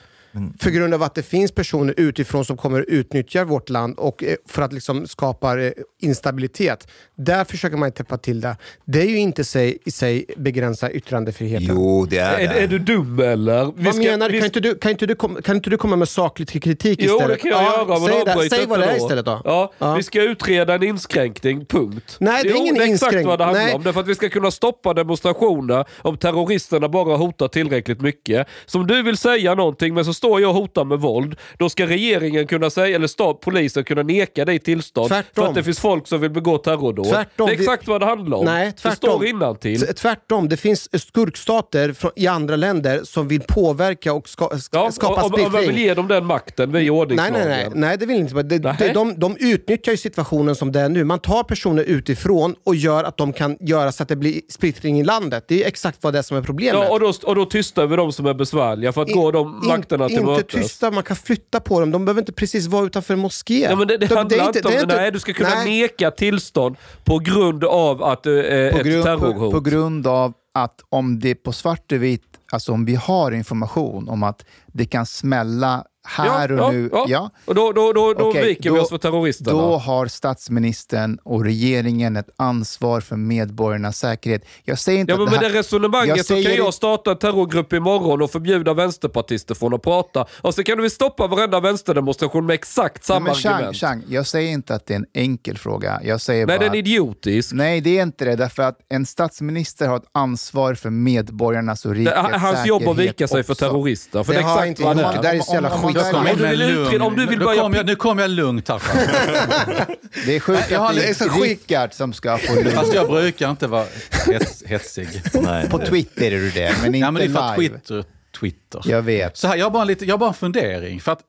För 0.61 0.71
grund 0.71 0.95
av 0.95 1.03
att 1.03 1.15
det 1.15 1.23
finns 1.23 1.53
personer 1.53 1.95
utifrån 1.97 2.45
som 2.45 2.57
kommer 2.57 2.81
att 2.81 2.87
utnyttja 2.89 3.45
vårt 3.45 3.69
land 3.71 3.99
och 3.99 4.25
eh, 4.25 4.35
för 4.49 4.63
att 4.63 4.73
liksom 4.73 5.07
skapa 5.07 5.61
eh, 5.61 5.73
instabilitet. 6.03 6.89
Där 7.17 7.45
försöker 7.45 7.77
man 7.77 7.93
täppa 7.93 8.19
till 8.19 8.41
det. 8.41 8.57
Det 8.85 9.01
är 9.03 9.07
ju 9.07 9.17
inte 9.19 9.45
sig, 9.45 9.79
i 9.85 9.91
sig 9.91 10.25
begränsa 10.37 10.91
yttrandefriheten. 10.91 11.67
Jo, 11.77 12.07
det 12.11 12.19
är 12.19 12.39
Är, 12.39 12.49
det. 12.49 12.55
är 12.61 12.67
du 12.67 12.79
dum 12.79 13.19
eller? 13.21 13.73
Vi 13.77 13.85
Vad 13.85 13.95
ska- 13.95 14.05
menar 14.05 14.31
vi 14.31 14.39
Kan 14.39 14.47
inte 14.47 14.61
du, 14.61 14.75
kan, 14.75 14.91
inte 14.91 15.07
du 15.07 15.15
kom, 15.15 15.43
kan 15.43 15.57
inte 15.57 15.71
du 15.71 15.77
komma 15.77 15.97
med 15.97 16.09
saklig 16.09 16.49
kritik 16.63 16.99
Jo, 17.03 17.15
istället? 17.17 17.37
det 17.43 17.43
kan 17.43 17.51
jag 17.51 17.63
göra. 17.63 17.87
Men 17.99 18.09
säg 18.09 18.25
det, 18.25 18.57
säg 18.57 18.67
vad 18.67 18.79
det 18.79 18.85
är 18.85 18.97
istället 18.97 19.25
då. 19.25 19.41
Ja, 19.45 19.73
Ja. 19.79 19.95
Vi 19.95 20.03
ska 20.03 20.23
utreda 20.23 20.75
en 20.75 20.83
inskränkning, 20.83 21.67
punkt. 21.67 22.17
Nej, 22.21 22.43
det 22.43 22.49
är 22.49 22.53
jo, 22.53 22.57
ingen 22.61 22.75
det 22.75 22.81
är 22.81 22.83
exakt 22.85 22.93
inskränkning. 23.03 23.27
vad 23.29 23.39
det 23.39 23.45
handlar 23.45 23.65
Nej. 23.65 23.75
om. 23.75 23.83
Det 23.83 23.89
är 23.89 23.93
för 23.93 24.01
att 24.01 24.09
vi 24.09 24.15
ska 24.15 24.29
kunna 24.29 24.51
stoppa 24.51 24.95
demonstrationer 24.95 25.85
om 25.99 26.17
terroristerna 26.17 26.89
bara 26.89 27.17
hotar 27.17 27.49
tillräckligt 27.49 28.01
mycket. 28.01 28.47
Som 28.67 28.87
du 28.87 29.03
vill 29.03 29.17
säga 29.17 29.55
någonting, 29.55 29.95
men 29.95 30.05
så 30.05 30.15
står 30.27 30.41
jag 30.41 30.51
och 30.51 30.57
hotar 30.57 30.85
med 30.85 30.99
våld. 31.01 31.37
Då 31.59 31.69
ska 31.69 31.87
regeringen 31.87 32.47
kunna 32.47 32.71
säga, 32.71 32.97
eller 32.97 33.07
stat, 33.07 33.41
polisen 33.41 33.85
kunna 33.85 34.03
neka 34.03 34.45
dig 34.45 34.59
tillstånd. 34.59 35.09
Tvärtom. 35.09 35.31
För 35.45 35.49
att 35.49 35.55
det 35.55 35.63
finns 35.63 35.79
folk 35.81 36.07
som 36.07 36.21
vill 36.21 36.31
begå 36.31 36.59
terrordåd. 36.59 37.07
Tvärtom. 37.09 37.47
Det 37.47 37.53
är 37.53 37.59
exakt 37.61 37.89
vad 37.89 38.01
det 38.01 38.07
handlar 38.07 38.39
om. 38.39 38.45
Nej, 38.45 38.67
Det 38.67 38.73
tvärtom. 38.73 39.11
står 39.11 39.27
innantill. 39.27 39.81
Tvärtom, 39.81 40.49
det 40.49 40.57
finns 40.57 40.89
skurkstater 41.07 41.95
i 42.17 42.27
andra 42.27 42.57
länder 42.57 43.01
som 43.05 43.29
vill 43.29 43.41
påverka 43.41 44.13
och 44.13 44.29
ska, 44.29 44.49
sk- 44.49 44.69
Ja, 44.73 44.91
skapa 44.93 45.13
om, 45.15 45.35
om 45.35 45.41
man 45.41 45.51
splittring. 45.51 45.75
vill 45.75 45.85
ge 45.85 45.95
dem 45.95 46.09
den 46.09 46.25
makten 46.27 46.73
via 46.73 46.81
Nej, 46.81 46.91
ordningslagen. 46.91 47.33
nej, 47.49 47.49
nej, 47.49 47.71
nej, 47.75 47.99
det 47.99 48.07
vill 48.07 48.17
inte. 48.17 48.43
Det, 48.43 48.59
Nej. 48.59 48.77
de, 48.79 48.93
de, 48.95 49.15
de 49.19 49.37
utnyttjar 49.41 49.93
ju 49.93 49.97
situationen 49.99 50.55
som 50.55 50.73
det 50.73 50.81
är 50.81 50.89
nu. 50.89 51.05
Man 51.05 51.19
tar 51.19 51.43
personer 51.43 51.83
utifrån 51.83 52.55
och 52.65 52.75
gör 52.77 53.05
att 53.05 53.17
de 53.17 53.33
kan 53.33 53.57
göra 53.61 53.93
så 53.93 54.03
att 54.03 54.09
det 54.09 54.17
blir 54.17 54.41
splittring 54.49 55.01
i 55.01 55.05
landet. 55.05 55.45
Det 55.49 55.65
är 55.65 55.69
exakt 55.69 55.99
vad 56.01 56.13
det 56.13 56.19
är 56.19 56.23
som 56.23 56.37
är 56.37 56.43
problemet. 56.43 56.75
Ja, 56.85 56.91
och, 56.93 57.01
då, 57.01 57.13
och 57.25 57.35
då 57.35 57.45
tystar 57.45 57.87
vi 57.87 57.97
de 57.97 58.13
som 58.13 58.27
är 58.27 58.35
besvärliga 58.35 58.93
för 58.93 59.03
att 59.03 59.13
gå 59.13 59.31
de 59.31 59.61
In- 59.63 59.69
makterna 59.69 60.06
Inte 60.11 60.25
mötes. 60.25 60.63
tysta, 60.63 60.91
man 60.91 61.03
kan 61.03 61.17
flytta 61.17 61.61
på 61.61 61.81
dem. 61.81 61.91
De 61.91 62.05
behöver 62.05 62.21
inte 62.23 62.33
precis 62.33 62.67
vara 62.67 62.87
utanför 62.87 63.15
en 63.15 63.21
moské. 63.21 63.61
Ja, 63.61 63.77
men 63.77 63.89
det, 63.89 63.97
det 63.97 64.07
De- 64.07 64.15
handlar 64.17 64.39
är 64.39 64.47
inte 64.47 64.59
om 64.63 64.71
det. 64.71 64.77
är 64.79 64.83
inte- 64.83 64.97
Nej, 64.97 65.13
du 65.13 65.19
ska 65.21 65.33
kunna 65.33 65.49
Nej. 65.49 65.81
neka 65.81 66.11
tillstånd 66.11 66.77
på 67.05 67.19
grund 67.19 67.65
av 67.65 68.03
att 68.03 68.27
uh, 68.27 68.33
På 68.33 68.39
ett 68.39 68.85
grund, 68.87 69.05
på, 69.05 69.09
terrorhot. 69.09 69.53
på 69.53 69.61
grund 69.61 70.07
av 70.07 70.33
att 70.55 70.81
om 70.89 71.19
det 71.21 71.35
på 71.35 71.53
svart 71.53 71.93
och 71.93 72.03
vitt, 72.03 72.23
alltså 72.53 72.73
om 72.73 72.85
vi 72.85 72.95
har 72.95 73.33
information 73.33 74.09
om 74.09 74.23
att 74.23 74.45
det 74.67 74.85
kan 74.87 75.07
smälla 75.07 75.85
här 76.07 76.53
och 76.53 76.59
ja, 76.59 76.71
nu. 76.71 76.89
Ja. 76.93 77.05
Ja. 77.09 77.31
Och 77.45 77.55
då, 77.55 77.73
då, 77.73 77.93
då, 77.93 78.13
då 78.15 78.29
Okej, 78.29 78.45
viker 78.47 78.71
vi 78.71 78.79
oss 78.79 78.89
för 78.89 78.99
terroristerna. 78.99 79.53
Då 79.63 79.77
har 79.77 80.07
statsministern 80.07 81.19
och 81.25 81.45
regeringen 81.45 82.17
ett 82.17 82.31
ansvar 82.37 83.01
för 83.01 83.17
medborgarnas 83.17 83.99
säkerhet. 83.99 84.43
Jag 84.65 84.79
säger 84.79 85.01
inte 85.01 85.13
Ja, 85.13 85.17
men 85.19 85.25
att 85.27 85.31
med 85.33 85.41
det 85.41 85.45
det 85.49 85.53
här... 85.53 85.59
resonemanget 85.59 86.17
Jag 86.17 86.27
så 86.27 86.35
kan 86.43 86.55
jag 86.55 86.75
starta 86.75 87.11
en 87.11 87.19
terrorgrupp 87.19 87.73
imorgon 87.73 88.23
och 88.23 88.31
förbjuda 88.31 88.75
vänsterpartister 88.75 89.55
från 89.55 89.75
att 89.75 89.83
prata. 89.83 90.27
Och 90.43 90.55
så 90.55 90.63
kan 90.63 90.83
vi 90.83 90.91
stoppa 90.91 91.27
varenda 91.27 91.61
vänsterdemonstration 91.61 92.47
med 92.47 92.55
exakt 92.55 93.05
samma 93.05 93.21
men 93.21 93.35
Chang, 93.35 93.53
argument. 93.55 93.77
Chang, 93.77 94.03
jag 94.09 94.27
säger 94.27 94.51
inte 94.53 94.75
att 94.75 94.87
det 94.87 94.95
är 94.95 94.99
en 94.99 95.07
enkel 95.15 95.59
fråga. 95.59 96.01
Jag 96.05 96.21
säger 96.21 96.47
Nej, 96.47 96.59
bara 96.59 96.65
den 96.65 96.75
är 96.75 96.79
idiotisk. 96.79 97.53
Nej, 97.53 97.81
det 97.81 97.99
är 97.99 98.03
inte 98.03 98.25
det. 98.25 98.37
Därför 98.37 98.63
att 98.63 98.79
en 98.89 99.07
statsminister 99.07 99.87
har 99.89 99.97
ett 99.97 100.03
ansvar 100.13 100.75
för 100.75 100.91
medborgarnas 100.91 101.85
och 101.85 101.95
rikets 101.95 102.15
Det 102.17 102.35
är 102.35 102.39
hans 102.39 102.67
jobb 102.67 102.89
att 102.89 102.97
vika 102.99 103.29
säkerhet 103.29 103.31
sig 103.31 103.43
för 103.45 103.53
också. 103.53 103.65
terrorister. 103.65 104.23
För 104.25 104.33
Det 104.33 104.39
det, 104.39 104.45
exakt 104.45 104.67
inte 104.67 104.83
vad 104.83 104.97
det 104.97 105.03
gjort. 105.03 105.13
är. 105.13 105.23
Det 105.23 105.29
där 105.29 105.35
är 105.35 105.41
så 105.41 105.55
jävla 105.55 105.71
skit. 105.71 105.96
Om 106.15 106.25
du 106.37 106.47
vill 106.49 106.63
utreda- 106.63 107.05
om 107.05 107.17
du 107.17 107.27
vill 107.27 107.39
nu, 107.39 107.45
börja 107.45 107.63
kom 107.63 107.75
jag, 107.75 107.87
nu 107.87 107.95
kommer 107.95 108.23
jag 108.23 108.31
lugnt 108.31 108.69
här. 108.69 108.83
Det 110.27 110.37
är 110.37 110.41
sjukt 110.41 110.71
Jag 110.71 110.79
har 110.81 110.89
att 110.91 110.97
det 110.97 111.21
är 111.21 111.43
Rickard 111.43 111.93
som 111.93 112.13
ska 112.13 112.39
få 112.39 112.55
lugn. 112.55 112.71
Fast 112.71 112.95
jag 112.95 113.09
brukar 113.09 113.51
inte 113.51 113.67
vara 113.67 113.85
hets, 114.27 114.63
hetsig. 114.67 115.09
Nej. 115.35 115.71
På 115.71 115.79
Twitter 115.79 116.27
är 116.27 116.31
du 116.31 116.51
det, 116.51 116.77
men 116.83 116.95
inte 116.95 116.99
Ja, 116.99 117.11
men 117.11 117.23
det 117.23 117.39
är 117.39 117.55
för 117.55 117.57
live. 117.61 117.75
Twitter, 117.79 118.05
Twitter. 118.41 118.83
Jag 118.85 119.03
vet. 119.03 119.37
Så 119.37 119.49
här, 119.49 119.57
jag, 119.57 119.67
har 119.67 119.71
bara 119.71 119.83
en 119.83 119.87
lite, 119.89 120.05
jag 120.05 120.13
har 120.15 120.19
bara 120.19 120.29
en 120.29 120.35
fundering. 120.35 121.01
För 121.01 121.13
att 121.13 121.21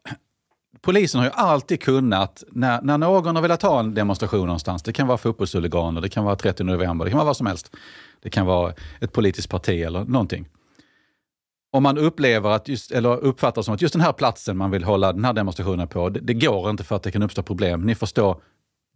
polisen 0.82 1.20
har 1.20 1.26
ju 1.28 1.32
alltid 1.34 1.82
kunnat, 1.82 2.44
när, 2.52 2.82
när 2.82 2.98
någon 2.98 3.36
har 3.36 3.42
velat 3.42 3.62
ha 3.62 3.80
en 3.80 3.94
demonstration 3.94 4.46
någonstans, 4.46 4.84
det 4.84 4.94
kan 4.94 5.08
vara 5.08 5.18
fotbollshuliganer, 5.18 6.02
det 6.02 6.10
kan 6.10 6.24
vara 6.24 6.36
30 6.36 6.64
november, 6.64 7.06
det 7.06 7.12
kan 7.12 7.18
vara 7.18 7.26
vad 7.26 7.38
som 7.38 7.48
helst. 7.48 7.72
Det 8.24 8.30
kan 8.30 8.46
vara 8.46 8.74
ett 9.02 9.14
politiskt 9.14 9.50
parti 9.50 9.82
eller 9.82 10.04
någonting. 10.04 10.48
Om 11.78 11.84
man 11.84 11.98
upplever 11.98 12.50
att 12.50 12.68
just, 12.68 12.92
eller 12.92 13.18
uppfattar 13.18 13.62
som 13.62 13.74
att 13.74 13.82
just 13.82 13.94
den 13.94 14.02
här 14.02 14.14
platsen 14.14 14.58
man 14.58 14.72
vill 14.72 14.84
hålla 14.84 15.14
den 15.14 15.26
här 15.26 15.34
demonstrationen 15.34 15.88
på, 15.88 16.10
det, 16.10 16.20
det 16.20 16.34
går 16.34 16.70
inte 16.70 16.84
för 16.84 16.96
att 16.96 17.04
det 17.04 17.12
kan 17.12 17.24
uppstå 17.24 17.44
problem. 17.44 17.82
Ni 17.82 17.96
får 17.96 18.08
stå 18.08 18.42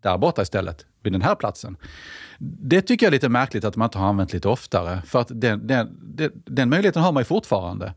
där 0.04 0.18
borta 0.18 0.42
istället, 0.42 0.86
vid 1.04 1.14
den 1.14 1.22
här 1.22 1.36
platsen. 1.36 1.78
Det 2.40 2.82
tycker 2.82 3.06
jag 3.06 3.10
är 3.10 3.16
lite 3.16 3.30
märkligt 3.30 3.64
att 3.66 3.76
man 3.76 3.86
inte 3.86 3.98
har 3.98 4.06
använt 4.08 4.34
lite 4.34 4.48
oftare. 4.48 5.02
För 5.06 5.20
att 5.20 5.28
den, 5.32 5.68
den, 5.68 5.90
den, 6.02 6.32
den 6.46 6.70
möjligheten 6.70 7.02
har 7.04 7.12
man 7.12 7.22
ju 7.22 7.26
fortfarande. 7.26 7.94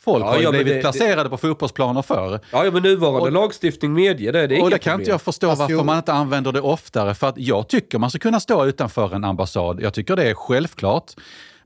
Folk 0.00 0.24
Ja, 0.24 0.28
har 0.28 0.36
ju 0.36 0.42
ja, 0.42 0.50
blivit 0.50 0.74
det- 0.74 0.80
placerade 0.80 1.28
på 1.30 1.36
fotbollsplaner 1.36 2.02
förr. 2.02 2.40
Ja, 2.52 2.64
ja, 2.64 2.70
men 2.70 2.82
nuvarande 2.82 3.20
Och- 3.20 3.32
lagstiftning 3.32 3.92
medger 3.92 4.32
det. 4.32 4.46
det 4.46 4.56
är 4.56 4.62
Och 4.62 4.70
det 4.70 4.78
kan 4.78 4.92
inte 4.92 5.02
problem. 5.04 5.12
jag 5.14 5.22
förstå 5.22 5.48
Fast 5.48 5.60
varför 5.60 5.72
jo- 5.74 5.84
man 5.84 5.96
inte 5.96 6.12
använder 6.12 6.52
det 6.52 6.60
oftare. 6.60 7.14
För 7.14 7.28
att 7.28 7.38
jag 7.38 7.68
tycker 7.68 7.98
man 7.98 8.10
ska 8.10 8.18
kunna 8.18 8.40
stå 8.40 8.66
utanför 8.66 9.14
en 9.14 9.24
ambassad. 9.24 9.80
Jag 9.82 9.94
tycker 9.94 10.16
det 10.16 10.30
är 10.30 10.34
självklart. 10.34 11.12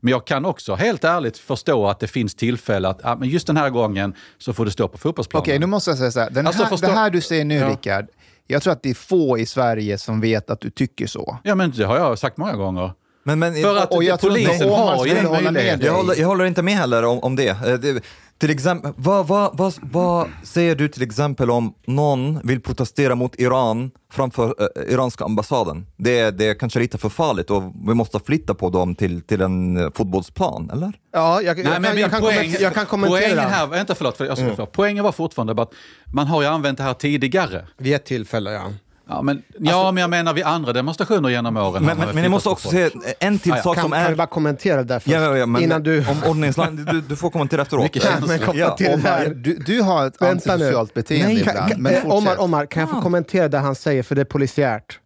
Men 0.01 0.11
jag 0.11 0.25
kan 0.27 0.45
också 0.45 0.75
helt 0.75 1.03
ärligt 1.03 1.37
förstå 1.37 1.87
att 1.87 1.99
det 1.99 2.07
finns 2.07 2.35
tillfälle 2.35 2.87
att 2.87 3.05
ah, 3.05 3.15
men 3.15 3.29
just 3.29 3.47
den 3.47 3.57
här 3.57 3.69
gången 3.69 4.13
så 4.37 4.53
får 4.53 4.65
du 4.65 4.71
stå 4.71 4.87
på 4.87 4.97
fotbollsplanen. 4.97 5.41
Okej, 5.43 5.59
nu 5.59 5.65
måste 5.65 5.89
jag 5.91 5.97
säga 5.97 6.11
så 6.11 6.19
här. 6.19 6.29
Den 6.29 6.47
Alltså, 6.47 6.63
här 6.63 6.69
förstå- 6.69 6.87
Det 6.87 6.93
här 6.93 7.09
du 7.09 7.21
säger 7.21 7.45
nu, 7.45 7.55
Ja. 7.55 7.69
Rickard, 7.69 8.05
jag 8.47 8.61
tror 8.63 8.73
att 8.73 8.83
det 8.83 8.89
är 8.89 8.93
få 8.93 9.37
i 9.39 9.45
Sverige 9.45 9.97
som 9.97 10.21
vet 10.21 10.49
att 10.49 10.61
du 10.61 10.69
tycker 10.69 11.07
så. 11.07 11.37
Ja, 11.43 11.55
men 11.55 11.71
det 11.71 11.83
har 11.85 11.97
jag 11.97 12.19
sagt 12.19 12.37
många 12.37 12.53
gånger. 12.55 12.91
Men, 13.23 13.39
men, 13.39 13.53
För 13.61 13.77
att 13.77 13.91
och 13.93 14.03
jag 14.03 14.19
polisen 14.21 14.69
har 14.69 15.05
ju 15.05 15.23
möjligheten. 15.23 15.79
dig. 15.79 15.87
Jag 15.87 15.93
håller, 15.93 16.15
jag 16.19 16.27
håller 16.27 16.45
inte 16.45 16.61
med 16.61 16.73
heller 16.73 17.03
om, 17.05 17.19
om 17.19 17.35
det. 17.35 17.47
Eh, 17.49 17.73
det. 17.73 18.03
Till 18.39 18.49
exempel, 18.49 18.93
vad, 18.97 19.27
vad, 19.27 19.57
vad, 19.57 19.73
vad 19.81 20.27
säger 20.43 20.75
du 20.75 20.87
till 20.87 21.01
exempel 21.03 21.51
om 21.51 21.73
någon 21.87 22.39
vill 22.43 22.61
protestera 22.61 23.15
mot 23.15 23.35
Iran 23.39 23.91
framför 24.13 24.55
eh, 24.59 24.93
iranska 24.93 25.23
ambassaden? 25.25 25.85
Det, 25.97 26.19
är- 26.19 26.31
det 26.31 26.45
är 26.47 26.53
kanske 26.53 26.79
lite 26.79 26.97
för 26.97 27.09
farligt 27.09 27.49
och 27.51 27.63
vi 27.87 27.93
måste 27.93 28.19
flytta 28.19 28.53
på 28.53 28.69
dem 28.69 28.95
till, 28.95 29.21
till 29.21 29.41
en 29.41 29.77
eh, 29.77 29.89
fotbollsplan, 29.95 30.69
eller? 30.73 30.93
Ja, 31.13 31.41
jag, 31.41 31.59
jag, 31.59 31.63
Nej, 31.63 31.73
kan, 31.73 31.81
men 31.81 31.97
jag, 31.97 32.11
kan, 32.11 32.21
poäng, 32.21 32.35
kommentera, 32.35 32.61
jag 32.63 32.73
kan 32.73 32.85
kommentera. 32.85 33.19
Poängen 33.19 33.37
här, 33.51 33.67
vänta 33.67 33.95
förlåt, 33.95 34.17
för, 34.17 34.25
jag 34.25 34.37
ska 34.37 34.49
förlåt. 34.49 34.71
poängen 34.71 35.03
var 35.03 35.11
fortfarande 35.11 35.53
bara 35.53 35.63
att 35.63 35.73
man 36.13 36.27
har 36.27 36.41
ju 36.41 36.47
använt 36.47 36.77
det 36.77 36.83
här 36.83 36.93
tidigare. 36.93 37.65
Vid 37.77 37.93
ett 37.95 38.05
tillfälle, 38.05 38.51
ja. 38.51 38.63
Ja, 39.09 39.21
men, 39.21 39.43
ja, 39.59 39.91
men 39.91 40.01
jag 40.01 40.09
menar 40.09 40.33
vid 40.33 40.43
andra 40.43 40.73
demonstrationer 40.73 41.29
genom 41.29 41.57
åren. 41.57 41.85
Men, 41.85 41.97
men, 41.97 42.17
jag 42.23 42.31
måste 42.31 42.49
också 42.49 42.69
folk. 42.69 42.93
en 43.19 43.39
till 43.39 43.51
ja. 43.55 43.63
sak 43.63 43.75
Kan, 43.75 43.81
som 43.81 43.91
kan 43.91 44.05
vi 44.05 44.11
är... 44.11 44.15
bara 44.15 44.27
kommentera 44.27 44.77
det 44.77 44.83
där 44.83 44.99
först? 44.99 45.07
Ja, 45.13 45.21
ja, 45.21 45.37
ja, 45.37 45.45
men 45.45 45.61
Innan 45.63 45.83
du... 45.83 45.99
Om 46.07 46.23
ordningslag, 46.29 46.77
du, 46.91 47.01
du 47.01 47.15
får 47.15 47.29
kommentera 47.29 47.61
efteråt. 47.61 47.83
Mycket 47.83 48.03
Ja, 48.03 48.11
men 48.27 48.39
kopplat 48.39 48.55
Ja, 48.55 48.75
till 48.77 48.85
det 48.85 48.93
Omar, 48.93 49.03
här. 49.09 49.29
du, 49.29 49.55
du 49.55 49.81
har 49.81 50.07
ett 50.07 50.21
Vänta 50.21 50.45
nu. 50.45 50.53
antisocialt 50.53 50.93
beteende 50.93 51.25
Kan, 51.43 51.49
ibland. 51.53 51.71
kan, 51.71 51.81
Men 51.81 51.93
eh. 51.93 52.11
Omar, 52.11 52.41
Omar, 52.41 52.65
kan 52.65 52.81
jag 52.81 52.89
få 52.89 53.01
kommentera 53.01 53.47
det 53.47 53.57
han 53.57 53.75
säger, 53.75 54.03
för 54.03 54.15
det 54.15 54.21
är 54.21 54.25
polisiärt? 54.25 54.99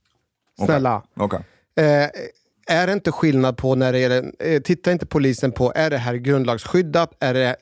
Snälla. 0.66 1.02
Okej. 1.20 1.40
Eh, 1.80 2.10
är 2.68 2.88
det 2.88 2.94
inte 2.94 3.12
skillnad 3.12 3.58
på 3.58 3.76
när 3.76 3.92
det 3.92 4.00
gäller... 4.00 4.32
Eh, 4.40 4.60
tittar 4.62 4.92
inte 4.92 5.06
polisen 5.06 5.52
på, 5.52 5.74
är 5.76 5.90
det 5.90 5.98
här 5.98 6.14
grundlagsskyddat? 6.16 7.12
Är 7.20 7.34
det, 7.34 7.56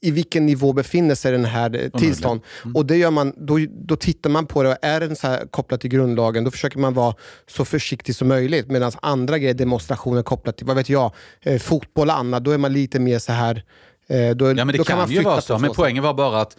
I 0.00 0.10
vilken 0.10 0.46
nivå 0.46 0.72
befinner 0.72 1.14
sig 1.14 1.32
den 1.32 1.44
här 1.44 1.84
eh, 1.84 2.00
tillstånd? 2.00 2.40
Och 2.74 2.86
det 2.86 2.96
gör 2.96 3.10
man, 3.10 3.32
då, 3.36 3.58
då 3.70 3.96
tittar 3.96 4.30
man 4.30 4.46
på 4.46 4.62
det, 4.62 4.68
och 4.68 4.76
är 4.82 5.00
den 5.00 5.16
så 5.16 5.26
här 5.26 5.46
kopplat 5.46 5.80
till 5.80 5.90
grundlagen, 5.90 6.44
då 6.44 6.50
försöker 6.50 6.78
man 6.78 6.94
vara 6.94 7.14
så 7.46 7.64
försiktig 7.64 8.14
som 8.14 8.28
möjligt. 8.28 8.70
Medan 8.70 8.92
andra 9.02 9.38
grejer, 9.38 9.54
demonstrationer 9.54 10.22
kopplat 10.22 10.56
till, 10.56 10.66
vad 10.66 10.76
vet 10.76 10.88
jag, 10.88 11.12
eh, 11.40 11.58
fotboll 11.58 12.08
och 12.08 12.16
annat, 12.16 12.44
då 12.44 12.50
är 12.50 12.58
man 12.58 12.72
lite 12.72 12.98
mer 13.00 13.18
så 13.18 13.32
här... 13.32 13.62
Eh, 14.08 14.30
då, 14.30 14.46
Ja, 14.46 14.54
men 14.54 14.68
det 14.68 14.78
då 14.78 14.84
kan, 14.84 14.98
man 14.98 15.10
ju 15.10 15.22
vara 15.22 15.36
på 15.36 15.42
så. 15.42 15.58
Men 15.58 15.70
poängen 15.74 16.02
var 16.02 16.14
bara 16.14 16.40
att 16.40 16.56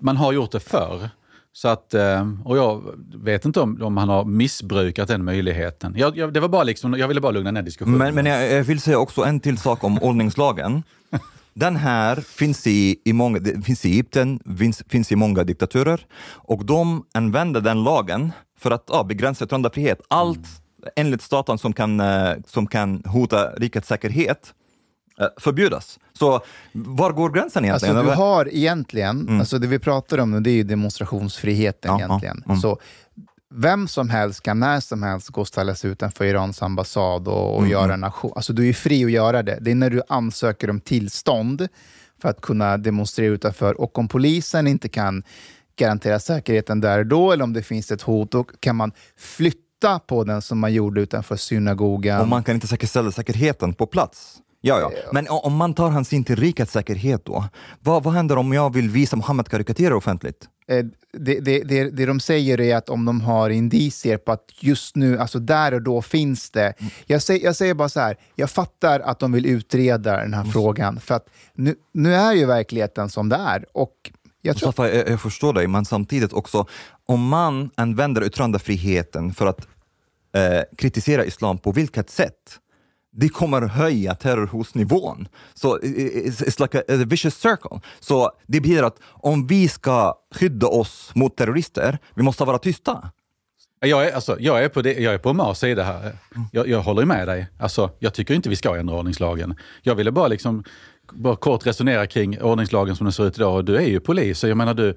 man 0.00 0.16
har 0.16 0.32
gjort 0.32 0.52
det 0.52 0.60
förr. 0.60 1.10
Så 1.52 1.68
att, 1.68 1.94
eh, 1.94 2.28
och 2.44 2.56
jag 2.56 2.82
vet 3.14 3.44
inte 3.44 3.60
om, 3.60 3.82
om 3.82 3.96
han 3.96 4.08
har 4.08 4.24
missbrukat 4.24 5.08
den 5.08 5.24
möjligheten. 5.24 5.94
Jag, 5.96 6.16
jag, 6.16 6.32
det 6.32 6.40
var 6.40 6.48
bara 6.48 6.62
liksom, 6.62 6.94
jag 6.94 7.08
ville 7.08 7.20
bara 7.20 7.32
lugna 7.32 7.50
ner 7.50 7.62
diskussionen. 7.62 7.98
Men, 7.98 8.14
men 8.14 8.26
jag, 8.26 8.52
jag 8.52 8.64
vill 8.64 8.80
säga 8.80 8.98
också 8.98 9.22
en 9.22 9.40
till 9.40 9.58
sak 9.58 9.84
om 9.84 9.98
ordningslagen. 9.98 10.82
Den 11.54 11.76
här 11.76 12.16
finns 12.16 12.66
i, 12.66 13.00
i, 13.04 13.12
många, 13.12 13.40
finns 13.64 13.84
i 13.84 13.90
Egypten, 13.90 14.40
finns, 14.58 14.82
finns 14.88 15.12
i 15.12 15.16
många 15.16 15.44
diktaturer 15.44 16.06
och 16.34 16.64
de 16.64 17.04
använder 17.14 17.60
den 17.60 17.82
lagen 17.82 18.32
för 18.58 18.70
att 18.70 18.84
ja, 18.88 19.04
begränsa 19.04 19.44
yttrandefrihet. 19.44 20.00
Allt 20.08 20.48
enligt 20.96 21.22
staten 21.22 21.58
som 21.58 21.72
kan, 21.72 22.00
eh, 22.00 22.32
som 22.46 22.66
kan 22.66 23.02
hota 23.06 23.50
rikets 23.50 23.88
säkerhet 23.88 24.54
eh, 25.20 25.26
förbjudas. 25.38 25.98
Så 26.12 26.40
var 26.72 27.12
går 27.12 27.30
gränsen 27.30 27.64
egentligen? 27.64 27.96
Alltså, 27.96 28.10
du 28.10 28.16
har 28.16 28.48
egentligen, 28.54 29.20
Mm. 29.20 29.40
alltså 29.40 29.58
det 29.58 29.66
vi 29.66 29.78
pratar 29.78 30.18
om 30.18 30.30
nu, 30.30 30.40
det 30.40 30.50
är 30.50 30.54
ju 30.54 30.62
demonstrationsfriheten 30.62 31.90
Ja, 31.90 32.00
ja, 32.00 32.06
egentligen. 32.06 32.42
mm. 32.46 32.56
Så 32.60 32.78
vem 33.54 33.88
som 33.88 34.10
helst 34.10 34.42
kan 34.42 34.60
när 34.60 34.80
som 34.80 35.02
helst 35.02 35.28
gå 35.28 35.40
och 35.40 35.48
ställa 35.48 35.74
sig 35.74 35.90
utanför 35.90 36.24
Irans 36.24 36.62
ambassad 36.62 37.28
och, 37.28 37.54
och 37.54 37.58
Mm, 37.58 37.70
göra 37.70 37.94
en 37.94 38.04
aktion. 38.04 38.32
Alltså 38.36 38.52
du 38.52 38.68
är 38.68 38.72
fri 38.72 39.04
att 39.04 39.10
göra 39.10 39.42
det. 39.42 39.58
Det 39.60 39.70
är 39.70 39.74
när 39.74 39.90
du 39.90 40.02
ansöker 40.08 40.70
om 40.70 40.80
tillstånd 40.80 41.68
för 42.22 42.28
att 42.28 42.40
kunna 42.40 42.76
demonstrera 42.76 43.32
utanför. 43.32 43.80
Och 43.80 43.98
om 43.98 44.08
polisen 44.08 44.66
inte 44.66 44.88
kan 44.88 45.22
garantera 45.76 46.18
säkerheten 46.20 46.80
där 46.80 46.98
och 46.98 47.06
då, 47.06 47.32
eller 47.32 47.44
om 47.44 47.52
det 47.52 47.62
finns 47.62 47.90
ett 47.90 48.02
hot, 48.02 48.30
då 48.30 48.44
kan 48.44 48.76
man 48.76 48.92
flytta 49.16 49.98
på 49.98 50.24
den 50.24 50.42
som 50.42 50.58
man 50.58 50.72
gjorde 50.72 51.00
utanför 51.00 51.36
synagogan. 51.36 52.20
Och 52.20 52.28
man 52.28 52.42
kan 52.42 52.54
inte 52.54 52.66
säkerställa 52.66 53.12
säkerheten 53.12 53.74
på 53.74 53.86
plats. 53.86 54.36
Ja, 54.60 54.80
ja. 54.80 54.90
Men 55.12 55.26
om 55.28 55.56
man 55.56 55.74
tar 55.74 55.90
hänsyn 55.90 56.24
till 56.24 56.36
rikets 56.36 56.72
säkerhet 56.72 57.24
då, 57.24 57.44
vad, 57.80 58.02
vad 58.02 58.14
händer 58.14 58.38
om 58.38 58.52
jag 58.52 58.74
vill 58.74 58.90
visa 58.90 59.16
Mohammed 59.16 59.48
karikatyrer 59.48 59.92
offentligt? 59.92 60.48
Eh, 60.70 60.84
det, 61.12 61.40
det, 61.40 61.62
det, 61.62 61.90
det 61.90 62.06
de 62.06 62.20
säger 62.20 62.60
är 62.60 62.76
att 62.76 62.88
om 62.88 63.04
de 63.04 63.20
har 63.20 63.50
indicier 63.50 64.16
på 64.16 64.32
att 64.32 64.44
just 64.60 64.96
nu, 64.96 65.18
alltså 65.18 65.38
där 65.38 65.74
och 65.74 65.82
då 65.82 66.02
finns 66.02 66.50
det. 66.50 66.74
Jag 67.06 67.22
säger, 67.22 67.44
jag 67.44 67.56
säger 67.56 67.74
bara 67.74 67.88
så 67.88 68.00
här, 68.00 68.16
jag 68.34 68.50
fattar 68.50 69.00
att 69.00 69.18
de 69.18 69.32
vill 69.32 69.46
utreda 69.46 70.16
den 70.16 70.34
här 70.34 70.44
frågan, 70.44 71.00
för 71.00 71.14
att 71.14 71.26
nu, 71.54 71.74
nu 71.92 72.14
är 72.14 72.32
ju 72.32 72.46
verkligheten 72.46 73.08
som 73.08 73.28
det 73.28 73.36
är. 73.36 73.66
Och 73.72 74.10
jag 74.42 74.56
tror, 74.56 74.68
Mustafa, 74.68 74.90
jag, 74.90 75.08
jag 75.08 75.20
förstår 75.20 75.52
dig, 75.52 75.66
men 75.66 75.84
samtidigt 75.84 76.32
också, 76.32 76.66
om 77.06 77.28
man 77.28 77.70
använder 77.74 78.24
yttrandefriheten 78.24 79.34
för 79.34 79.46
att 79.46 79.68
eh, 80.34 80.62
kritisera 80.78 81.24
islam 81.24 81.58
på 81.58 81.72
vilket 81.72 82.10
sätt? 82.10 82.60
Det 83.12 83.28
kommer 83.28 83.62
höja 83.62 84.14
terrorhotnivån. 84.14 85.28
Så 85.54 85.78
it's, 85.78 86.44
it's 86.44 86.62
like 86.62 86.78
a, 86.78 86.82
a 86.88 87.04
vicious 87.06 87.34
circle. 87.34 87.80
Så 88.00 88.30
det 88.46 88.60
betyder 88.60 88.82
att 88.82 88.96
om 89.02 89.46
vi 89.46 89.68
ska 89.68 90.14
skydda 90.34 90.66
oss 90.66 91.12
mot 91.14 91.36
terrorister, 91.36 91.98
vi 92.14 92.22
måste 92.22 92.44
vara 92.44 92.58
tysta. 92.58 93.10
Jag 93.80 94.06
är, 94.06 94.12
alltså, 94.12 94.36
jag 94.40 94.64
är 94.64 94.68
på, 94.68 94.82
det, 94.82 94.92
jag 94.92 95.14
är 95.14 95.18
på 95.18 95.32
Mars 95.32 95.58
sida 95.58 95.84
här. 95.84 96.12
Jag, 96.52 96.68
jag 96.68 96.80
håller 96.80 97.04
med 97.04 97.28
dig. 97.28 97.46
Alltså, 97.58 97.90
jag 97.98 98.14
tycker 98.14 98.34
inte 98.34 98.48
vi 98.48 98.56
ska 98.56 98.76
ändra 98.76 98.96
ordningslagen. 98.96 99.54
Jag 99.82 99.94
ville 99.94 100.10
bara, 100.12 100.28
liksom, 100.28 100.64
bara 101.12 101.36
kort 101.36 101.66
resonera 101.66 102.06
kring 102.06 102.42
ordningslagen 102.42 102.96
som 102.96 103.04
den 103.04 103.12
ser 103.12 103.26
ut 103.26 103.36
idag. 103.36 103.64
Du 103.64 103.76
är 103.76 103.86
ju 103.86 104.00
polis, 104.00 104.38
så 104.38 104.48
jag 104.48 104.56
menar 104.56 104.74
du 104.74 104.94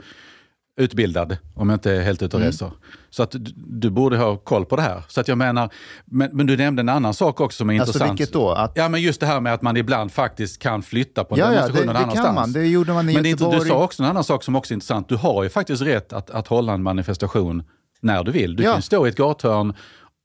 utbildad, 0.78 1.38
om 1.56 1.70
jag 1.70 1.76
inte 1.76 1.92
är 1.92 2.02
helt 2.02 2.22
ute 2.22 2.36
och 2.36 2.42
Mm. 2.42 2.52
reser. 2.52 2.72
Så 3.10 3.24
att 3.24 3.32
du, 3.32 3.40
du 3.56 3.90
borde 3.90 4.18
ha 4.18 4.38
koll 4.38 4.66
på 4.66 4.76
det 4.76 4.82
här. 4.82 5.04
Så 5.08 5.22
att 5.22 5.28
jag 5.28 5.38
menar, 5.38 5.70
men, 6.06 6.30
men 6.34 6.46
du 6.46 6.58
nämnde 6.58 6.80
en 6.80 6.90
annan 6.90 7.14
sak 7.14 7.42
också 7.42 7.58
som 7.58 7.70
är 7.70 7.80
Alltså, 7.80 7.90
intressant. 7.98 8.20
vilket 8.20 8.34
då? 8.34 8.52
Att- 8.52 8.72
Ja, 8.76 8.90
men 8.90 9.02
just 9.02 9.20
det 9.20 9.26
här 9.26 9.40
med 9.40 9.54
att 9.54 9.62
man 9.62 9.78
ibland 9.78 10.12
faktiskt 10.12 10.60
kan 10.62 10.84
flytta 10.84 11.24
på 11.24 11.36
en 11.36 11.40
Ja, 11.40 11.46
ja, 11.46 11.52
demonstration 11.52 11.88
det- 11.88 11.94
någon 12.00 12.10
det 12.10 12.16
kan 12.16 12.36
man. 12.36 12.52
Det 12.54 12.68
gjorde 12.68 12.94
man 12.94 13.10
i 13.10 13.14
men 13.14 13.26
är 13.26 13.30
inte, 13.30 13.44
du 13.44 13.48
Göteborg. 13.50 13.70
sa 13.70 13.84
också 13.84 14.04
en 14.04 14.10
annan 14.10 14.24
sak 14.24 14.44
som 14.44 14.56
också 14.56 14.72
är 14.72 14.76
intressant. 14.76 15.10
Du 15.10 15.16
har 15.16 15.44
ju 15.44 15.50
faktiskt 15.50 15.82
rätt 15.82 16.14
att, 16.14 16.30
att 16.30 16.48
hålla 16.48 16.74
en 16.74 16.84
manifestation 16.84 17.64
när 18.02 18.24
du 18.24 18.32
vill. 18.32 18.56
Du 18.56 18.64
Ja. 18.64 18.74
kan 18.74 18.82
stå 18.82 19.06
i 19.06 19.10
ett 19.10 19.16
gathörn 19.18 19.74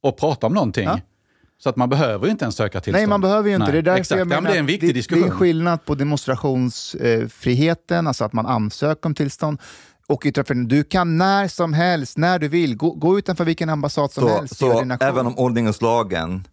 och 0.03 0.17
prata 0.17 0.47
om 0.47 0.53
någonting. 0.53 0.85
Ja. 0.85 0.99
Så 1.63 1.69
att 1.69 1.75
man 1.75 1.89
behöver 1.89 2.25
ju 2.25 2.31
inte 2.31 2.45
ens 2.45 2.55
söka 2.55 2.79
tillstånd. 2.81 2.99
Nej, 3.01 3.07
man 3.07 3.21
behöver 3.21 3.49
ju 3.49 3.55
inte. 3.55 3.65
Nej, 3.65 3.73
det 3.73 3.77
är 3.79 3.81
därför 3.81 3.99
exakt. 3.99 4.19
jag 4.19 4.25
ja, 4.25 4.29
menar 4.29 4.41
men 4.41 4.51
det 4.51 4.57
är 4.57 4.59
en 4.59 4.65
viktig 4.65 4.89
det, 4.89 4.93
diskussion. 4.93 5.23
Det 5.23 5.27
är 5.29 5.31
skillnad 5.31 5.85
på 5.85 5.95
demonstrationsfriheten, 5.95 8.07
alltså 8.07 8.23
att 8.25 8.33
man 8.33 8.45
ansöker 8.45 9.05
om 9.09 9.15
tillstånd, 9.15 9.59
och 10.09 10.25
yttrandefriheten. 10.25 10.67
Du 10.67 10.83
kan 10.83 11.17
när 11.17 11.47
som 11.47 11.73
helst, 11.73 12.17
när 12.17 12.39
du 12.39 12.47
vill, 12.47 12.75
gå, 12.77 12.91
gå 12.91 13.17
utanför 13.19 13.45
vilken 13.45 13.69
ambassad 13.69 14.11
som 14.11 14.23
Så, 14.23 14.35
helst. 14.35 14.57
så 14.57 14.97
även 14.99 15.27
om 15.27 15.37
ordningslagen 15.37 16.47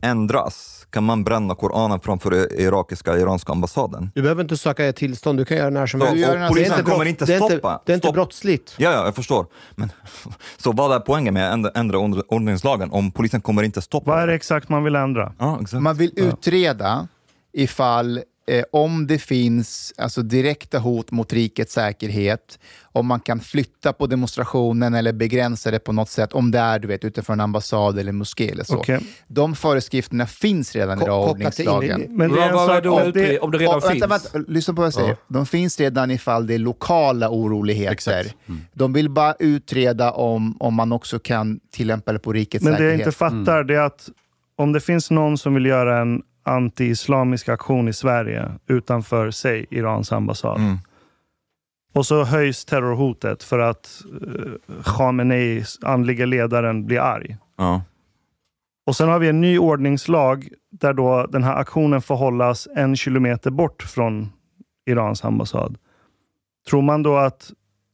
ändras 0.00 0.86
kan 0.90 1.04
man 1.04 1.24
bränna 1.24 1.54
Koranen 1.54 2.00
framför 2.00 2.60
irakiska 2.60 3.16
iranska 3.18 3.52
ambassaden. 3.52 4.10
Du 4.14 4.22
behöver 4.22 4.42
inte 4.42 4.56
söka 4.56 4.84
ett 4.84 4.96
tillstånd, 4.96 5.38
du 5.38 5.44
kan 5.44 5.56
göra 5.56 5.70
när 5.70 5.86
som 5.86 6.00
helst. 6.00 6.12
och 6.12 6.18
Det 6.18 6.38
är 6.44 6.48
polisen 6.48 6.78
inte 6.78 6.90
kommer 6.90 7.04
inte 7.04 7.24
det 7.24 7.32
är 7.34 7.42
inte- 7.42 7.54
stoppa. 7.54 7.82
Det 7.86 7.92
är 7.92 7.94
inte 7.94 8.06
Stopp. 8.06 8.14
brottsligt. 8.14 8.74
Ja, 8.78 8.90
ja, 8.92 9.04
jag 9.04 9.14
förstår. 9.14 9.46
Men, 9.74 9.92
så 10.56 10.72
vad 10.72 10.92
är 10.96 11.00
poängen 11.00 11.34
med 11.34 11.46
att 11.48 11.52
ändra, 11.54 11.70
ändra 11.74 11.98
ord- 11.98 12.22
ordningslagen 12.28 12.90
om 12.90 13.10
polisen 13.12 13.40
kommer 13.40 13.62
inte 13.62 13.82
stoppa? 13.82 14.10
Vad 14.10 14.22
är 14.22 14.26
det 14.26 14.34
exakt 14.34 14.68
man 14.68 14.84
vill 14.84 14.94
ändra? 14.96 15.32
Ja, 15.38 15.58
exakt. 15.62 15.82
Man 15.82 15.96
vill 15.96 16.12
utreda 16.16 17.08
ifall 17.52 18.20
eh, 18.48 18.64
om 18.72 19.06
det 19.06 19.18
finns 19.18 19.92
alltså, 19.96 20.22
direkta 20.22 20.78
hot 20.78 21.10
mot 21.10 21.32
rikets 21.32 21.72
säkerhet, 21.72 22.58
om 22.92 23.06
man 23.06 23.20
kan 23.20 23.40
flytta 23.40 23.92
på 23.92 24.06
demonstrationen 24.06 24.94
eller 24.94 25.12
begränsa 25.12 25.70
det 25.70 25.78
på 25.78 25.92
något 25.92 26.08
sätt, 26.08 26.32
om 26.32 26.50
det 26.50 26.58
är 26.58 26.78
du 26.78 26.88
vet, 26.88 27.04
utifrån 27.04 27.34
en 27.34 27.40
ambassad 27.40 27.98
eller 27.98 28.12
moské 28.12 28.48
eller 28.50 28.64
så. 28.64 28.76
Okej. 28.76 29.00
De 29.28 29.54
föreskrifterna 29.54 30.26
finns 30.26 30.74
redan 30.74 31.02
idag 31.02 31.28
i 31.28 31.30
ordningslagen. 31.30 32.02
in- 32.04 32.16
Men 32.16 32.32
det 32.32 32.42
är 32.42 32.52
Vad- 32.52 32.86
om 32.86 33.12
det, 33.12 33.38
om 33.40 33.50
det 33.50 33.58
redan 33.58 33.76
Och, 33.76 33.82
finns? 33.82 34.02
vänta, 34.02 34.06
vänta, 34.32 34.50
lyssna 34.52 34.74
på 34.74 34.80
vad 34.80 34.86
jag 34.86 34.94
säger. 34.94 35.16
De 35.28 35.46
finns 35.46 35.80
redan 35.80 36.10
ifall 36.10 36.46
det 36.46 36.54
är 36.54 36.58
lokala 36.58 37.28
oroligheter. 37.30 38.32
Mm. 38.48 38.60
De 38.72 38.92
vill 38.92 39.10
bara 39.10 39.34
utreda 39.38 40.12
om, 40.12 40.56
om 40.60 40.74
man 40.74 40.92
också 40.92 41.18
kan 41.18 41.60
tillämpa 41.72 42.12
det 42.12 42.18
på 42.18 42.32
rikets 42.32 42.64
men 42.64 42.72
det 42.72 42.78
jag 42.78 42.90
säkerhet. 42.92 43.06
inte 43.06 43.18
fattar 43.18 43.64
det 43.64 43.74
är 43.74 43.80
att 43.80 44.08
om 44.56 44.72
det 44.72 44.80
finns 44.80 45.10
någon 45.10 45.38
som 45.38 45.54
vill 45.54 45.66
göra 45.66 46.00
en 46.00 46.22
anti-islamisk 46.48 47.48
aktion 47.48 47.88
i 47.88 47.92
Sverige 47.92 48.52
utanför, 48.66 49.30
säg, 49.30 49.66
Irans 49.70 50.12
ambassad. 50.12 50.60
Mm. 50.60 50.78
Och 51.94 52.06
så 52.06 52.24
höjs 52.24 52.64
terrorhotet 52.64 53.42
för 53.42 53.58
att 53.58 54.02
uh, 54.22 54.82
Khamenei, 54.84 55.64
andliga 55.82 56.26
ledaren, 56.26 56.86
blir 56.86 57.00
arg. 57.00 57.36
Ja. 57.56 57.82
Och 58.86 58.96
sen 58.96 59.08
har 59.08 59.18
vi 59.18 59.28
en 59.28 59.40
ny 59.40 59.58
ordningslag 59.58 60.48
där 60.70 60.92
då 60.92 61.26
den 61.26 61.44
här 61.44 61.56
aktionen 61.56 62.02
får 62.02 62.16
hållas 62.16 62.68
en 62.76 62.96
kilometer 62.96 63.50
bort 63.50 63.82
från 63.82 64.32
Irans 64.86 65.24
ambassad. 65.24 65.78
Tror 66.68 66.82
man 66.82 67.02
då 67.02 67.16
att 67.16 67.50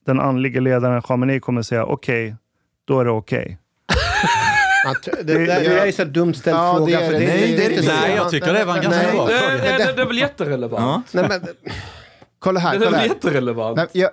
den 0.07 0.21
andliga 0.21 0.61
ledaren 0.61 1.03
Khamenei 1.03 1.41
kommer 1.41 1.63
säga 1.63 1.85
okej, 1.85 2.37
då 2.85 3.01
är 3.01 3.05
det 3.05 3.11
okej? 3.11 3.59
Att, 4.85 5.03
det, 5.03 5.22
det, 5.22 5.45
det 5.47 5.66
är 5.80 5.87
ju 5.87 5.93
så 5.93 6.05
dumt 6.05 6.35
ställd 6.35 6.57
Ja, 6.57 6.74
fråga. 6.76 6.99
det 7.01 7.05
är 7.07 7.11
för 7.11 7.18
det. 7.18 7.26
Nej, 7.26 7.57
det 7.57 7.64
är 7.66 7.70
inte. 7.70 7.95
Nej, 8.01 8.14
jag 8.16 8.30
tycker 8.30 8.53
det 8.53 8.64
var 8.64 8.76
en 8.76 8.82
ganska 8.82 9.03
Nej. 9.03 9.12
bra 9.12 9.26
fråga. 9.26 9.51
det, 9.51 9.78
det, 9.78 9.93
det 9.97 10.03
är 10.03 10.07
väl 10.07 10.18
jätterelevant? 10.18 11.07
Nej, 11.12 11.24
men, 11.28 11.41
Kolla 12.39 12.61
här. 12.61 12.78
Det 12.78 12.87
är 12.87 12.91
väl 12.91 13.09
jätterelevant? 13.09 13.76
Nej, 13.76 13.87
jag, 13.93 14.11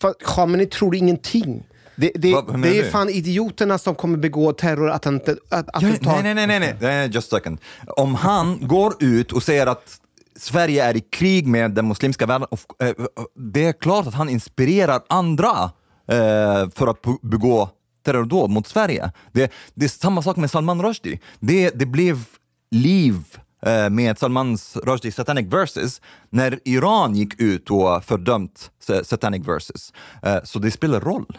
fa- 0.00 0.14
ja, 0.36 0.46
men 0.46 0.58
ni 0.58 0.66
tror 0.66 0.94
ingenting. 0.96 1.66
det, 1.96 2.12
det, 2.14 2.32
Vad- 2.34 2.62
Det 2.62 2.78
är 2.78 2.90
fan 2.90 3.08
idioterna 3.08 3.78
som 3.78 3.94
kommer 3.94 4.18
begå 4.18 4.52
terrorattentat. 4.52 5.38
Ja, 5.50 5.56
attentat. 5.66 6.22
nej, 6.22 6.34
nej, 6.34 6.46
nej, 6.46 6.60
nej, 6.60 6.76
nej, 6.80 7.10
just 7.12 7.32
a 7.32 7.36
second. 7.36 7.58
Om 7.86 8.14
han 8.14 8.58
går 8.68 8.94
ut 9.00 9.32
och 9.32 9.42
säger 9.42 9.66
att 9.66 10.00
Sverige 10.38 10.84
är 10.84 10.96
i 10.96 11.00
krig 11.00 11.46
med 11.46 11.70
den 11.70 11.88
muslimska 11.88 12.26
världen, 12.26 12.48
och, 12.50 12.82
eh, 12.84 12.92
det 13.36 13.64
är 13.66 13.72
klart 13.72 14.06
att 14.06 14.14
han 14.14 14.28
inspirerar 14.28 15.00
andra 15.08 15.70
eh, 16.08 16.68
för 16.74 16.86
att 16.86 17.02
be- 17.02 17.16
begå 17.22 17.68
terrordåd 18.04 18.50
mot 18.50 18.66
Sverige. 18.66 19.10
Det, 19.32 19.52
det 19.74 19.84
är 19.84 19.88
samma 19.88 20.22
sak 20.22 20.36
med 20.36 20.50
Salman 20.50 20.82
Rushdie. 20.82 21.18
Det, 21.40 21.70
det 21.70 21.86
blev 21.86 22.18
liv 22.70 23.14
eh, 23.66 23.90
med 23.90 24.18
Salmans 24.18 24.76
Rushdie 24.76 25.12
Satanic 25.12 25.52
Verses 25.52 26.00
när 26.30 26.58
Iran 26.64 27.14
gick 27.16 27.40
ut 27.40 27.70
och 27.70 28.04
fördömt 28.04 28.70
sa- 28.86 29.04
Satanic 29.04 29.48
Verses. 29.48 29.92
Eh, 30.22 30.36
så 30.44 30.58
det 30.58 30.70
spelar 30.70 31.00
roll. 31.00 31.38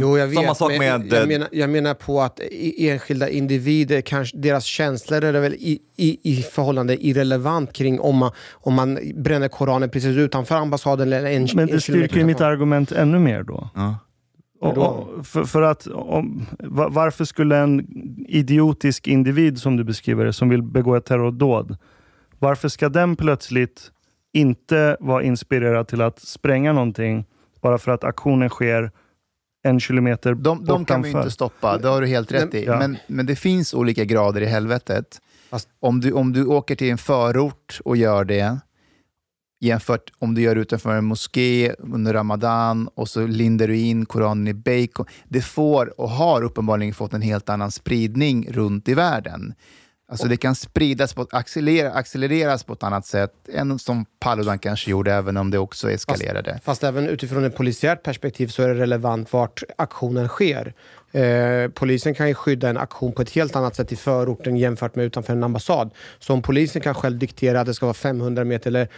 Jo, 0.00 0.18
jag 0.18 0.26
vet, 0.26 0.36
Samma 0.36 0.54
sak 0.54 0.70
men 0.70 0.78
med... 0.78 1.12
jag, 1.12 1.22
eh, 1.22 1.28
menar, 1.28 1.48
jag 1.52 1.70
menar 1.70 1.94
på 1.94 2.20
att 2.20 2.40
i- 2.40 2.88
enskilda 2.88 3.28
individer, 3.28 4.00
kanske, 4.00 4.36
deras 4.36 4.64
känslor 4.64 5.24
är 5.24 5.40
väl 5.40 5.54
i, 5.54 5.78
i, 5.96 6.18
i 6.38 6.42
förhållande 6.42 7.06
irrelevant 7.06 7.72
kring 7.72 8.00
om 8.00 8.16
man, 8.16 8.30
om 8.52 8.74
man 8.74 8.98
bränner 9.14 9.48
Koranen 9.48 9.90
precis 9.90 10.16
utanför 10.16 10.54
ambassaden 10.54 11.12
eller 11.12 11.30
en, 11.30 11.48
Men 11.54 11.68
en 11.68 11.74
det 11.74 11.80
styrker 11.80 12.24
mitt 12.24 12.40
argument 12.40 12.92
ännu 12.92 13.18
mer 13.18 13.42
då. 13.42 13.70
Ja. 13.74 13.96
Och, 14.62 14.78
och, 14.78 15.26
för, 15.26 15.44
för 15.44 15.62
att, 15.62 15.86
om, 15.86 16.46
va- 16.58 16.88
varför 16.90 17.24
skulle 17.24 17.56
en 17.56 17.86
idiotisk 18.28 19.08
individ, 19.08 19.58
som 19.58 19.76
du 19.76 19.84
beskriver 19.84 20.24
det, 20.24 20.32
som 20.32 20.48
vill 20.48 20.62
begå 20.62 20.94
ett 20.96 21.04
terrordåd, 21.04 21.76
varför 22.38 22.68
ska 22.68 22.88
den 22.88 23.16
plötsligt 23.16 23.90
inte 24.32 24.96
vara 25.00 25.22
inspirerad 25.22 25.88
till 25.88 26.00
att 26.00 26.20
spränga 26.20 26.72
någonting 26.72 27.24
bara 27.60 27.78
för 27.78 27.92
att 27.92 28.04
aktionen 28.04 28.48
sker 28.48 28.90
en 29.64 29.80
kilometer 29.80 30.34
de, 30.34 30.40
de 30.40 30.66
kan 30.66 30.76
vi 30.76 30.78
bortanför? 30.78 31.18
inte 31.18 31.30
stoppa, 31.30 31.78
det 31.78 31.88
har 31.88 32.00
du 32.00 32.06
helt 32.06 32.32
rätt 32.32 32.54
i. 32.54 32.64
Ja. 32.64 32.78
Men, 32.78 32.96
men 33.06 33.26
det 33.26 33.36
finns 33.36 33.74
olika 33.74 34.04
grader 34.04 34.40
i 34.40 34.46
helvetet. 34.46 35.20
Om, 35.80 36.00
du, 36.00 36.12
om 36.12 36.32
du 36.32 36.46
åker 36.46 36.74
till 36.76 36.90
en 36.90 36.98
förort 36.98 37.80
och 37.84 37.96
gör 37.96 38.24
det, 38.24 38.58
jämfört 39.62 40.12
om 40.18 40.34
du 40.34 40.42
gör 40.42 40.56
utanför 40.56 40.94
en 40.94 41.04
moské 41.04 41.74
under 41.78 42.12
Ramadan 42.12 42.88
och 42.94 43.08
så 43.08 43.26
lindar 43.26 43.68
du 43.68 43.78
in 43.78 44.06
Koranen 44.06 44.48
i 44.48 44.54
bacon. 44.54 45.06
Det 45.28 45.42
får 45.42 46.00
och 46.00 46.10
har 46.10 46.42
uppenbarligen 46.42 46.94
fått 46.94 47.14
en 47.14 47.22
helt 47.22 47.48
annan 47.48 47.70
spridning 47.70 48.52
runt 48.52 48.88
i 48.88 48.94
världen. 48.94 49.54
Alltså 50.12 50.28
det 50.28 50.36
kan 50.36 50.54
spridas 50.54 51.14
på, 51.14 51.26
accelerera, 51.30 51.92
accelereras 51.92 52.64
på 52.64 52.72
ett 52.72 52.82
annat 52.82 53.06
sätt 53.06 53.32
än 53.52 53.78
som 53.78 54.04
Paludan 54.20 54.58
kanske 54.58 54.90
gjorde, 54.90 55.12
även 55.12 55.36
om 55.36 55.50
det 55.50 55.58
också 55.58 55.90
eskalerade. 55.90 56.60
Fast 56.64 56.84
även 56.84 57.08
utifrån 57.08 57.44
ett 57.44 57.56
polisiärt 57.56 58.02
perspektiv 58.02 58.46
så 58.46 58.62
är 58.62 58.68
det 58.68 58.74
relevant 58.74 59.32
vart 59.32 59.62
aktionen 59.78 60.28
sker. 60.28 60.74
Eh, 61.12 61.68
polisen 61.68 62.14
kan 62.14 62.28
ju 62.28 62.34
skydda 62.34 62.68
en 62.68 62.76
aktion 62.76 63.12
på 63.12 63.22
ett 63.22 63.30
helt 63.30 63.56
annat 63.56 63.76
sätt 63.76 63.92
i 63.92 63.96
förorten 63.96 64.56
jämfört 64.56 64.94
med 64.94 65.04
utanför 65.04 65.32
en 65.32 65.44
ambassad. 65.44 65.90
Så 66.18 66.32
om 66.32 66.42
polisen 66.42 66.82
kan 66.82 66.94
själv 66.94 67.18
diktera 67.18 67.60
att 67.60 67.66
det 67.66 67.74
ska 67.74 67.86
vara 67.86 67.94
500 67.94 68.44
meter 68.44 68.70
eller 68.70 68.88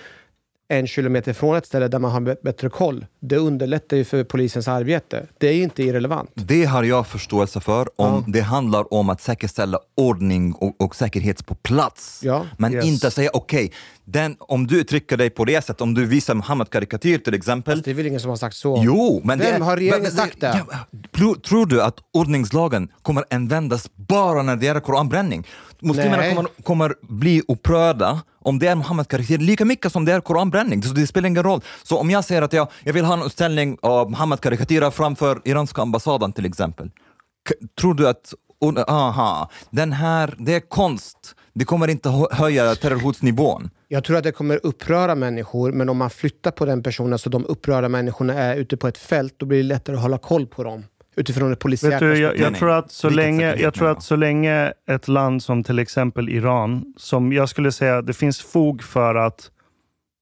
en 0.78 0.86
kilometer 0.86 1.32
från 1.32 1.56
ett 1.56 1.66
ställe 1.66 1.88
där 1.88 1.98
man 1.98 2.10
har 2.10 2.36
bättre 2.44 2.68
koll, 2.68 3.06
det 3.20 3.36
underlättar 3.36 3.96
ju 3.96 4.04
för 4.04 4.24
polisens 4.24 4.68
arbete. 4.68 5.26
Det 5.38 5.48
är 5.48 5.52
ju 5.52 5.62
inte 5.62 5.82
irrelevant. 5.82 6.30
Det 6.34 6.64
har 6.64 6.82
jag 6.82 7.06
förståelse 7.06 7.60
för 7.60 8.00
om 8.00 8.12
Ja. 8.12 8.24
det 8.26 8.40
handlar 8.40 8.94
om 8.94 9.10
att 9.10 9.20
säkerställa 9.20 9.78
ordning 9.96 10.52
och, 10.52 10.80
och 10.80 10.96
säkerhet 10.96 11.46
på 11.46 11.54
plats. 11.54 12.20
Ja. 12.24 12.46
Men 12.58 12.74
Yes. 12.74 12.84
inte 12.84 13.10
säga 13.10 13.30
okej, 13.32 13.72
den- 14.04 14.36
om 14.38 14.66
du 14.66 14.80
uttrycker 14.80 15.16
dig 15.16 15.30
på 15.30 15.44
det 15.44 15.64
sättet, 15.64 15.80
om 15.80 15.94
du 15.94 16.06
visar 16.06 16.34
Muhammed-karikatyr 16.34 17.18
till 17.18 17.34
exempel. 17.34 17.82
Det 17.82 17.90
är 17.90 17.94
väl 17.94 18.06
ingen 18.06 18.20
som 18.20 18.28
har 18.30 18.36
sagt 18.36 18.56
så? 18.56 18.80
Jo, 18.84 19.20
men 19.24 19.38
Vem 19.38 19.58
det, 19.58 19.64
har 19.64 19.76
regeringen 19.76 20.10
sagt 20.10 20.40
det? 20.40 20.64
Ja, 20.70 20.76
tro- 21.16 21.34
tror 21.34 21.66
du 21.66 21.82
att 21.82 21.94
ordningslagen 22.12 22.88
kommer 23.02 23.24
användas 23.30 23.90
bara 23.96 24.42
när 24.42 24.56
det 24.56 24.66
är 24.66 24.80
koranbränning? 24.80 25.46
Muslimerna 25.80 26.34
kommer, 26.34 26.50
kommer 26.62 26.94
bli 27.02 27.42
upprörda 27.48 28.20
om 28.42 28.58
det 28.58 28.66
är 28.66 28.74
Muhammed-karikatyr 28.74 29.38
lika 29.38 29.64
mycket 29.64 29.92
som 29.92 30.04
det 30.04 30.12
är 30.12 30.20
koranbränning. 30.20 30.82
Så 30.82 30.94
det 30.94 31.06
spelar 31.06 31.28
ingen 31.28 31.42
roll. 31.42 31.60
Så 31.82 31.98
om 31.98 32.10
jag 32.10 32.24
säger 32.24 32.42
att 32.42 32.52
jag, 32.52 32.68
jag 32.84 32.92
vill 32.92 33.04
ha 33.04 33.14
en 33.14 33.22
utställning 33.22 33.78
av 33.82 34.10
Muhammed-karikatyrer 34.10 34.90
framför 34.90 35.40
iranska 35.44 35.82
ambassaden 35.82 36.32
till 36.32 36.46
exempel. 36.46 36.90
Tror 37.80 37.94
du 37.94 38.08
att, 38.08 38.34
aha, 38.88 39.50
den 39.70 39.92
här, 39.92 40.34
det 40.38 40.54
är 40.54 40.60
konst. 40.60 41.34
Det 41.54 41.64
kommer 41.64 41.88
inte 41.88 42.08
hö- 42.08 42.26
höja 42.30 42.74
terrorhotsnivån. 42.74 43.70
Jag 43.88 44.04
tror 44.04 44.16
att 44.16 44.24
det 44.24 44.32
kommer 44.32 44.60
uppröra 44.62 45.14
människor, 45.14 45.72
men 45.72 45.88
om 45.88 45.96
man 45.96 46.10
flyttar 46.10 46.50
på 46.50 46.64
den 46.66 46.82
personen 46.82 47.18
så 47.18 47.30
de 47.30 47.46
upprörda 47.46 47.88
människorna 47.88 48.34
är 48.34 48.56
ute 48.56 48.76
på 48.76 48.88
ett 48.88 48.98
fält, 48.98 49.34
då 49.36 49.46
blir 49.46 49.58
det 49.58 49.64
lättare 49.64 49.96
att 49.96 50.02
hålla 50.02 50.18
koll 50.18 50.46
på 50.46 50.64
dem. 50.64 50.84
Utifrån 51.16 51.52
ett 51.52 51.58
polisiärt 51.58 51.92
Vet 51.92 52.00
du, 52.00 52.06
jag, 52.06 52.16
perspektiv. 52.16 52.44
jag, 52.44 52.54
tror 52.54 52.70
att 52.70 52.92
så 52.92 53.10
länge, 53.10 53.56
jag 53.56 53.74
tror 53.74 53.90
att 53.90 54.02
så 54.02 54.16
länge 54.16 54.72
ett 54.88 55.08
land 55.08 55.42
som 55.42 55.64
till 55.64 55.78
exempel 55.78 56.28
Iran, 56.28 56.94
som 56.96 57.32
jag 57.32 57.48
skulle 57.48 57.72
säga 57.72 58.02
det 58.02 58.12
finns 58.12 58.40
fog 58.40 58.82
för 58.82 59.14
att 59.14 59.50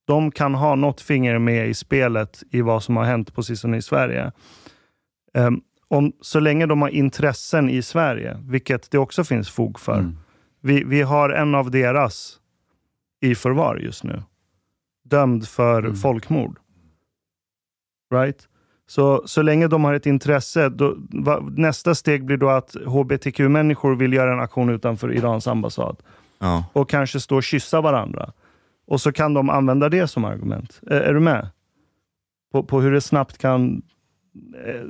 de 0.07 0.31
kan 0.31 0.55
ha 0.55 0.75
något 0.75 1.01
finger 1.01 1.39
med 1.39 1.69
i 1.69 1.75
spelet 1.75 2.43
i 2.51 2.61
vad 2.61 2.83
som 2.83 2.97
har 2.97 3.05
hänt 3.05 3.35
på 3.35 3.43
sistone 3.43 3.77
i 3.77 3.83
Sverige. 3.83 4.33
Ehm, 5.35 5.61
om, 5.89 6.13
så 6.21 6.41
länge 6.41 6.67
de 6.67 6.83
har 6.83 6.89
intressen 6.89 7.71
i 7.71 7.83
Sverige, 7.83 8.37
vilket 8.49 8.91
det 8.91 8.99
också 8.99 9.25
finns 9.25 9.51
fog 9.51 9.81
för. 9.81 9.99
Mm. 9.99 10.19
Vi, 10.63 10.85
vi 10.85 11.03
har 11.03 11.31
en 11.31 11.55
av 11.55 11.71
deras 11.71 12.39
i 13.21 13.35
förvar 13.35 13.77
just 13.77 14.05
nu. 14.05 14.23
Dömd 15.05 15.49
för 15.49 15.79
Mm. 15.83 15.97
folkmord. 15.97 16.59
Right? 18.15 18.49
Så, 18.87 19.23
så 19.27 19.43
länge 19.43 19.69
de 19.69 19.85
har 19.85 19.95
ett 19.95 20.07
intresse, 20.07 20.69
då, 20.69 20.97
va, 21.11 21.41
nästa 21.57 21.95
steg 21.95 22.25
blir 22.25 22.37
då 22.37 22.49
att 22.51 22.75
hbtq-människor 22.87 23.97
vill 23.97 24.13
göra 24.13 24.33
en 24.33 24.41
aktion 24.41 24.71
utanför 24.71 25.13
Irans 25.15 25.47
ambassad 25.47 25.97
Ja. 26.39 26.65
och 26.73 26.89
kanske 26.91 27.21
stå 27.21 27.37
och 27.37 27.43
kyssa 27.43 27.81
varandra. 27.81 28.33
Och 28.87 29.01
så 29.01 29.13
kan 29.13 29.35
de 29.35 29.51
använda 29.51 29.89
det 29.89 30.09
som 30.09 30.25
argument. 30.25 30.81
Är, 30.87 31.01
är 31.01 31.15
du 31.15 31.21
med? 31.21 31.49
På, 32.53 32.63
på 32.63 32.81
hur 32.81 32.93
det 32.93 33.01
snabbt 33.01 33.39
kan 33.39 33.83
eh, 34.67 34.83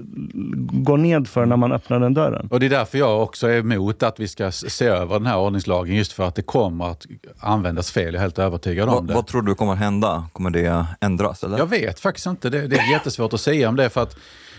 gå 0.82 0.96
ned 0.96 1.28
för 1.28 1.46
när 1.46 1.56
man 1.56 1.72
öppnar 1.72 2.00
den 2.00 2.14
dörren. 2.14 2.48
Och 2.50 2.60
det 2.60 2.66
är 2.66 2.70
därför 2.70 2.98
jag 2.98 3.22
också 3.22 3.46
är 3.46 3.58
emot 3.58 4.02
att 4.02 4.20
vi 4.20 4.28
ska 4.28 4.52
se 4.52 4.86
över 4.86 5.14
den 5.14 5.26
här 5.26 5.38
ordningslagen, 5.38 5.96
just 5.96 6.12
för 6.12 6.24
att 6.24 6.34
det 6.34 6.42
kommer 6.42 6.90
att 6.90 7.06
användas 7.38 7.90
fel. 7.90 8.04
Jag 8.04 8.14
är 8.14 8.18
helt 8.20 8.38
övertygad 8.38 8.88
om 8.88 8.94
Vad, 8.94 9.06
det. 9.06 9.14
vad 9.14 9.26
tror 9.26 9.42
du 9.42 9.54
kommer 9.54 9.74
hända? 9.74 10.26
Kommer 10.32 10.50
det 10.50 10.86
ändras? 11.00 11.44
Eller? 11.44 11.58
Jag 11.58 11.66
vet 11.66 12.00
faktiskt 12.00 12.26
inte. 12.26 12.50
Det, 12.50 12.66
det 12.66 12.76
är 12.76 12.90
jättesvårt 12.92 13.32
att 13.32 13.40
säga 13.40 13.68
om 13.68 13.76
det 13.76 13.90
för 13.90 14.02
att 14.02 14.16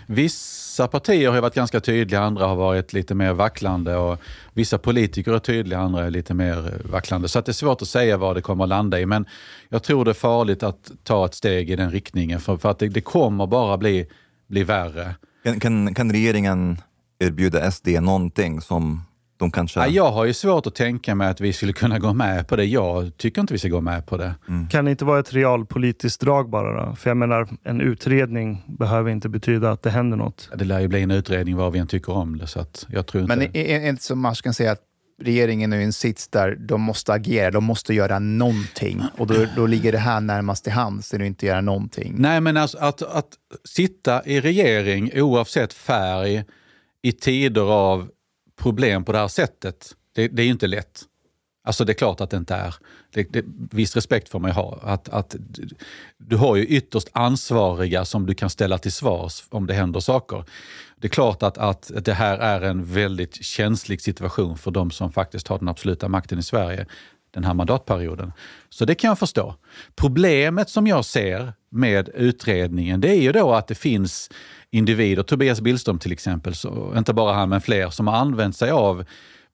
vissa 0.08 0.88
partier 0.88 1.32
har 1.32 1.42
varit 1.42 1.56
ganska 1.56 1.80
tydliga, 1.80 2.22
andra 2.22 2.46
har 2.48 2.56
varit 2.56 2.94
lite 2.94 3.16
mer 3.16 3.34
vacklande 3.34 3.96
och 3.96 4.20
vissa 4.54 4.78
politiker 4.78 5.32
är 5.34 5.40
tydliga, 5.40 5.80
andra 5.80 6.06
är 6.06 6.10
lite 6.10 6.34
mer 6.34 6.82
vacklande. 6.92 7.28
Så 7.28 7.40
att 7.40 7.46
det 7.46 7.52
är 7.52 7.54
svårt 7.54 7.82
att 7.82 7.88
säga 7.88 8.18
vad 8.18 8.36
det 8.36 8.42
kommer 8.42 8.64
att 8.64 8.70
landa 8.70 9.00
i. 9.00 9.06
Men 9.06 9.26
jag 9.70 9.84
tror 9.84 10.06
det 10.06 10.12
är 10.12 10.14
farligt 10.14 10.64
att 10.64 10.92
ta 11.04 11.26
ett 11.26 11.34
steg 11.34 11.70
i 11.72 11.76
den 11.76 11.92
riktningen 11.92 12.40
för, 12.40 12.58
för 12.58 12.70
att 12.72 12.80
det, 12.80 12.88
det 12.88 13.02
kommer 13.02 13.48
bara 13.48 13.78
bli, 13.78 14.08
bli 14.48 14.64
värre. 14.64 15.16
Kan, 15.44 15.60
kan, 15.60 15.94
kan 15.94 16.12
regeringen 16.12 16.78
erbjuda 17.20 17.72
SD 17.72 17.88
någonting 17.88 18.62
som 18.62 19.02
de 19.38 19.52
kanske... 19.52 19.80
Ja, 19.80 19.88
jag 19.88 20.12
har 20.12 20.26
ju 20.26 20.34
svårt 20.34 20.68
att 20.68 20.76
tänka 20.76 21.16
mig 21.16 21.28
att 21.28 21.42
vi 21.42 21.54
skulle 21.54 21.74
kunna 21.74 22.00
gå 22.00 22.14
med 22.14 22.48
på 22.48 22.56
det. 22.56 22.66
Jag 22.66 23.18
tycker 23.18 23.42
inte 23.42 23.54
vi 23.54 23.60
ska 23.60 23.68
gå 23.68 23.82
med 23.82 24.06
på 24.06 24.18
det. 24.18 24.36
Kan 24.70 24.86
det 24.86 24.92
inte 24.92 25.06
vara 25.06 25.20
ett 25.20 25.34
realpolitiskt 25.34 26.22
drag 26.22 26.50
bara 26.50 26.86
då? 26.86 26.96
För 26.96 27.10
jag 27.10 27.18
menar, 27.18 27.48
en 27.64 27.82
utredning 27.82 28.64
behöver 28.68 29.12
inte 29.12 29.30
betyda 29.30 29.72
att 29.72 29.82
det 29.82 29.90
händer 29.90 30.18
något. 30.18 30.50
Det 30.56 30.66
lär 30.66 30.80
ju 30.80 30.88
bli 30.88 31.02
en 31.02 31.12
utredning 31.12 31.56
vad 31.56 31.74
vi 31.74 31.80
än 31.80 31.88
tycker 31.88 32.14
om 32.14 32.38
det. 32.38 32.48
Så 32.48 32.60
att 32.60 32.86
jag 32.90 33.06
tror 33.08 33.24
inte... 33.24 33.36
Men 33.36 33.48
är 33.56 33.58
är 33.58 33.80
det 33.80 33.88
inte 33.88 34.04
som 34.04 34.20
man 34.20 34.36
kan 34.36 34.54
säga 34.54 34.72
att 34.72 34.82
regeringen 35.22 35.74
är 35.74 35.80
i 35.80 35.84
en 35.84 35.94
sits 35.94 36.28
där 36.28 36.56
de 36.56 36.82
måste 36.82 37.14
agera, 37.14 37.52
de 37.52 37.64
måste 37.64 37.94
göra 37.94 38.20
någonting. 38.20 39.04
Och 39.18 39.28
då, 39.28 39.46
då 39.56 39.66
ligger 39.66 39.92
det 39.92 39.98
här 39.98 40.22
närmast 40.22 40.64
till 40.64 40.74
hands, 40.74 41.14
att 41.14 41.22
inte 41.22 41.46
göra 41.46 41.62
någonting. 41.62 42.16
Nej, 42.18 42.42
men 42.42 42.58
alltså 42.58 42.78
att, 42.78 43.02
att 43.02 43.38
sitta 43.64 44.26
i 44.26 44.42
regering 44.42 45.12
oavsett 45.22 45.74
färg 45.74 46.44
i 47.02 47.12
tider 47.12 47.72
av 47.72 48.10
problem 48.56 49.04
på 49.04 49.12
det 49.12 49.18
här 49.18 49.28
sättet, 49.28 49.96
det, 50.16 50.28
det 50.28 50.42
är 50.42 50.46
ju 50.46 50.52
inte 50.52 50.68
lätt. 50.68 51.04
Alltså 51.66 51.86
det 51.86 51.92
är 51.92 51.94
klart 51.96 52.22
att 52.22 52.30
det 52.30 52.38
inte 52.38 52.56
är. 52.56 52.76
Det, 53.14 53.24
det, 53.24 53.44
viss 53.72 53.96
respekt 53.96 54.30
får 54.30 54.40
man 54.40 54.50
ju 54.50 54.56
ha. 54.56 54.80
Att, 54.82 55.10
att, 55.10 55.36
du 56.18 56.36
har 56.36 56.56
ju 56.56 56.66
ytterst 56.66 57.10
ansvariga 57.12 58.06
som 58.06 58.26
du 58.26 58.34
kan 58.34 58.50
ställa 58.50 58.78
till 58.78 58.92
svars 58.92 59.44
om 59.50 59.68
det 59.68 59.74
händer 59.74 60.00
saker. 60.00 60.46
Det 61.04 61.08
är 61.08 61.10
klart 61.10 61.44
att, 61.44 61.58
att 61.58 61.92
det 62.02 62.14
här 62.14 62.38
är 62.38 62.62
en 62.62 62.86
väldigt 62.86 63.44
känslig 63.44 64.02
situation 64.02 64.58
för 64.58 64.72
de 64.72 64.92
som 64.92 65.12
faktiskt 65.12 65.48
har 65.48 65.60
den 65.60 65.68
absoluta 65.68 66.08
makten 66.08 66.40
i 66.40 66.44
Sverige 66.44 66.86
den 67.34 67.44
här 67.44 67.54
mandatperioden. 67.54 68.32
Så 68.70 68.86
det 68.86 68.96
kan 68.96 69.08
jag 69.08 69.20
förstå. 69.20 69.56
Problemet 69.96 70.70
som 70.70 70.88
jag 70.88 71.06
ser 71.06 71.54
med 71.72 72.10
utredningen, 72.14 73.02
det 73.02 73.10
är 73.10 73.22
ju 73.22 73.32
då 73.32 73.54
att 73.54 73.68
det 73.68 73.76
finns 73.76 74.30
individer, 74.72 75.24
Tobias 75.24 75.62
Billström 75.62 76.00
till 76.00 76.12
exempel, 76.12 76.56
så, 76.56 76.94
inte 76.98 77.14
bara 77.14 77.34
han 77.34 77.50
men 77.50 77.62
fler, 77.62 77.90
som 77.90 78.08
har 78.08 78.16
använt 78.16 78.58
sig 78.58 78.72
av 78.72 79.06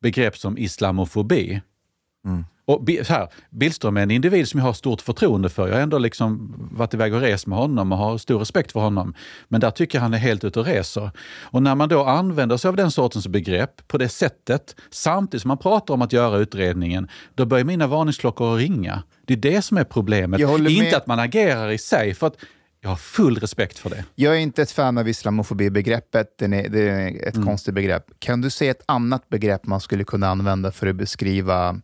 begrepp 0.01 0.37
som 0.37 0.57
islamofobi. 0.57 1.61
Och 2.65 2.83
Bi- 2.83 3.03
så 3.03 3.13
här, 3.13 3.27
Billström 3.49 3.97
är 3.97 4.01
en 4.01 4.11
individ 4.11 4.47
som 4.47 4.59
jag 4.59 4.65
har 4.65 4.73
stort 4.73 5.01
förtroende 5.01 5.49
för. 5.49 5.67
Jag 5.67 5.75
har 5.75 5.81
ändå 5.81 5.97
liksom 5.97 6.53
varit 6.71 6.93
iväg 6.93 7.13
och 7.13 7.21
rest 7.21 7.47
med 7.47 7.57
honom 7.57 7.91
och 7.91 7.97
har 7.97 8.17
stor 8.17 8.39
respekt 8.39 8.71
för 8.71 8.79
honom. 8.79 9.13
Men 9.47 9.61
där 9.61 9.71
tycker 9.71 9.97
jag 9.97 10.03
han 10.03 10.13
är 10.13 10.17
helt 10.17 10.43
ute 10.43 10.59
och 10.59 10.65
reser. 10.65 11.11
Och 11.41 11.63
när 11.63 11.75
man 11.75 11.89
då 11.89 12.03
använder 12.03 12.57
sig 12.57 12.69
av 12.69 12.75
den 12.75 12.91
sortens 12.91 13.27
begrepp 13.27 13.87
på 13.87 13.97
det 13.97 14.09
sättet, 14.09 14.75
samtidigt 14.89 15.41
som 15.41 15.47
man 15.47 15.57
pratar 15.57 15.93
om 15.93 16.01
att 16.01 16.13
göra 16.13 16.37
utredningen, 16.37 17.07
då 17.35 17.45
börjar 17.45 17.65
mina 17.65 17.87
varningsklockor 17.87 18.53
att 18.53 18.59
ringa. 18.59 19.03
Det 19.25 19.33
är 19.33 19.37
det 19.37 19.61
som 19.61 19.77
är 19.77 19.83
problemet. 19.83 20.39
Inte 20.85 20.97
att 20.97 21.07
man 21.07 21.19
agerar 21.19 21.69
i 21.69 21.77
sig, 21.77 22.13
för 22.13 22.27
att 22.27 22.35
jag 22.81 22.89
har 22.89 22.95
full 22.97 23.37
respekt 23.37 23.79
för 23.79 23.89
det. 23.89 24.05
Jag 24.15 24.35
är 24.35 24.39
inte 24.39 24.61
ett 24.61 24.71
fan 24.71 24.97
av 24.97 25.09
islamofobibegreppet. 25.09 26.37
Den 26.37 26.53
är, 26.53 26.69
det 26.69 26.89
är 26.89 27.27
ett 27.27 27.45
konstigt 27.45 27.73
begrepp. 27.73 28.05
Kan 28.19 28.41
du 28.41 28.49
se 28.49 28.67
ett 28.69 28.83
annat 28.85 29.29
begrepp 29.29 29.65
man 29.65 29.81
skulle 29.81 30.03
kunna 30.03 30.27
använda 30.27 30.71
för 30.71 30.87
att 30.87 30.95
beskriva 30.95 31.81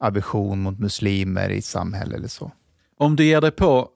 aversion 0.00 0.62
mot 0.62 0.78
muslimer 0.78 1.48
i 1.50 1.62
samhället 1.62 2.14
eller 2.14 2.28
så? 2.28 2.52
Om 2.96 3.16
du 3.16 3.24
ger 3.24 3.40
dig 3.40 3.50
på 3.50 3.88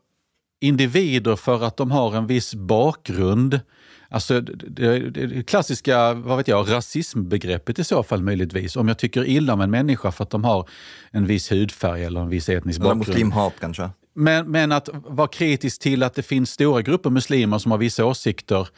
individer 0.61 1.37
för 1.37 1.65
att 1.65 1.77
de 1.77 1.91
har 1.91 2.17
en 2.17 2.27
viss 2.27 2.55
bakgrund, 2.55 3.61
alltså 4.09 4.41
det, 4.41 5.47
klassiska 5.47 6.15
vad 6.15 6.37
vet 6.37 6.49
jag, 6.49 6.71
rasismbegreppet 6.71 7.79
i 7.79 7.85
så 7.85 8.03
fall 8.03 8.23
möjligtvis. 8.23 8.77
Om 8.77 8.89
jag 8.89 8.99
tycker 8.99 9.25
illa 9.25 9.53
om 9.53 9.61
en 9.61 9.71
människa 9.71 10.13
för 10.13 10.25
att 10.25 10.31
de 10.31 10.45
har 10.45 10.69
en 11.11 11.27
viss 11.27 11.53
hudfärg 11.53 12.05
eller 12.05 12.21
en 12.21 12.29
viss 12.29 12.49
etnisk 12.49 12.81
Eller 12.81 12.89
bakgrund. 12.95 13.09
muslimhat 13.09 13.55
kanske. 13.61 13.91
Men, 14.15 14.51
men 14.51 14.73
att 14.73 14.89
vara 14.93 15.29
kritisk 15.29 15.81
till 15.81 16.03
att 16.03 16.15
det 16.15 16.23
finns 16.23 16.51
stora 16.51 16.83
grupper 16.83 17.11
muslimer 17.11 17.59
som 17.59 17.71
har 17.71 17.79
vissa 17.79 18.05
åsikter, 18.05 18.69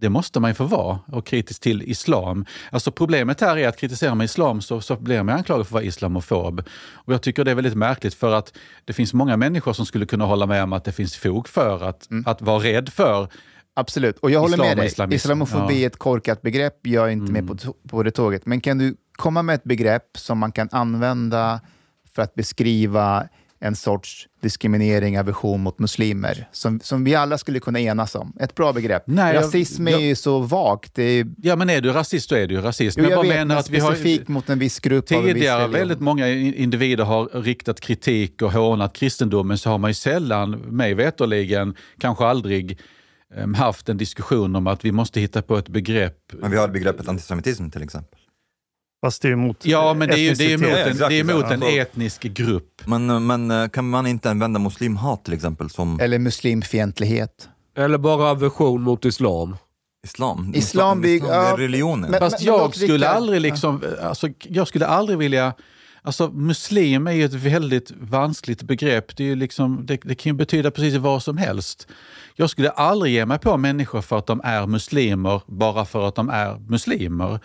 det 0.00 0.08
måste 0.08 0.40
man 0.40 0.50
ju 0.50 0.54
få 0.54 0.64
vara. 0.64 0.98
Och 1.12 1.26
kritisk 1.26 1.60
till 1.62 1.82
islam. 1.82 2.44
Alltså 2.70 2.90
problemet 2.92 3.40
här 3.40 3.56
är 3.58 3.68
att 3.68 3.76
kritisera 3.76 4.14
med 4.14 4.24
islam 4.24 4.60
så, 4.60 4.80
så 4.80 4.96
blir 4.96 5.22
man 5.22 5.34
anklagad 5.36 5.66
för 5.66 5.68
att 5.68 5.72
vara 5.72 5.82
islamofob. 5.84 6.62
Och 6.92 7.12
jag 7.12 7.22
tycker 7.22 7.44
det 7.44 7.50
är 7.50 7.54
väldigt 7.54 7.74
märkligt 7.76 8.14
för 8.14 8.32
att 8.34 8.52
det 8.84 8.92
finns 8.92 9.14
många 9.14 9.36
människor 9.36 9.72
som 9.72 9.86
skulle 9.86 10.06
kunna 10.06 10.24
hålla 10.24 10.46
med 10.46 10.62
om 10.62 10.72
att 10.72 10.84
det 10.84 10.92
finns 10.92 11.16
fog 11.16 11.48
för 11.48 11.84
att, 11.88 12.08
att 12.26 12.42
vara 12.42 12.62
rädd 12.64 12.88
för 12.88 13.28
Absolut, 13.78 14.18
och 14.18 14.30
jag 14.30 14.40
håller 14.40 14.54
Islam 14.54 14.68
med 14.68 14.76
dig. 14.76 14.86
islamism. 14.86 15.16
Islamofobi 15.16 15.74
Ja. 15.74 15.80
är 15.82 15.86
ett 15.86 15.96
korkat 15.96 16.42
begrepp. 16.42 16.86
Jag 16.86 17.04
är 17.06 17.10
inte 17.10 17.32
med 17.32 17.46
på, 17.48 17.56
på 17.88 18.02
det 18.02 18.10
tåget. 18.10 18.46
Men 18.46 18.60
kan 18.60 18.78
du 18.78 18.96
komma 19.12 19.42
med 19.42 19.54
ett 19.54 19.64
begrepp 19.64 20.18
som 20.18 20.38
man 20.38 20.52
kan 20.52 20.68
använda 20.72 21.60
för 22.14 22.22
att 22.22 22.34
beskriva 22.34 23.28
en 23.60 23.76
sorts 23.76 24.26
diskriminering, 24.42 25.18
aversion 25.18 25.62
mot 25.62 25.78
muslimer, 25.78 26.48
som, 26.52 26.80
som 26.80 27.04
vi 27.04 27.14
alla 27.14 27.38
skulle 27.38 27.60
kunna 27.60 27.80
enas 27.80 28.14
om? 28.14 28.32
Ett 28.40 28.54
bra 28.54 28.72
begrepp. 28.72 29.02
Nej, 29.06 29.34
jag- 29.34 29.44
Rasism 29.44 29.88
jag- 29.88 30.00
är 30.02 30.06
ju 30.06 30.14
så 30.14 30.38
vagt. 30.38 30.94
Det 30.94 31.02
är, 31.02 31.26
Ja 31.42 31.56
men 31.56 31.70
är 31.70 31.80
du 31.80 31.92
rasist, 31.92 32.30
då 32.30 32.36
är 32.36 32.46
du 32.46 32.54
ju 32.54 32.60
rasist. 32.60 32.98
jo, 32.98 33.02
Men 33.02 33.10
jag 33.10 33.18
bara 33.18 33.22
vet, 33.28 33.34
menar 33.36 33.44
men 33.46 33.56
att 33.58 33.70
vi 33.70 33.78
har 33.80 33.90
specifikt 33.94 34.28
mot 34.28 34.48
en 34.50 34.58
viss 34.58 34.80
grupp 34.80 35.12
av 35.12 35.18
en 35.18 35.24
viss 35.24 35.34
Tidigare 35.34 35.58
religion. 35.58 35.72
väldigt 35.72 36.00
många 36.00 36.28
individer 36.28 37.04
har 37.04 37.42
riktat 37.42 37.80
kritik 37.80 38.42
och 38.42 38.52
hånat 38.52 38.92
kristendomen 38.96 39.58
så 39.58 39.70
har 39.70 39.78
man 39.78 39.90
ju 39.90 39.94
sällan, 39.94 40.50
mig 40.50 40.94
veterligen, 40.94 41.74
kanske 41.98 42.24
aldrig 42.26 42.78
em, 43.36 43.54
haft 43.54 43.88
en 43.88 43.96
diskussion 43.96 44.56
om 44.56 44.66
att 44.66 44.84
vi 44.84 44.92
måste 44.92 45.20
hitta 45.20 45.42
på 45.42 45.56
ett 45.58 45.68
begrepp. 45.68 46.18
Men 46.40 46.50
vi 46.50 46.56
har 46.56 46.68
begreppet 46.68 47.08
antisemitism 47.08 47.70
till 47.70 47.82
exempel. 47.82 48.20
Fast 49.06 49.22
det 49.22 49.28
är 49.28 49.32
emot 49.32 49.56
Ja, 49.66 49.94
men 49.94 50.08
det 50.08 50.14
är 50.14 50.18
ju 50.18 50.34
det 50.34 50.44
är 50.44 50.54
etnicitet. 50.54 50.86
en, 51.02 51.08
det 51.08 51.14
är 51.14 51.20
emot 51.20 51.44
en 51.44 51.62
exakt. 51.62 51.76
etnisk 51.90 52.22
grupp. 52.22 52.82
Men, 52.86 53.26
men 53.26 53.50
eh, 53.50 53.68
kan 53.68 53.90
man 53.90 54.06
inte 54.06 54.30
använda 54.30 54.60
muslimhat 54.60 55.24
till 55.24 55.34
exempel 55.34 55.70
som 55.70 56.00
Eller 56.00 56.18
muslimfientlighet. 56.18 57.48
Eller 57.76 57.98
bara 57.98 58.30
aversion 58.30 58.82
mot 58.82 59.04
islam. 59.04 59.56
islam? 60.04 60.52
Islam 60.54 61.04
islam 61.04 61.30
är 61.30 61.56
religionen. 61.56 62.10
men- 62.10 62.20
Fast 62.20 62.38
men 62.38 62.54
jag 62.54 62.74
skulle 62.74 62.94
Rickard- 63.06 63.16
aldrig 63.16 63.40
liksom, 63.40 63.82
alltså, 64.02 64.28
jag 64.48 64.68
skulle 64.68 64.86
aldrig 64.86 65.18
vilja 65.18 65.54
Alltså 66.02 66.28
muslim 66.30 67.06
är 67.06 67.12
ju 67.12 67.24
ett 67.24 67.32
väldigt 67.32 67.92
vanskligt 68.00 68.62
begrepp. 68.62 69.16
Det, 69.16 69.22
är 69.24 69.28
ju 69.28 69.34
liksom, 69.36 69.86
det, 69.86 69.98
det 70.02 70.14
kan 70.14 70.30
ju 70.32 70.36
betyda 70.36 70.70
precis 70.70 70.94
vad 70.94 71.22
som 71.22 71.36
helst. 71.36 71.88
Jag 72.36 72.50
skulle 72.50 72.70
aldrig 72.70 73.12
ge 73.14 73.26
mig 73.26 73.38
på 73.38 73.56
människor 73.56 74.00
för 74.02 74.18
att 74.18 74.26
de 74.26 74.40
är 74.44 74.66
muslimer 74.66 75.42
bara 75.46 75.84
för 75.84 76.08
att 76.08 76.14
de 76.14 76.28
är 76.30 76.58
muslimer. 76.68 77.40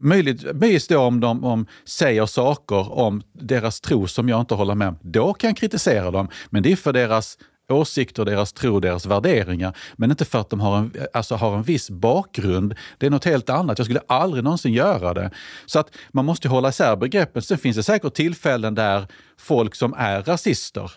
Möjligtvis 0.00 0.86
då 0.86 0.98
om 0.98 1.20
de 1.20 1.44
om, 1.44 1.66
säger 1.84 2.26
saker 2.26 2.92
om 2.92 3.22
deras 3.32 3.80
tro 3.80 4.06
som 4.06 4.28
jag 4.28 4.40
inte 4.40 4.54
håller 4.54 4.74
med 4.74 4.88
om. 4.88 4.98
Då 5.02 5.34
kan 5.34 5.48
jag 5.48 5.56
kritisera 5.56 6.10
dem. 6.10 6.28
Men 6.50 6.62
det 6.62 6.72
är 6.72 6.76
för 6.76 6.92
deras 6.92 7.38
åsikter, 7.68 8.24
deras 8.24 8.52
tro, 8.52 8.80
deras 8.80 9.06
värderingar. 9.06 9.76
Men 9.96 10.10
inte 10.10 10.24
för 10.24 10.40
att 10.40 10.50
de 10.50 10.60
har 10.60 10.78
en, 10.78 10.92
alltså 11.12 11.34
har 11.34 11.56
en 11.56 11.62
viss 11.62 11.90
bakgrund. 11.90 12.74
Det 12.98 13.06
är 13.06 13.10
något 13.10 13.24
helt 13.24 13.50
annat. 13.50 13.78
Jag 13.78 13.84
skulle 13.84 14.02
aldrig 14.06 14.44
någonsin 14.44 14.72
göra 14.72 15.14
det. 15.14 15.30
Så 15.66 15.78
att 15.78 15.90
man 16.12 16.24
måste 16.24 16.48
hålla 16.48 16.68
isär 16.68 16.96
begreppen. 16.96 17.42
Sen 17.42 17.58
finns 17.58 17.76
det 17.76 17.82
säkert 17.82 18.14
tillfällen 18.14 18.74
där 18.74 19.06
folk 19.38 19.74
som 19.74 19.94
är 19.98 20.22
rasister 20.22 20.92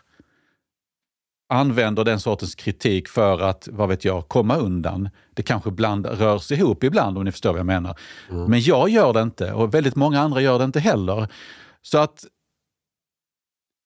använder 1.50 2.04
den 2.04 2.20
sortens 2.20 2.56
kritik 2.56 3.08
för 3.08 3.42
att, 3.42 3.68
vad 3.72 3.90
vet 3.90 4.06
jag, 4.06 4.28
komma 4.28 4.56
undan. 4.56 5.10
Det 5.34 5.44
kanske 5.44 5.70
ibland 5.70 6.06
rörs 6.06 6.52
ihop 6.52 6.84
ibland 6.84 7.18
om 7.18 7.24
ni 7.24 7.32
förstår 7.32 7.50
vad 7.50 7.60
jag 7.60 7.66
menar. 7.66 8.00
Men 8.48 8.62
jag 8.62 8.90
gör 8.90 9.14
det 9.14 9.22
inte 9.22 9.54
och 9.54 9.74
väldigt 9.74 9.96
många 9.96 10.22
andra 10.22 10.42
gör 10.42 10.60
det 10.60 10.66
inte 10.66 10.80
heller. 10.80 11.28
Så 11.82 11.98
att 11.98 12.26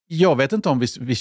jag 0.10 0.36
vet 0.36 0.54
inte 0.54 0.70
om 0.70 0.80
vi, 0.80 0.88
vi 1.00 1.16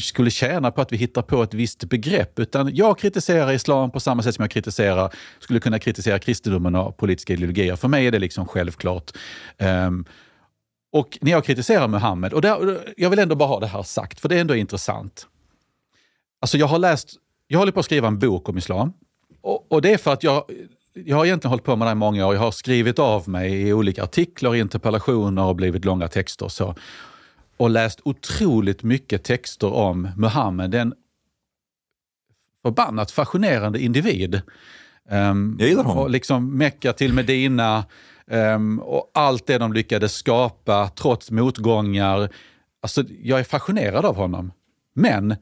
skulle 0.00 0.30
tjäna 0.30 0.70
på 0.70 0.80
att 0.80 0.92
vi 0.92 0.96
hittar 0.96 1.22
på 1.22 1.42
ett 1.42 1.54
visst 1.54 1.84
begrepp, 1.84 2.38
utan 2.38 2.74
jag 2.74 2.98
kritiserar 2.98 3.52
islam 3.52 3.90
på 3.90 4.00
samma 4.00 4.22
sätt 4.22 4.34
som 4.34 4.42
jag 4.42 4.50
kritiserar, 4.50 5.14
skulle 5.38 5.60
kunna 5.60 5.78
kritisera 5.78 6.18
kristendomen 6.18 6.74
och 6.74 6.96
politiska 6.96 7.32
ideologier. 7.32 7.76
För 7.76 7.88
mig 7.88 8.06
är 8.06 8.10
det 8.12 8.18
liksom 8.18 8.46
självklart. 8.46 9.10
Ehm, 9.58 10.04
och 10.94 11.18
när 11.20 11.30
jag 11.30 11.44
kritiserar 11.44 11.88
Muhammed, 11.88 12.32
och 12.32 12.40
där, 12.40 12.80
jag 12.96 13.10
vill 13.10 13.18
ändå 13.18 13.34
bara 13.34 13.48
ha 13.48 13.60
det 13.60 13.66
här 13.66 13.82
sagt, 13.82 14.20
för 14.20 14.28
det 14.28 14.36
är 14.36 14.40
ändå 14.40 14.56
intressant. 14.56 15.26
Alltså 16.40 16.58
jag 16.58 16.66
har 16.66 16.78
läst, 16.78 17.14
jag 17.46 17.58
håller 17.58 17.72
på 17.72 17.80
att 17.80 17.86
skriva 17.86 18.08
en 18.08 18.18
bok 18.18 18.48
om 18.48 18.58
islam. 18.58 18.92
Och, 19.40 19.72
och 19.72 19.82
det 19.82 19.92
är 19.92 19.98
för 19.98 20.12
att 20.12 20.22
jag, 20.22 20.44
jag 20.92 21.16
har 21.16 21.24
egentligen 21.24 21.50
hållit 21.50 21.64
på 21.64 21.76
med 21.76 21.88
det 21.88 21.92
i 21.92 21.94
många 21.94 22.26
år. 22.26 22.34
Jag 22.34 22.40
har 22.40 22.50
skrivit 22.50 22.98
av 22.98 23.28
mig 23.28 23.68
i 23.68 23.72
olika 23.72 24.02
artiklar, 24.02 24.54
interpellationer 24.54 25.44
och 25.44 25.56
blivit 25.56 25.84
långa 25.84 26.08
texter. 26.08 26.48
Så. 26.48 26.74
Och 27.56 27.70
läst 27.70 28.00
otroligt 28.04 28.82
mycket 28.82 29.24
texter 29.24 29.72
om 29.72 30.08
Muhammed. 30.16 30.74
En 30.74 30.94
förbannat 32.62 33.10
fascinerande 33.10 33.80
individ. 33.80 34.42
Um, 35.10 35.56
Jag 35.60 35.68
gillar 35.68 35.84
honom. 35.84 36.02
Och 36.02 36.10
liksom 36.10 36.58
Mecka 36.58 36.92
till 36.92 37.12
Medina 37.12 37.84
um, 38.30 38.78
och 38.78 39.10
allt 39.14 39.46
det 39.46 39.58
de 39.58 39.72
lyckades 39.72 40.14
skapa 40.14 40.88
trots 40.88 41.30
motgångar. 41.30 42.28
Alltså, 42.82 43.04
jag 43.22 43.40
är 43.40 43.44
fascinerad 43.44 44.04
av 44.04 44.16
honom. 44.16 44.52
Men 44.94 45.36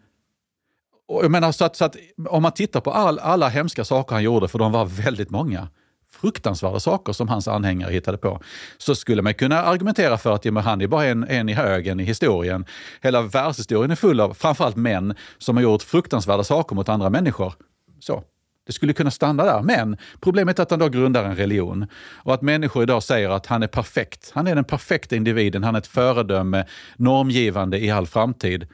och 1.08 1.24
jag 1.24 1.30
menar, 1.30 1.52
så 1.52 1.64
att, 1.64 1.76
så 1.76 1.84
att, 1.84 1.96
om 2.28 2.42
man 2.42 2.52
tittar 2.52 2.80
på 2.80 2.92
all, 2.92 3.18
alla 3.18 3.48
hemska 3.48 3.84
saker 3.84 4.14
han 4.14 4.22
gjorde, 4.22 4.48
för 4.48 4.58
de 4.58 4.72
var 4.72 4.84
väldigt 4.84 5.30
många, 5.30 5.68
fruktansvärda 6.10 6.80
saker 6.80 7.12
som 7.12 7.28
hans 7.28 7.48
anhängare 7.48 7.92
hittade 7.92 8.18
på, 8.18 8.40
så 8.78 8.94
skulle 8.94 9.22
man 9.22 9.34
kunna 9.34 9.62
argumentera 9.62 10.18
för 10.18 10.32
att 10.32 10.44
ja, 10.44 10.60
han 10.60 10.80
är 10.80 10.86
bara 10.86 11.04
en, 11.06 11.24
en 11.28 11.48
i 11.48 11.52
högen 11.52 12.00
i 12.00 12.04
historien. 12.04 12.64
Hela 13.00 13.22
världshistorien 13.22 13.90
är 13.90 13.96
full 13.96 14.20
av 14.20 14.34
framförallt 14.34 14.76
män 14.76 15.14
som 15.38 15.56
har 15.56 15.62
gjort 15.62 15.82
fruktansvärda 15.82 16.44
saker 16.44 16.76
mot 16.76 16.88
andra 16.88 17.10
människor. 17.10 17.52
Så. 18.00 18.22
Det 18.66 18.72
skulle 18.72 18.92
kunna 18.92 19.10
stanna 19.10 19.44
där. 19.44 19.62
Men 19.62 19.96
problemet 20.20 20.58
är 20.58 20.62
att 20.62 20.70
han 20.70 20.78
då 20.78 20.88
grundar 20.88 21.24
en 21.24 21.36
religion. 21.36 21.86
Och 22.14 22.34
att 22.34 22.42
människor 22.42 22.82
idag 22.82 23.02
säger 23.02 23.30
att 23.30 23.46
han 23.46 23.62
är 23.62 23.66
perfekt. 23.66 24.30
Han 24.34 24.46
är 24.46 24.54
den 24.54 24.64
perfekta 24.64 25.16
individen, 25.16 25.64
han 25.64 25.74
är 25.74 25.78
ett 25.78 25.86
föredöme, 25.86 26.66
normgivande 26.96 27.78
i 27.84 27.90
all 27.90 28.06
framtid. 28.06 28.66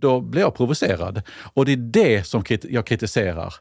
Då 0.00 0.20
blir 0.20 0.40
jag 0.42 0.54
provocerad. 0.54 1.22
Och 1.54 1.64
det 1.64 1.72
är 1.72 1.76
det 1.76 2.26
som 2.26 2.44
jag 2.62 2.86
kritiserar. 2.86 3.54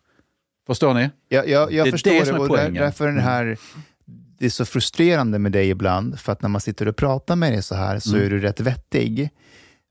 Förstår 0.67 0.93
ni? 0.93 1.09
Jag, 1.29 1.49
jag, 1.49 1.73
jag 1.73 1.85
Det 1.85 1.89
är 1.89 1.91
förstår 1.91 2.11
det 2.11 2.25
som 2.25 2.35
är 2.35 2.39
där, 2.39 2.47
poängen. 2.47 2.73
därför 2.73 3.05
den 3.07 3.19
här, 3.19 3.57
det 4.39 4.45
är 4.45 4.49
så 4.49 4.65
frustrerande 4.65 5.39
med 5.39 5.51
dig 5.51 5.69
ibland, 5.69 6.19
för 6.19 6.31
att 6.31 6.41
när 6.41 6.49
man 6.49 6.61
sitter 6.61 6.87
och 6.87 6.95
pratar 6.95 7.35
med 7.35 7.53
dig 7.53 7.61
så 7.63 7.75
här 7.75 7.99
så 7.99 8.09
Mm. 8.15 8.25
är 8.25 8.29
du 8.29 8.39
rätt 8.39 8.59
vettig. 8.59 9.29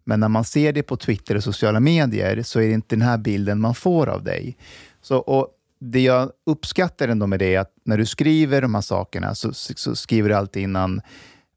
Men 0.04 0.20
när 0.20 0.28
man 0.28 0.44
ser 0.44 0.72
det 0.72 0.82
på 0.82 0.96
Twitter 0.96 1.36
och 1.36 1.44
sociala 1.44 1.80
medier 1.80 2.42
så 2.42 2.60
är 2.60 2.66
det 2.68 2.72
inte 2.74 2.96
den 2.96 3.02
här 3.02 3.18
bilden 3.18 3.60
man 3.60 3.74
får 3.74 4.08
av 4.08 4.24
dig. 4.24 4.56
Så, 5.02 5.16
och 5.18 5.48
det 5.80 6.00
jag 6.00 6.30
uppskattar 6.46 7.08
ändå 7.08 7.26
med 7.26 7.38
det 7.38 7.54
är 7.54 7.60
att 7.60 7.72
när 7.84 7.98
du 7.98 8.06
skriver 8.06 8.62
de 8.62 8.74
här 8.74 8.82
sakerna 8.82 9.34
så, 9.34 9.52
så 9.52 9.96
skriver 9.96 10.28
du 10.28 10.34
alltid 10.34 10.62
innan 10.62 11.00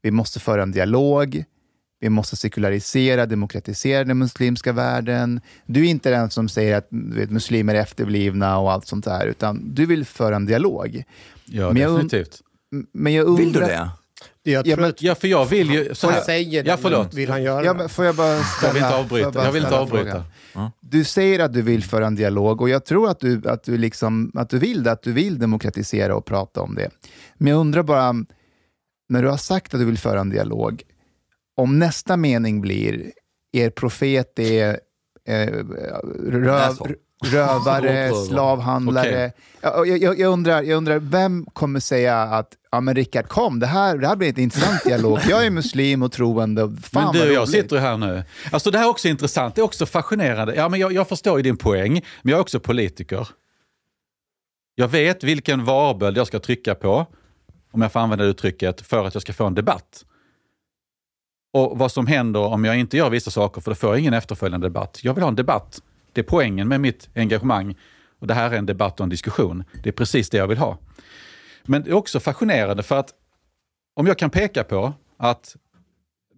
vi 0.02 0.10
måste 0.10 0.40
föra 0.40 0.62
en 0.62 0.72
dialog, 0.72 1.44
vi 2.00 2.08
måste 2.08 2.36
sekularisera, 2.36 3.26
demokratisera 3.26 4.04
den 4.04 4.18
muslimska 4.18 4.72
världen. 4.72 5.40
Du 5.66 5.80
är 5.86 5.90
inte 5.90 6.10
den 6.10 6.30
som 6.30 6.48
säger 6.48 6.76
att 6.76 6.86
du 6.90 7.16
vet, 7.16 7.30
muslimer 7.30 7.74
är 7.74 7.80
efterblivna 7.80 8.58
och 8.58 8.72
allt 8.72 8.86
sånt 8.86 9.04
där, 9.04 9.26
utan 9.26 9.74
du 9.74 9.86
vill 9.86 10.04
föra 10.04 10.36
en 10.36 10.46
dialog. 10.46 11.04
Ja, 11.44 11.72
Men 11.72 11.82
jag 11.82 11.90
und- 11.90 11.94
definitivt. 11.96 12.40
Men 12.92 13.12
jag 13.12 13.26
undrar... 13.26 13.44
Vill 13.44 13.52
du 13.52 13.60
det? 13.60 13.90
Jag 14.42 14.66
Ja, 14.66 14.76
men- 14.76 14.92
Ja, 14.98 15.14
för 15.14 15.28
jag 15.28 15.46
vill 15.46 15.70
ju... 15.70 15.94
Så 15.94 16.10
här. 16.10 16.20
säger 16.20 16.64
Ja, 16.64 16.76
förlåt. 16.76 17.06
men 17.06 17.16
vill 17.16 17.30
han 17.30 17.42
göra 17.42 17.64
Ja, 17.64 17.72
det? 17.72 17.78
men 17.78 17.88
får 17.88 18.04
jag 18.04 18.14
bara 18.16 18.42
ställa, 18.42 18.68
Jag 18.68 18.72
vill 18.74 18.82
inte 18.82 18.96
avbryta. 18.96 19.30
bara 19.30 19.44
Jag 19.44 19.52
vill 19.52 19.62
inte 19.62 19.78
avbryta. 19.78 20.04
frågan? 20.52 20.70
Du 20.80 21.04
säger 21.04 21.38
att 21.40 21.52
du 21.52 21.62
vill 21.62 21.84
föra 21.84 22.06
en 22.06 22.14
dialog 22.14 22.60
och 22.60 22.68
jag 22.68 22.84
tror 22.84 23.10
att 23.10 23.20
du, 23.20 23.42
att 23.48 23.62
du, 23.64 23.76
liksom, 23.78 24.32
att 24.34 24.50
du 24.50 24.58
vill 24.58 24.82
det, 24.82 24.92
att 24.92 25.02
du 25.02 25.12
vill 25.12 25.38
demokratisera 25.38 26.16
och 26.16 26.24
prata 26.24 26.60
om 26.60 26.74
det. 26.74 26.90
Men 27.34 27.50
jag 27.52 27.60
undrar 27.60 27.82
bara, 27.82 28.12
när 29.08 29.22
du 29.22 29.28
har 29.28 29.36
sagt 29.36 29.74
att 29.74 29.80
du 29.80 29.86
vill 29.86 29.98
föra 29.98 30.20
en 30.20 30.30
dialog, 30.30 30.82
om 31.56 31.78
nästa 31.78 32.16
mening 32.16 32.60
blir 32.60 33.12
er 33.52 33.70
profet 33.70 34.38
är 34.38 34.80
eh, 35.28 35.46
röv. 36.28 36.76
Rövare, 37.24 38.14
slavhandlare. 38.28 39.32
Ja, 39.60 39.86
Jag, 39.86 40.02
jag, 40.02 40.18
jag, 40.18 40.32
undrar, 40.32 40.62
jag 40.62 40.76
undrar, 40.76 40.98
vem 40.98 41.46
kommer 41.52 41.80
säga 41.80 42.22
att 42.22 42.56
ja, 42.70 42.80
men 42.80 42.94
Rickard 42.94 43.28
kom, 43.28 43.60
det 43.60 43.66
här, 43.66 43.98
det 43.98 44.06
här 44.06 44.16
blir 44.16 44.28
en 44.28 44.40
intressant 44.40 44.84
dialog. 44.84 45.18
Jag 45.28 45.46
är 45.46 45.50
muslim 45.50 46.02
och 46.02 46.12
troende. 46.12 46.76
Fan 46.82 47.04
men 47.04 47.12
du 47.12 47.18
vad 47.18 47.28
jag 47.28 47.48
sitter 47.48 47.78
här 47.78 47.96
nu. 47.96 48.24
Alltså 48.52 48.70
det 48.70 48.78
här 48.78 48.84
är 48.84 48.90
också 48.90 49.08
intressant, 49.08 49.54
det 49.54 49.60
är 49.60 49.64
också 49.64 49.86
fascinerande. 49.86 50.54
Ja, 50.54 50.68
men 50.68 50.80
jag, 50.80 50.92
jag 50.92 51.08
förstår 51.08 51.36
ju 51.36 51.42
din 51.42 51.56
poäng, 51.56 51.92
men 52.22 52.30
jag 52.30 52.36
är 52.38 52.40
också 52.40 52.60
politiker. 52.60 53.28
Jag 54.74 54.88
vet 54.88 55.24
vilken 55.24 55.64
varböld 55.64 56.16
jag 56.16 56.26
ska 56.26 56.38
trycka 56.38 56.74
på, 56.74 57.06
om 57.72 57.82
jag 57.82 57.92
får 57.92 58.00
använda 58.00 58.24
det 58.24 58.30
uttrycket, 58.30 58.80
för 58.80 59.06
att 59.06 59.14
jag 59.14 59.22
ska 59.22 59.32
få 59.32 59.44
en 59.44 59.54
debatt. 59.54 60.04
Och 61.52 61.78
vad 61.78 61.92
som 61.92 62.06
händer 62.06 62.40
om 62.40 62.64
jag 62.64 62.78
inte 62.78 62.96
gör 62.96 63.10
vissa 63.10 63.30
saker, 63.30 63.60
för 63.60 63.70
då 63.70 63.74
får 63.74 63.90
jag 63.90 63.98
ingen 63.98 64.14
efterföljande 64.14 64.66
debatt. 64.66 65.00
Jag 65.02 65.14
vill 65.14 65.22
ha 65.22 65.28
en 65.28 65.34
debatt. 65.34 65.80
Det 66.12 66.20
är 66.20 66.24
poängen 66.24 66.68
med 66.68 66.80
mitt 66.80 67.08
engagemang. 67.14 67.76
Och 68.18 68.26
Det 68.26 68.34
här 68.34 68.50
är 68.50 68.58
en 68.58 68.66
debatt 68.66 69.00
och 69.00 69.04
en 69.04 69.10
diskussion. 69.10 69.64
Det 69.82 69.88
är 69.88 69.92
precis 69.92 70.30
det 70.30 70.38
jag 70.38 70.46
vill 70.46 70.58
ha. 70.58 70.78
Men 71.64 71.82
det 71.82 71.90
är 71.90 71.94
också 71.94 72.20
fascinerande 72.20 72.82
för 72.82 72.98
att 72.98 73.10
om 73.94 74.06
jag 74.06 74.18
kan 74.18 74.30
peka 74.30 74.64
på 74.64 74.92
att 75.16 75.56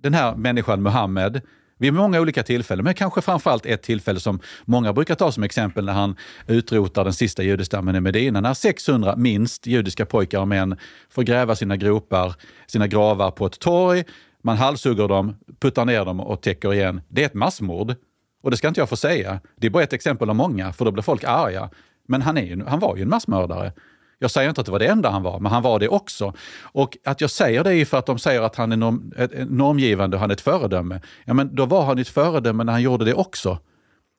den 0.03 0.15
här 0.15 0.37
människan 0.37 0.83
Muhammed 0.83 1.41
vid 1.79 1.95
många 1.95 2.21
olika 2.21 2.43
tillfällen, 2.43 2.85
men 2.85 2.95
kanske 2.95 3.21
framförallt 3.21 3.67
ett 3.67 3.83
tillfälle 3.83 4.21
som 4.21 4.41
många 4.65 4.93
brukar 4.93 5.15
ta 5.15 5.33
som 5.33 5.43
exempel 5.43 5.85
när 5.85 5.93
han 5.93 6.17
utrotar 6.47 7.05
den 7.05 7.13
sista 7.13 7.43
judestammen 7.43 7.97
i 7.97 8.01
Medina. 8.01 8.41
När 8.41 8.55
600 8.55 9.17
minst 9.17 9.67
judiska 9.67 10.07
pojkar 10.07 10.41
och 10.41 10.49
män 10.49 10.77
får 11.11 11.23
gräva 11.23 11.57
sina 11.57 11.77
gropar, 11.77 12.35
sina 12.67 12.87
gravar 12.87 13.31
på 13.31 13.47
ett 13.47 13.59
torg. 13.59 14.05
Man 14.43 14.57
halshugger 14.57 15.09
dem, 15.09 15.37
puttar 15.61 15.85
ner 15.85 16.05
dem 16.05 16.21
och 16.21 16.43
täcker 16.43 16.75
igen. 16.75 17.01
Det 17.09 17.23
är 17.23 17.27
ett 17.27 17.35
massmord. 17.35 17.95
Och 18.43 18.51
det 18.51 18.57
ska 18.57 18.69
inte 18.69 18.81
jag 18.81 18.89
få 18.89 18.97
säga. 18.97 19.41
Det 19.57 19.67
är 19.67 19.71
bara 19.71 19.83
ett 19.83 19.93
exempel 19.93 20.31
av 20.31 20.37
många, 20.37 20.73
för 20.73 20.85
då 20.85 20.91
blir 20.91 21.03
folk 21.03 21.25
arga. 21.25 21.71
Men 22.09 22.23
han, 22.23 22.39
är 22.39 22.43
ju, 22.43 22.65
han 22.65 22.79
var 22.79 22.97
ju 22.97 23.03
en 23.03 23.09
massmördare. 23.09 23.73
Jag 24.19 24.31
säger 24.31 24.49
inte 24.49 24.61
att 24.61 24.67
det 24.67 24.73
var 24.73 24.79
det 24.79 24.87
enda 24.87 25.11
han 25.11 25.23
var, 25.23 25.41
men 25.41 25.53
han 25.53 25.63
var 25.63 25.79
det 25.79 25.89
också. 25.89 26.35
Och 26.63 26.97
att 27.05 27.21
jag 27.21 27.31
säger 27.31 27.65
det 27.65 27.71
är 27.71 27.75
ju 27.75 27.85
för 27.85 27.99
att 27.99 28.07
de 28.07 28.19
säger 28.19 28.43
att 28.43 28.57
han 28.57 28.73
är 28.73 28.77
norm, 28.77 29.13
normgivande 29.49 30.17
och 30.17 30.21
han 30.21 30.31
är 30.31 30.35
ett 30.35 30.41
föredöme. 30.41 31.01
Ja, 31.25 31.35
men 31.35 31.55
då 31.55 31.67
var 31.67 31.85
han 31.85 31.99
ett 31.99 32.09
föredöme 32.09 32.65
när 32.65 32.73
han 32.73 32.83
gjorde 32.83 33.05
det 33.05 33.15
också. 33.15 33.59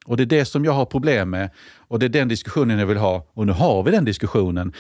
Och 0.06 0.18
det 0.18 0.24
är 0.24 0.26
det 0.26 0.46
som 0.46 0.66
jag 0.66 0.72
har 0.72 0.86
problem 0.86 1.30
med. 1.30 1.50
Och 1.78 2.00
det 2.00 2.06
är 2.06 2.10
den 2.10 2.28
diskussionen 2.28 2.80
jag 2.80 2.86
vill 2.86 2.98
ha. 2.98 3.28
Och 3.34 3.48
nu 3.48 3.54
har 3.54 3.84
vi 3.84 3.92
den 3.92 4.06
diskussionen. 4.06 4.74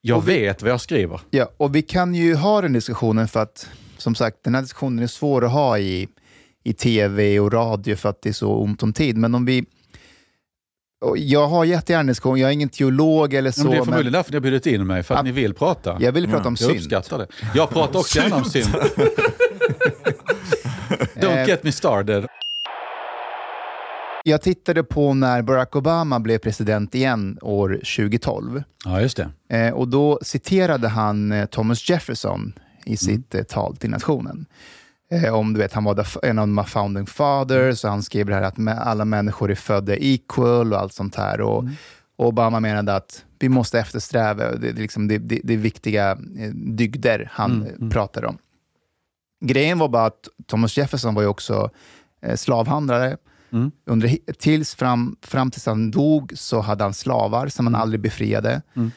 Jag 0.00 0.24
vet 0.24 0.62
vad 0.62 0.70
jag 0.70 0.80
skriver. 0.80 1.20
Ja, 1.30 1.48
och 1.56 1.74
vi 1.74 1.82
kan 1.82 2.14
ju 2.14 2.34
ha 2.34 2.60
den 2.60 2.72
diskussionen 2.72 3.28
för 3.28 3.40
att, 3.40 3.70
som 3.96 4.14
sagt, 4.14 4.36
den 4.44 4.54
här 4.54 4.62
diskussionen 4.62 5.04
är 5.04 5.06
svår 5.06 5.44
att 5.44 5.52
ha 5.52 5.78
i, 5.78 6.08
i 6.68 6.72
tv 6.72 7.40
och 7.40 7.52
radio 7.52 7.96
för 7.96 8.08
att 8.08 8.22
det 8.22 8.28
är 8.28 8.32
så 8.32 8.52
ont 8.56 8.82
om 8.82 8.92
tid. 8.92 9.16
Men 9.16 9.34
om 9.34 9.44
vi... 9.44 9.64
Jag 11.16 11.46
har 11.48 11.90
en 11.92 12.06
diskussion, 12.06 12.38
jag 12.40 12.48
är 12.48 12.52
ingen 12.52 12.68
teolog 12.68 13.34
eller 13.34 13.50
så. 13.50 13.60
Men 13.62 13.70
det 13.70 13.76
är 13.76 13.78
men- 13.78 13.84
förmodligen 13.84 14.12
därför 14.12 14.30
ni 14.32 14.36
har 14.36 14.40
bjudit 14.40 14.66
in 14.66 14.86
mig, 14.86 15.02
för 15.02 15.14
att 15.14 15.18
Ja. 15.18 15.22
ni 15.22 15.32
vill 15.32 15.54
prata. 15.54 15.96
Jag 16.00 16.12
vill 16.12 16.28
prata 16.28 16.48
om 16.48 16.56
Jag 16.60 16.70
synd. 16.70 16.76
uppskattar 16.78 17.18
det. 17.18 17.26
Jag 17.54 17.70
pratar 17.70 17.98
också 17.98 18.18
gärna 18.18 18.36
om 18.36 18.44
synd. 18.50 18.66
Don't 21.14 21.36
Eh, 21.42 21.46
get 21.48 21.62
me 21.64 21.72
started. 21.72 22.26
Jag 24.24 24.42
tittade 24.42 24.84
på 24.84 25.14
när 25.14 25.42
Barack 25.42 25.76
Obama 25.76 26.20
blev 26.20 26.38
president 26.38 26.94
igen 26.94 27.38
år 27.42 27.68
2012. 27.96 28.62
Ja, 28.84 29.00
just 29.00 29.16
det. 29.16 29.56
Eh, 29.56 29.72
och 29.74 29.88
då 29.88 30.18
citerade 30.22 30.88
han 30.88 31.32
eh, 31.32 31.46
Thomas 31.46 31.90
Jefferson 31.90 32.52
i 32.84 32.96
sitt 32.96 33.34
eh, 33.34 33.42
tal 33.42 33.76
till 33.76 33.90
nationen. 33.90 34.46
Eh, 35.10 35.34
om 35.34 35.52
du 35.52 35.60
vet, 35.60 35.72
han 35.72 35.84
var 35.84 36.24
en 36.24 36.38
av 36.38 36.48
de 36.48 36.64
founding 36.64 37.06
fathers 37.06 37.84
och 37.84 37.90
han 37.90 38.02
skrev 38.02 38.26
det 38.26 38.34
här 38.34 38.42
att 38.42 38.86
alla 38.86 39.04
människor 39.04 39.50
är 39.50 39.54
födda 39.54 39.96
equal 39.96 40.72
och 40.72 40.80
allt 40.80 40.92
sånt 40.92 41.14
här. 41.14 41.40
Och, 41.40 41.64
och 42.16 42.26
Obama 42.26 42.60
menade 42.60 42.96
att 42.96 43.24
vi 43.38 43.48
måste 43.48 43.80
eftersträva, 43.80 44.44
det, 44.44 44.58
det, 44.58 44.68
är 44.68 44.72
liksom, 44.72 45.08
det, 45.08 45.18
det, 45.18 45.40
det 45.44 45.56
viktiga 45.56 46.10
eh, 46.10 46.50
dygder 46.54 47.30
han 47.32 47.66
eh, 47.66 47.88
pratade 47.88 48.26
om. 48.26 48.38
Grejen 49.44 49.78
var 49.78 49.88
bara 49.88 50.06
att 50.06 50.28
Thomas 50.46 50.76
Jefferson 50.76 51.14
var 51.14 51.22
ju 51.22 51.28
också 51.28 51.70
eh, 52.22 52.36
slavhandlare. 52.36 53.16
Mm. 53.52 53.70
Under, 53.86 54.18
tills 54.38 54.74
fram, 54.74 55.16
fram 55.22 55.50
tills 55.50 55.66
han 55.66 55.90
dog 55.90 56.32
så 56.36 56.60
hade 56.60 56.84
han 56.84 56.94
slavar 56.94 57.48
som 57.48 57.66
han 57.66 57.74
aldrig 57.74 58.00
befriade. 58.00 58.62
Mm. 58.76 58.90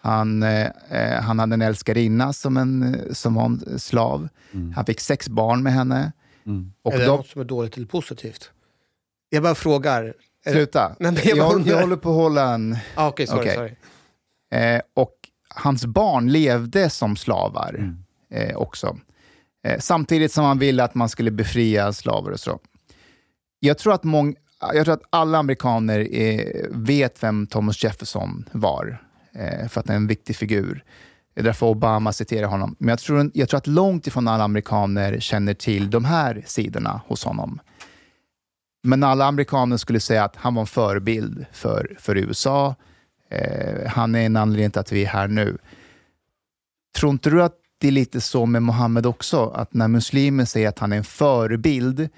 Han, 0.00 0.42
eh, 0.42 0.66
eh, 0.90 1.22
han 1.22 1.38
hade 1.38 1.54
en 1.54 1.62
älskarinna 1.62 2.32
som, 2.32 2.56
en, 2.56 2.96
som 3.14 3.34
var 3.34 3.44
en 3.44 3.78
slav. 3.78 4.28
Han 4.74 4.84
fick 4.86 5.00
sex 5.00 5.28
barn 5.28 5.62
med 5.62 5.72
henne. 5.72 6.12
Mm. 6.46 6.72
Och 6.82 6.92
är 6.94 6.98
det 6.98 7.04
de, 7.04 7.16
något 7.16 7.26
som 7.26 7.40
är 7.40 7.44
dåligt 7.44 7.76
eller 7.76 7.86
positivt? 7.86 8.50
Jag 9.30 9.42
bara 9.42 9.54
frågar. 9.54 10.02
Är 10.04 10.14
det- 10.44 10.50
sluta. 10.52 10.96
Nej, 10.98 11.12
men 11.12 11.20
jag 11.24 11.36
jag, 11.36 11.66
jag, 11.66 11.80
håller 11.80 11.96
på 11.96 12.08
att 12.10 12.14
hålla 12.16 12.54
en... 12.54 12.76
Ah, 12.94 13.08
Okej, 13.08 13.26
sorry. 13.26 13.40
Okej. 13.40 13.54
sorry. 13.56 13.74
Eh, 14.62 14.80
och 14.94 15.14
hans 15.48 15.86
barn 15.86 16.32
levde 16.32 16.90
som 16.90 17.16
slavar 17.16 17.74
Mm. 17.78 18.04
eh, 18.30 18.56
också. 18.56 18.98
Eh, 19.64 19.78
samtidigt 19.80 20.32
som 20.32 20.44
han 20.44 20.58
ville 20.58 20.84
att 20.84 20.94
man 20.94 21.08
skulle 21.08 21.30
befria 21.30 21.92
slavar 21.92 22.30
och 22.30 22.40
så. 22.40 22.60
Jag 23.60 23.78
tror 23.78 23.92
att, 23.94 24.04
mång, 24.04 24.34
jag 24.74 24.84
tror 24.84 24.94
att 24.94 25.02
alla 25.10 25.38
amerikaner 25.38 26.08
eh, 26.12 26.44
vet 26.70 27.22
vem 27.22 27.46
Thomas 27.46 27.84
Jefferson 27.84 28.48
var, 28.52 29.02
Eh, 29.38 29.68
för 29.68 29.80
att 29.80 29.86
han 29.86 29.94
är 29.94 30.00
en 30.00 30.06
viktig 30.06 30.36
figur. 30.36 30.84
Det 31.34 31.40
är 31.40 31.44
därför 31.44 31.66
Obama 31.66 32.12
citerar 32.12 32.46
honom. 32.46 32.76
Men 32.78 32.88
jag 32.88 32.98
tror, 32.98 33.30
jag 33.34 33.48
tror 33.48 33.58
att 33.58 33.66
långt 33.66 34.06
ifrån 34.06 34.28
alla 34.28 34.44
amerikaner 34.44 35.20
känner 35.20 35.54
till 35.54 35.90
de 35.90 36.04
här 36.04 36.42
sidorna 36.46 37.00
hos 37.06 37.24
honom. 37.24 37.60
Men 38.82 39.02
alla 39.02 39.24
amerikaner 39.24 39.76
skulle 39.76 40.00
säga 40.00 40.24
att 40.24 40.36
han 40.36 40.54
var 40.54 40.60
en 40.60 40.66
förebild 40.66 41.46
för, 41.52 41.96
för 41.98 42.16
USA. 42.16 42.74
Eh, 43.30 43.90
han 43.90 44.14
är 44.14 44.26
en 44.26 44.36
anledning 44.36 44.70
till 44.70 44.80
att 44.80 44.92
vi 44.92 45.02
är 45.04 45.08
här 45.08 45.28
nu. 45.28 45.58
Tror 46.96 47.12
inte 47.12 47.30
du 47.30 47.42
att 47.42 47.54
det 47.80 47.88
är 47.88 47.92
lite 47.92 48.20
så 48.20 48.46
med 48.46 48.62
Mohammed 48.62 49.06
också? 49.06 49.46
Att 49.46 49.74
när 49.74 49.88
muslimer 49.88 50.44
säger 50.44 50.68
att 50.68 50.78
han 50.78 50.92
är 50.92 50.96
en 50.96 51.04
förebild 51.04 52.08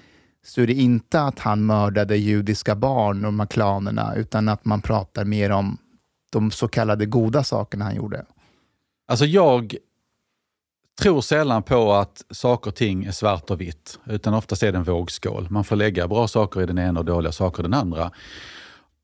så 0.45 0.61
är 0.61 0.67
det 0.67 0.73
inte 0.73 1.21
att 1.21 1.39
han 1.39 1.65
mördade 1.65 2.17
judiska 2.17 2.75
barn 2.75 3.17
och 3.17 3.23
de 3.23 3.39
här 3.39 3.47
klanerna, 3.47 4.15
utan 4.15 4.49
att 4.49 4.65
man 4.65 4.81
pratar 4.81 5.25
mer 5.25 5.49
om 5.49 5.77
de 6.31 6.51
så 6.51 6.67
kallade 6.67 7.05
goda 7.05 7.43
sakerna 7.43 7.85
han 7.85 7.95
gjorde. 7.95 8.25
Alltså 9.07 9.25
jag 9.25 9.75
tror 10.99 11.21
sällan 11.21 11.63
på 11.63 11.93
att 11.93 12.25
saker 12.29 12.71
och 12.71 12.75
ting 12.75 13.05
är 13.05 13.11
svart 13.11 13.49
och 13.49 13.61
vitt, 13.61 13.99
utan 14.05 14.33
oftast 14.33 14.63
är 14.63 14.71
det 14.71 14.77
en 14.77 14.83
vågskål. 14.83 15.47
Man 15.49 15.63
får 15.63 15.75
lägga 15.75 16.07
bra 16.07 16.27
saker 16.27 16.61
i 16.61 16.65
den 16.65 16.79
ena 16.79 16.99
och 16.99 17.05
dåliga 17.05 17.31
saker 17.31 17.59
i 17.59 17.63
den 17.63 17.73
andra. 17.73 18.11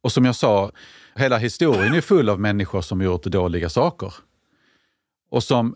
Och 0.01 0.11
som 0.11 0.25
jag 0.25 0.35
sa, 0.35 0.71
hela 1.15 1.37
historien 1.37 1.93
är 1.93 2.01
full 2.01 2.29
av 2.29 2.39
människor 2.39 2.81
som 2.81 3.01
gjort 3.01 3.23
dåliga 3.23 3.69
saker. 3.69 4.13
Och 5.29 5.43
som, 5.43 5.75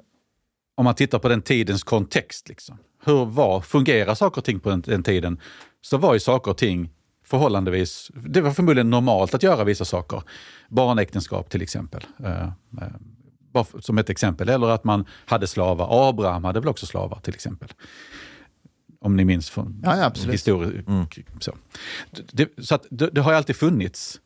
om 0.75 0.85
man 0.85 0.95
tittar 0.95 1.19
på 1.19 1.29
den 1.29 1.41
tidens 1.41 1.83
kontext, 1.83 2.49
liksom, 2.49 2.77
hur 3.05 3.25
var, 3.25 3.61
fungerar 3.61 4.15
saker 4.15 4.41
och 4.41 4.45
ting 4.45 4.59
på 4.59 4.69
den, 4.69 4.81
den 4.81 5.03
tiden, 5.03 5.39
så 5.81 5.97
var 5.97 6.13
ju 6.13 6.19
saker 6.19 6.51
och 6.51 6.57
ting 6.57 6.89
förhållandevis, 7.31 8.11
det 8.15 8.41
var 8.41 8.51
förmodligen 8.51 8.89
normalt 8.89 9.33
att 9.33 9.43
göra 9.43 9.63
vissa 9.63 9.85
saker. 9.85 10.23
Barnäktenskap 10.69 11.49
till 11.49 11.61
exempel. 11.61 12.03
Eh, 12.23 12.43
eh, 12.43 12.49
bara 13.53 13.65
som 13.81 13.97
ett 13.97 14.09
exempel. 14.09 14.49
Eller 14.49 14.67
att 14.69 14.83
man 14.83 15.05
hade 15.25 15.47
slavar. 15.47 16.09
Abraham 16.09 16.43
hade 16.43 16.59
väl 16.59 16.69
också 16.69 16.85
slavar 16.85 17.19
till 17.19 17.33
exempel. 17.33 17.69
Om 19.01 19.15
ni 19.17 19.25
minns 19.25 19.49
från 19.49 19.81
Ja, 19.85 19.97
ja, 19.97 20.05
absolut. 20.05 20.33
historien. 20.33 21.07
Så, 21.39 21.53
det, 22.31 22.49
så 22.61 22.75
att 22.75 22.85
det, 22.89 23.07
det 23.07 23.21
har 23.21 23.31
ju 23.31 23.37
alltid 23.37 23.55
funnits. 23.55 24.19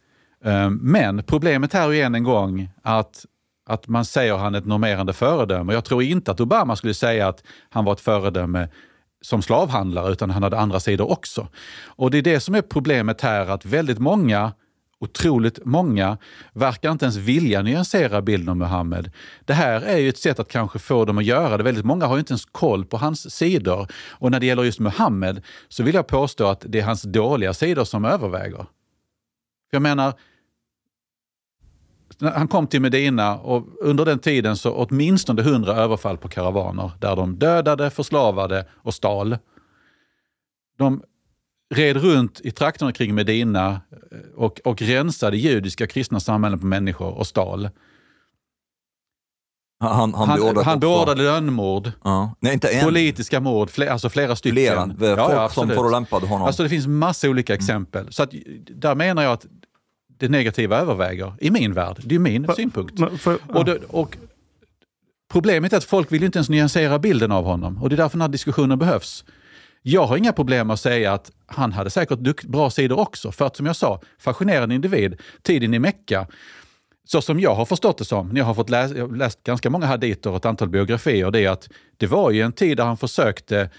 Eh, 0.46 0.70
Men 0.70 1.24
problemet 1.24 1.74
här 1.74 1.94
är 1.94 2.06
än 2.06 2.16
en 2.16 2.24
gång 2.24 2.70
att, 2.82 3.26
att 3.66 3.88
man 3.88 4.06
säger 4.06 4.38
han 4.38 4.56
är 4.56 4.60
ett 4.60 4.66
normerande 4.66 5.14
föredöme. 5.14 5.74
Jag 5.74 5.86
tror 5.86 6.04
inte 6.04 6.32
att 6.32 6.40
Obama 6.40 6.76
skulle 6.76 6.94
säga 6.94 7.28
att 7.28 7.44
han 7.70 7.86
var 7.86 7.94
ett 7.94 8.00
föredöme 8.02 8.70
som 9.26 9.42
slavhandlare, 9.42 10.12
utan 10.12 10.30
han 10.30 10.44
hade 10.44 10.60
andra 10.60 10.80
sidor 10.80 11.12
också. 11.12 11.48
Och 11.86 12.12
det 12.12 12.18
är 12.18 12.22
det 12.22 12.40
som 12.40 12.56
är 12.56 12.62
problemet 12.62 13.22
här, 13.22 13.48
att 13.48 13.66
väldigt 13.66 14.00
många 14.00 14.52
otroligt 15.00 15.66
många 15.66 16.18
verkar 16.54 16.92
inte 16.92 17.06
ens 17.06 17.16
vilja 17.16 17.62
nyansera 17.62 18.22
bilden 18.22 18.50
av 18.50 18.58
Muhammed. 18.58 19.12
Det 19.46 19.54
här 19.54 19.82
är 19.82 19.98
ju 19.98 20.10
ett 20.10 20.18
sätt 20.18 20.40
att 20.40 20.48
kanske 20.48 20.80
få 20.80 21.06
dem 21.06 21.18
att 21.18 21.26
göra 21.26 21.58
det. 21.58 21.64
Väldigt 21.64 21.86
många 21.86 22.06
har 22.06 22.16
ju 22.16 22.20
inte 22.20 22.32
ens 22.32 22.46
koll 22.46 22.86
på 22.86 22.98
hans 22.98 23.36
sidor. 23.36 23.88
Och 24.12 24.32
när 24.32 24.40
det 24.40 24.46
gäller 24.46 24.64
just 24.64 24.80
Muhammed 24.80 25.42
så 25.70 25.84
vill 25.84 25.96
jag 25.96 26.08
påstå 26.08 26.48
att 26.48 26.64
det 26.68 26.80
är 26.80 26.84
hans 26.84 27.02
dåliga 27.02 27.54
sidor 27.54 27.84
som 27.84 28.06
överväger. 28.06 28.66
Jag 29.72 29.82
menar, 29.82 30.14
han 32.22 32.48
kom 32.48 32.68
till 32.68 32.82
Medina 32.82 33.38
och 33.38 33.66
under 33.82 34.06
den 34.06 34.20
tiden 34.20 34.58
så 34.58 34.72
åtminstone 34.74 35.42
hundra 35.42 35.74
överfall 35.76 36.18
på 36.18 36.28
karavaner 36.28 36.92
där 37.00 37.16
de 37.16 37.36
dödade, 37.36 37.90
förslavade 37.90 38.66
och 38.74 38.94
stal. 38.94 39.38
De 40.78 41.04
red 41.76 41.98
runt 41.98 42.42
i 42.44 42.52
trakterna 42.52 42.92
kring 42.92 43.16
Medina 43.16 43.70
eh, 43.70 44.18
och, 44.36 44.60
och 44.64 44.82
rensade 44.82 45.38
judiska 45.38 45.88
kristna 45.88 46.20
samhällen 46.20 46.60
på 46.60 46.66
människor 46.66 47.14
och 47.14 47.28
stal. 47.28 47.70
Han, 49.80 50.14
han, 50.14 50.30
Han, 50.30 50.40
beordrade 50.40 50.66
han 50.66 50.80
beordrade 50.80 51.24
lönnmord, 51.24 51.92
Ja. 52.04 52.36
Nej, 52.40 52.54
inte 52.54 52.70
en. 52.70 52.86
politiska 52.86 53.40
mord, 53.40 53.70
fler, 53.70 53.88
alltså 53.88 54.10
flera 54.10 54.36
stycken. 54.36 54.98
Flera. 54.98 55.16
Folk 55.16 55.32
som 55.32 55.40
absolut. 55.40 55.76
förolämpade 55.76 56.28
honom. 56.28 56.48
Alltså 56.48 56.64
det 56.64 56.70
finns 56.70 56.88
massa 56.88 57.30
olika 57.30 57.54
exempel. 57.54 58.14
Så 58.14 58.24
att, 58.24 58.30
där 58.70 58.96
menar 58.96 59.24
jag 59.24 59.32
att 59.32 59.46
det 60.18 60.30
negativa 60.30 60.78
överväger, 60.80 61.34
i 61.42 61.52
min 61.52 61.74
värld. 61.74 61.98
Det 62.04 62.16
är 62.16 62.20
min 62.20 62.48
synpunkt. 62.56 63.00
Men 63.00 63.18
för- 63.18 63.38
Och, 63.48 63.66
det, 63.66 63.80
och 63.88 64.18
Problemet 65.32 65.74
är 65.74 65.78
att 65.78 65.84
folk 65.84 66.12
vill 66.12 66.24
inte 66.24 66.38
ens 66.38 66.50
nyansera 66.50 67.00
bilden 67.00 67.32
av 67.32 67.46
honom 67.46 67.84
och 67.84 67.90
det 67.90 67.96
är 67.96 67.98
därför 67.98 68.18
den 68.18 68.22
här 68.22 68.30
diskussionen 68.30 68.80
behövs. 68.80 69.26
Jag 69.82 70.06
har 70.06 70.18
inga 70.18 70.34
problem 70.34 70.70
att 70.70 70.80
säga 70.80 71.14
att 71.14 71.32
han 71.46 71.72
hade 71.72 71.90
säkert 71.90 72.20
dukt, 72.20 72.46
bra 72.46 72.70
sidor 72.70 73.00
också. 73.00 73.32
För 73.32 73.46
att 73.46 73.56
som 73.56 73.66
jag 73.66 73.76
sa, 73.76 74.02
fascinerande 74.20 74.76
individ, 74.76 75.22
tiden 75.42 75.74
i 75.74 75.80
Mecka, 75.80 76.28
så 77.08 77.22
som 77.22 77.40
jag 77.40 77.56
har 77.56 77.66
förstått 77.66 77.98
det 77.98 78.06
som, 78.06 78.30
när 78.30 78.38
jag 78.42 78.46
har 78.46 78.54
fått 78.54 78.70
läsa, 78.70 78.98
jag 78.98 79.08
har 79.08 79.16
läst 79.16 79.44
ganska 79.44 79.70
många 79.70 79.86
haditer 79.86 80.30
och 80.30 80.36
ett 80.36 80.46
antal 80.46 80.70
biografier, 80.70 81.32
det 81.32 81.40
är 81.46 81.50
att 81.50 81.70
det 81.98 82.08
var 82.08 82.32
ju 82.32 82.42
en 82.42 82.52
tid 82.52 82.78
där 82.78 82.86
han 82.86 82.98
försökte 82.98 83.70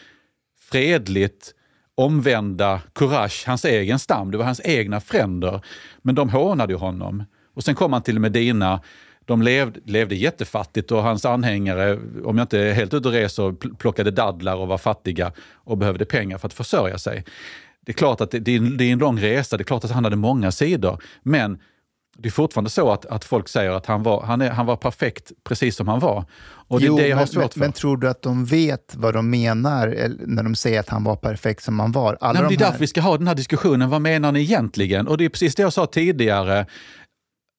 fredligt 0.70 1.54
omvända 1.96 2.80
Quraysh, 2.94 3.46
hans 3.46 3.64
egen 3.64 3.98
stam. 3.98 4.30
Det 4.30 4.38
var 4.38 4.44
hans 4.44 4.60
egna 4.64 5.00
fränder. 5.00 5.60
Men 6.02 6.14
de 6.14 6.28
hånade 6.28 6.72
ju 6.72 6.78
honom. 6.78 7.24
Och 7.54 7.64
sen 7.64 7.74
kom 7.74 7.92
han 7.92 8.02
till 8.02 8.18
Medina. 8.18 8.80
De 9.24 9.42
levde, 9.42 9.80
levde 9.84 10.14
jättefattigt 10.14 10.92
och 10.92 11.02
hans 11.02 11.24
anhängare, 11.24 11.98
om 12.24 12.38
jag 12.38 12.44
inte 12.44 12.58
är 12.58 12.72
helt 12.72 12.94
ute 12.94 13.08
och 13.08 13.14
reser, 13.14 13.74
plockade 13.76 14.10
dadlar 14.10 14.56
och 14.56 14.68
var 14.68 14.78
fattiga 14.78 15.32
och 15.54 15.78
behövde 15.78 16.04
pengar 16.04 16.38
för 16.38 16.46
att 16.46 16.54
försörja 16.54 16.98
sig. 16.98 17.24
Det 17.80 17.92
är 17.92 17.94
klart 17.94 18.20
att 18.20 18.30
det, 18.30 18.38
det 18.38 18.84
är 18.84 18.92
en 18.92 18.98
lång 18.98 19.20
resa, 19.20 19.56
det 19.56 19.62
är 19.62 19.64
klart 19.64 19.84
att 19.84 19.90
han 19.90 20.04
hade 20.04 20.16
många 20.16 20.52
sidor. 20.52 21.02
Men 21.22 21.58
det 22.18 22.28
är 22.28 22.30
fortfarande 22.32 22.70
så 22.70 22.92
att, 22.92 23.06
att 23.06 23.24
folk 23.24 23.48
säger 23.48 23.70
att 23.70 23.86
han 23.86 24.02
var, 24.02 24.22
han, 24.22 24.40
är, 24.40 24.50
han 24.50 24.66
var 24.66 24.76
perfekt 24.76 25.32
precis 25.44 25.76
som 25.76 25.88
han 25.88 26.00
var. 26.00 26.24
Och 26.68 26.80
det 26.80 26.86
är 26.86 26.88
Jo, 26.88 26.96
det 26.96 27.06
jag 27.08 27.16
har 27.16 27.20
men, 27.20 27.26
svårt 27.28 27.42
men, 27.42 27.48
för. 27.50 27.60
men 27.60 27.72
tror 27.72 27.96
du 27.96 28.08
att 28.08 28.22
de 28.22 28.44
vet 28.44 28.94
vad 28.96 29.14
de 29.14 29.30
menar 29.30 29.88
eller- 29.88 30.26
när 30.26 30.42
de 30.42 30.54
säger 30.54 30.80
att 30.80 30.88
han 30.88 31.04
var 31.04 31.16
perfekt 31.16 31.62
som 31.62 31.80
han 31.80 31.92
var? 31.92 32.16
Alla 32.20 32.32
Nej, 32.32 32.42
men 32.42 32.48
det 32.48 32.54
är 32.54 32.58
de 32.58 32.64
här- 32.64 32.70
därför 32.70 32.80
vi 32.80 32.86
ska 32.86 33.00
ha 33.00 33.18
den 33.18 33.26
här 33.28 33.34
diskussionen. 33.34 33.90
Vad 33.90 34.00
menar 34.02 34.32
ni 34.32 34.40
egentligen? 34.40 35.08
Och 35.08 35.18
det 35.18 35.24
är 35.24 35.28
precis 35.28 35.54
det 35.54 35.62
jag 35.62 35.72
sa 35.72 35.86
tidigare. 35.86 36.66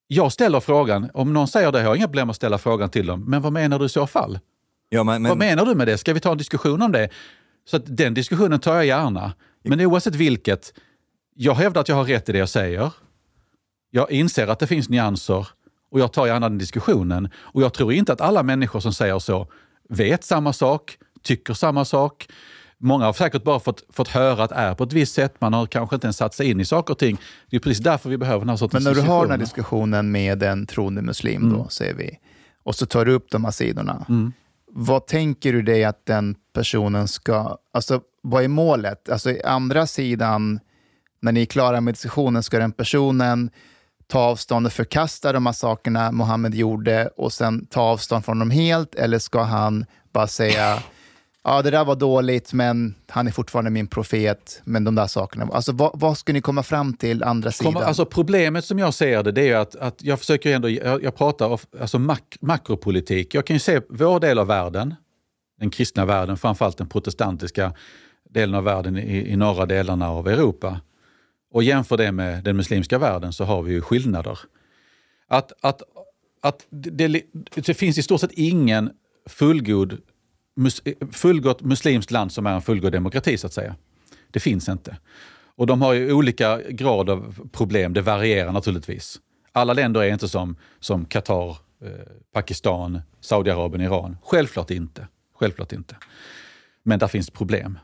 Jag 0.08 0.32
ställer 0.32 0.60
frågan, 0.60 1.10
om 1.14 1.34
någon 1.34 1.48
säger 1.48 1.72
det, 1.72 1.80
jag 1.82 1.88
har 1.88 1.96
inga 1.96 2.08
problem 2.08 2.30
att 2.30 2.36
ställa 2.36 2.58
frågan 2.58 2.90
till 2.90 3.06
dem, 3.06 3.24
men 3.28 3.42
vad 3.42 3.54
menar 3.54 3.80
du 3.80 3.86
i 3.86 3.90
så 3.90 4.08
fall? 4.08 4.40
Ja, 4.90 5.04
men, 5.04 5.22
men, 5.22 5.30
Vad 5.30 5.38
menar 5.38 5.66
du 5.66 5.76
med 5.76 5.88
det? 5.88 5.98
Ska 5.98 6.14
vi 6.14 6.20
ta 6.20 6.32
en 6.32 6.38
diskussion 6.38 6.82
om 6.82 6.92
det? 6.92 7.10
Så 7.70 7.78
att 7.78 7.84
den 7.98 8.14
diskussionen 8.14 8.60
tar 8.60 8.76
jag 8.76 8.86
gärna. 8.86 9.34
Men 9.64 9.82
oavsett 9.82 10.16
vilket, 10.16 10.74
jag 11.36 11.56
hävdar 11.56 11.82
att 11.82 11.90
jag 11.90 11.96
har 11.96 12.04
rätt 12.04 12.30
i 12.30 12.32
det 12.32 12.38
jag 12.38 12.50
säger. 12.50 12.92
Jag 13.98 14.12
inser 14.12 14.48
att 14.48 14.60
det 14.60 14.68
finns 14.68 14.90
nyanser 14.90 15.48
och 15.92 16.00
jag 16.00 16.14
tar 16.14 16.28
gärna 16.28 16.50
den 16.50 16.58
diskussionen. 16.58 17.30
Och 17.36 17.62
jag 17.62 17.74
tror 17.74 17.94
inte 17.94 18.14
att 18.14 18.22
alla 18.22 18.44
människor 18.44 18.80
som 18.80 18.94
säger 18.94 19.20
så 19.20 19.48
vet 19.90 20.24
samma 20.24 20.54
sak, 20.54 20.98
tycker 21.24 21.54
samma 21.54 21.86
sak. 21.86 22.28
Många 22.78 23.06
har 23.06 23.14
säkert 23.14 23.44
bara 23.44 23.60
fått, 23.60 23.84
fått 23.90 24.08
höra 24.08 24.44
att 24.44 24.50
det 24.50 24.56
är 24.56 24.74
på 24.76 24.84
ett 24.84 24.94
visst 24.94 25.14
sätt. 25.14 25.36
Man 25.42 25.54
har 25.54 25.66
kanske 25.66 25.96
inte 25.96 26.08
ens 26.08 26.18
satt 26.18 26.34
sig 26.34 26.50
in 26.50 26.60
i 26.60 26.66
saker 26.66 26.94
och 26.94 26.98
ting. 27.00 27.18
Det 27.50 27.56
är 27.56 27.60
precis 27.60 27.84
därför 27.84 28.10
vi 28.10 28.18
behöver 28.18 28.40
den 28.40 28.50
här 28.50 28.56
sortens 28.58 28.84
Men 28.84 28.94
när 28.94 29.02
du 29.02 29.08
har 29.08 29.22
den 29.22 29.32
här 29.32 29.38
diskussionen 29.38 30.12
med 30.12 30.44
en 30.44 30.66
troende 30.66 31.02
muslim, 31.02 31.50
då, 31.50 31.56
Mm. 31.56 31.70
säger 31.70 31.94
vi, 31.94 32.20
och 32.64 32.76
så 32.76 32.86
tar 32.86 33.06
du 33.06 33.12
upp 33.14 33.32
de 33.32 33.44
här 33.46 33.52
sidorna. 33.52 34.06
Mm. 34.10 34.34
Vad 34.72 35.08
tänker 35.08 35.54
du 35.54 35.62
dig 35.62 35.84
att 35.84 36.06
den 36.06 36.36
personen 36.54 37.08
ska... 37.08 37.58
Alltså, 37.74 38.02
vad 38.24 38.44
är 38.44 38.48
målet? 38.48 39.10
Alltså, 39.10 39.36
andra 39.46 39.88
sidan, 39.88 40.60
när 41.22 41.32
ni 41.32 41.42
är 41.42 41.46
klara 41.46 41.82
med 41.82 41.94
diskussionen, 41.94 42.44
ska 42.44 42.60
den 42.60 42.72
personen 42.72 43.50
ta 44.08 44.20
avstånd 44.20 44.66
och 44.66 44.74
förkasta 44.74 45.32
de 45.32 45.46
här 45.46 45.54
sakerna 45.54 46.12
Mohammed 46.12 46.56
gjorde 46.56 47.10
och 47.18 47.34
sen 47.34 47.66
ta 47.66 47.82
avstånd 47.82 48.26
från 48.26 48.40
dem 48.40 48.52
helt? 48.52 48.96
Eller 48.96 49.20
ska 49.20 49.42
han 49.42 49.86
bara 50.12 50.28
säga 50.28 50.84
ja, 51.48 51.62
det 51.62 51.72
där 51.72 51.86
var 51.86 51.96
dåligt, 51.96 52.54
men 52.54 52.96
han 53.08 53.28
är 53.28 53.32
fortfarande 53.32 53.72
min 53.72 53.88
profet, 53.88 54.62
men 54.64 54.84
de 54.84 54.96
där 54.96 55.08
sakerna. 55.08 55.50
Alltså, 55.54 55.72
vad, 55.72 55.92
vad 55.94 56.18
ska 56.18 56.34
ni 56.34 56.42
komma 56.42 56.64
fram 56.64 56.94
till 56.94 57.24
andra 57.24 57.52
sidan? 57.52 57.74
Kommer, 57.74 57.86
alltså 57.86 58.06
problemet 58.06 58.66
som 58.66 58.80
jag 58.80 58.94
ser 58.94 59.24
det, 59.24 59.32
det 59.32 59.50
är 59.50 59.58
att, 59.58 59.76
att 59.76 60.04
jag 60.04 60.20
försöker 60.20 60.56
ändå, 60.56 60.70
jag, 60.70 61.04
jag 61.04 61.16
pratar 61.16 61.50
of, 61.50 61.66
alltså 61.80 62.00
mak, 62.00 62.38
makropolitik. 62.42 63.36
Jag 63.36 63.46
kan 63.46 63.56
ju 63.56 63.60
se 63.60 63.82
vår 63.90 64.20
del 64.20 64.40
av 64.40 64.48
världen, 64.48 64.96
den 65.60 65.70
kristna 65.70 66.06
världen, 66.06 66.38
framförallt 66.38 66.78
den 66.78 66.88
protestantiska 66.88 67.74
delen 68.30 68.56
av 68.56 68.64
världen 68.64 68.98
i, 68.98 69.32
i 69.32 69.36
norra 69.36 69.66
delarna 69.66 70.10
av 70.10 70.28
Europa. 70.28 70.80
Och 71.58 71.64
jämför 71.64 71.98
det 71.98 72.12
med 72.12 72.44
den 72.44 72.58
muslimska 72.58 72.98
världen 72.98 73.34
så 73.34 73.44
har 73.44 73.62
vi 73.62 73.74
ju 73.74 73.82
skillnader. 73.82 74.40
Att, 75.28 75.52
att, 75.62 75.82
att 76.42 76.66
det, 76.70 77.24
det 77.56 77.74
finns 77.74 77.98
i 77.98 78.04
stort 78.04 78.22
sett 78.22 78.32
ingen 78.32 78.92
fullgod, 79.26 79.98
mus, 80.56 80.82
fullgott 81.12 81.62
muslimskt 81.62 82.12
land 82.12 82.32
som 82.32 82.46
är 82.46 82.56
en 82.56 82.62
fullgod 82.62 82.92
demokrati 82.92 83.38
så 83.38 83.48
att 83.48 83.54
säga. 83.54 83.76
Det 84.32 84.40
finns 84.40 84.70
inte. 84.70 84.98
Och 85.56 85.68
de 85.68 85.82
har 85.82 85.94
ju 85.94 86.14
olika 86.14 86.62
grad 86.70 87.10
av 87.10 87.50
problem, 87.52 87.94
det 87.94 88.02
varierar 88.02 88.52
naturligtvis. 88.52 89.20
Alla 89.52 89.74
länder 89.74 90.02
är 90.02 90.14
inte 90.14 90.28
som, 90.28 90.56
som 90.80 91.06
Qatar, 91.06 91.50
eh, 91.82 91.90
Pakistan, 92.34 93.02
Saudiarabien, 93.22 93.82
Iran. 93.82 94.18
Självklart 94.24 94.72
inte. 94.72 95.08
Självklart 95.34 95.72
inte. 95.72 95.96
Men 96.84 97.00
där 97.00 97.08
finns 97.08 97.30
problem. 97.30 97.80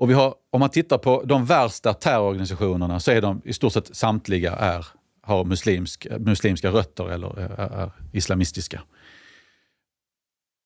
Och 0.00 0.10
vi 0.10 0.14
har, 0.14 0.34
om 0.50 0.60
man 0.60 0.70
tittar 0.70 0.98
på 0.98 1.22
de 1.24 1.46
värsta 1.46 1.94
terrororganisationerna 1.94 3.00
så 3.00 3.10
är 3.10 3.20
de 3.20 3.42
i 3.44 3.52
stort 3.52 3.72
sett 3.72 3.96
samtliga 3.96 4.52
är, 4.52 4.86
har 5.22 5.44
muslimsk, 5.44 6.06
muslimska 6.18 6.70
rötter 6.70 7.10
eller 7.10 7.38
är, 7.38 7.60
är 7.60 7.92
islamistiska. 8.12 8.82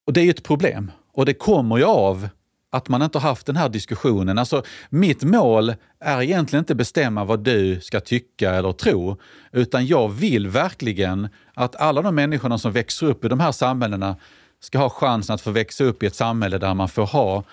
Och 0.06 0.12
det 0.12 0.20
är 0.20 0.24
ju 0.24 0.30
ett 0.30 0.42
problem. 0.42 0.90
Och 1.12 1.26
det 1.26 1.34
kommer 1.34 1.76
ju 1.76 1.84
av 1.84 2.28
att 2.70 2.88
man 2.88 3.02
inte 3.02 3.18
har 3.18 3.28
haft 3.28 3.46
den 3.46 3.56
här 3.56 3.68
diskussionen. 3.68 4.38
Alltså, 4.38 4.62
mitt 4.90 5.22
mål 5.22 5.74
är 6.00 6.22
egentligen 6.22 6.62
inte 6.62 6.74
bestämma 6.74 7.24
vad 7.24 7.40
du 7.44 7.80
ska 7.80 8.00
tycka 8.00 8.54
eller 8.54 8.72
tro, 8.72 9.16
utan 9.52 9.86
jag 9.86 10.08
vill 10.08 10.48
verkligen 10.48 11.28
att 11.54 11.76
alla 11.76 12.02
de 12.02 12.14
människorna 12.14 12.58
som 12.58 12.72
växer 12.72 13.06
upp 13.06 13.24
i 13.24 13.28
de 13.28 13.40
här 13.40 13.52
samhällena 13.52 14.16
ska 14.60 14.78
ha 14.78 14.90
chansen 14.90 15.34
att 15.34 15.40
få 15.40 15.50
växa 15.50 15.84
upp 15.84 16.02
i 16.02 16.06
ett 16.06 16.14
samhälle 16.14 16.58
där 16.58 16.74
man 16.74 16.88
får 16.88 17.06
ha 17.06 17.44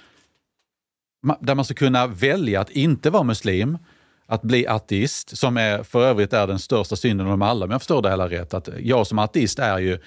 där 1.39 1.55
man 1.55 1.65
ska 1.65 1.73
kunna 1.73 2.07
välja 2.07 2.61
att 2.61 2.69
inte 2.69 3.09
vara 3.09 3.23
muslim, 3.23 3.77
att 4.25 4.41
bli 4.41 4.67
ateist, 4.67 5.37
som 5.37 5.57
är, 5.57 5.83
för 5.83 6.05
övrigt 6.05 6.33
är 6.33 6.47
den 6.47 6.59
största 6.59 6.95
synden 6.95 7.27
av 7.27 7.31
dem 7.31 7.41
alla, 7.41 7.65
om 7.65 7.71
jag 7.71 7.81
förstår 7.81 8.01
det 8.01 8.09
hela 8.09 8.29
rätt. 8.29 8.53
Att 8.53 8.69
jag 8.79 9.07
som 9.07 9.19
ateist 9.19 9.59
är 9.59 9.79
ju 9.79 9.99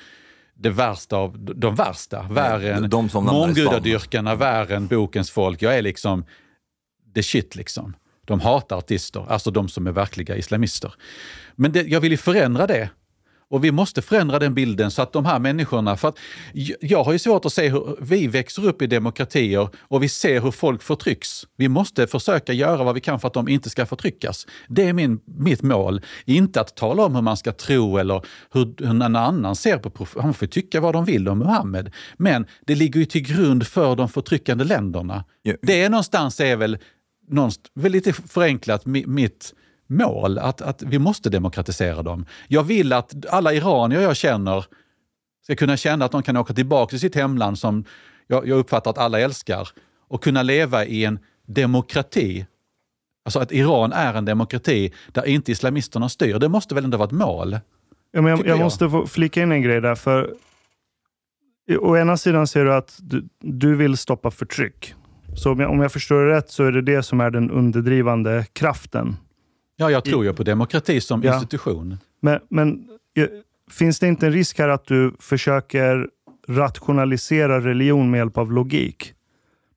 det 0.55 0.71
värsta 0.71 1.17
av 1.17 1.39
de 1.39 1.75
värsta. 1.75 2.23
Värre 2.23 2.75
än 2.75 2.91
månggudadyrkarna, 3.12 4.35
värre 4.35 4.77
än 4.77 4.87
bokens 4.87 5.31
folk. 5.31 5.62
Jag 5.62 5.79
är 5.79 5.83
liksom 5.83 6.25
the 7.15 7.23
shit 7.23 7.57
liksom. 7.57 7.97
De 8.27 8.41
hatar 8.41 8.77
artister, 8.77 9.27
alltså 9.29 9.51
de 9.51 9.69
som 9.69 9.87
är 9.87 9.93
verkliga 9.93 10.37
islamister. 10.37 10.95
Men 11.55 11.73
det, 11.73 11.83
jag 11.83 12.01
vill 12.01 12.12
ju 12.12 12.19
förändra 12.19 12.67
det. 12.67 12.91
Och 13.55 13.64
vi 13.64 13.72
måste 13.72 14.02
förändra 14.02 14.38
den 14.38 14.55
bilden 14.55 14.90
så 14.90 15.02
att 15.02 15.12
de 15.12 15.24
här 15.24 15.38
människorna, 15.38 15.96
för 15.96 16.09
att 16.09 16.18
jag 16.80 17.05
har 17.05 17.12
ju 17.12 17.18
svårt 17.18 17.44
att 17.44 17.52
se 17.52 17.68
hur 17.68 17.96
vi 18.00 18.26
växer 18.26 18.66
upp 18.66 18.82
i 18.82 18.86
demokratier 18.86 19.68
och 19.78 20.02
vi 20.02 20.09
ser 20.09 20.40
hur 20.40 20.50
folk 20.50 20.82
förtrycks. 20.82 21.46
Vi 21.57 21.68
måste 21.68 22.07
försöka 22.07 22.52
göra 22.52 22.84
vad 22.84 22.94
vi 22.94 23.00
kan 23.00 23.20
för 23.20 23.28
att 23.28 23.34
de 23.34 23.48
inte 23.48 23.70
ska 23.70 23.86
förtryckas. 23.86 24.46
Det 24.68 24.88
är 24.88 24.92
min, 24.92 25.20
mitt 25.24 25.62
mål. 25.62 26.00
Inte 26.24 26.61
att 26.61 26.76
tala 26.76 27.05
om 27.05 27.14
hur 27.14 27.22
man 27.22 27.36
ska 27.36 27.52
tro 27.52 27.98
eller 27.98 28.22
hur, 28.52 28.86
hur 28.86 28.92
någon 28.92 29.16
annan 29.16 29.57
ser 29.57 29.78
på 29.78 30.07
Man 30.22 30.34
får 30.34 30.46
tycka 30.46 30.80
vad 30.80 30.92
de 30.92 31.05
vill 31.05 31.28
om 31.28 31.38
Muhammed. 31.38 31.92
Men 32.16 32.46
det 32.66 32.74
ligger 32.74 33.00
ju 33.00 33.07
till 33.07 33.22
grund 33.22 33.66
för 33.66 33.96
de 33.96 34.09
förtryckande 34.09 34.64
länderna. 34.64 35.24
Ja. 35.42 35.55
Det 35.62 35.82
är 35.82 35.90
någonstans 35.90 36.40
är 36.40 36.57
väl, 36.57 36.78
någonstans, 37.28 37.70
väl 37.74 37.92
lite 37.92 38.12
förenklat 38.12 38.86
mi, 38.86 39.07
mitt 39.07 39.55
mål, 39.87 40.39
att, 40.39 40.61
att 40.61 40.82
vi 40.82 40.99
måste 40.99 41.30
demokratisera 41.30 42.03
dem. 42.03 42.26
Jag 42.49 42.62
vill 42.62 42.93
att 42.93 43.26
alla 43.30 43.53
iranier 43.53 44.01
jag 44.01 44.16
känner 44.16 44.64
ska 45.43 45.57
kunna 45.57 45.76
känna 45.76 46.05
att 46.05 46.12
de 46.12 46.22
kan 46.22 46.37
åka 46.37 46.55
tillbaka 46.55 46.91
till 46.91 47.01
sitt 47.01 47.14
hemland 47.14 47.59
som 47.59 47.85
jag, 48.26 48.49
jag 48.49 48.59
uppfattar 48.59 48.91
att 48.91 48.99
alla 48.99 49.20
älskar 49.20 49.68
och 50.09 50.22
kunna 50.22 50.43
leva 50.43 50.85
i 50.85 51.05
en 51.05 51.18
demokrati. 51.47 52.47
Alltså 53.24 53.39
att 53.39 53.53
Iran 53.53 53.93
är 53.93 54.14
en 54.14 54.24
demokrati 54.24 54.93
där 55.12 55.26
inte 55.26 55.53
islamisterna 55.53 56.09
styr. 56.09 56.39
Det 56.39 56.49
måste 56.49 56.74
väl 56.74 56.85
ändå 56.85 56.97
vara 56.99 57.07
ett 57.07 57.12
mål? 57.12 57.59
Ja, 58.12 58.22
men 58.22 58.26
jag, 58.26 58.47
jag 58.47 58.59
måste 58.59 58.91
få 58.91 59.07
flika 59.07 59.43
in 59.43 59.53
en 59.53 59.62
grej 59.62 59.80
där. 59.80 59.95
För 59.95 60.35
Å 61.80 61.97
ena 61.97 62.16
sidan 62.16 62.47
ser 62.47 62.64
du 62.64 62.74
att 62.74 62.99
du, 63.03 63.28
du 63.41 63.76
vill 63.76 63.97
stoppa 63.97 64.30
förtryck. 64.30 64.95
Så 65.37 65.53
om 65.53 65.61
jag, 65.61 65.70
om 65.70 65.80
jag 65.80 65.93
förstår 65.93 66.24
det 66.24 66.37
rätt 66.37 66.51
så 66.51 66.64
är 66.64 66.72
det 66.72 66.82
det 66.82 67.03
som 67.03 67.20
är 67.20 67.30
den 67.30 67.51
underdrivande 67.51 68.47
kraften. 68.53 69.16
Ja, 69.77 69.91
jag 69.91 70.05
tror 70.05 70.25
ju 70.25 70.33
på 70.33 70.43
demokrati 70.43 71.01
som 71.01 71.22
Ja. 71.22 71.35
institution. 71.35 71.99
Men, 72.20 72.41
men 72.49 72.89
eh, 73.16 73.27
finns 73.70 73.99
det 73.99 74.09
inte 74.09 74.27
en 74.27 74.33
risk 74.33 74.59
här 74.59 74.68
att 74.68 74.87
du 74.87 75.12
försöker 75.20 76.09
rationalisera 76.49 77.61
religion 77.61 78.11
med 78.11 78.18
hjälp 78.18 78.39
av 78.39 78.53
logik? 78.53 79.14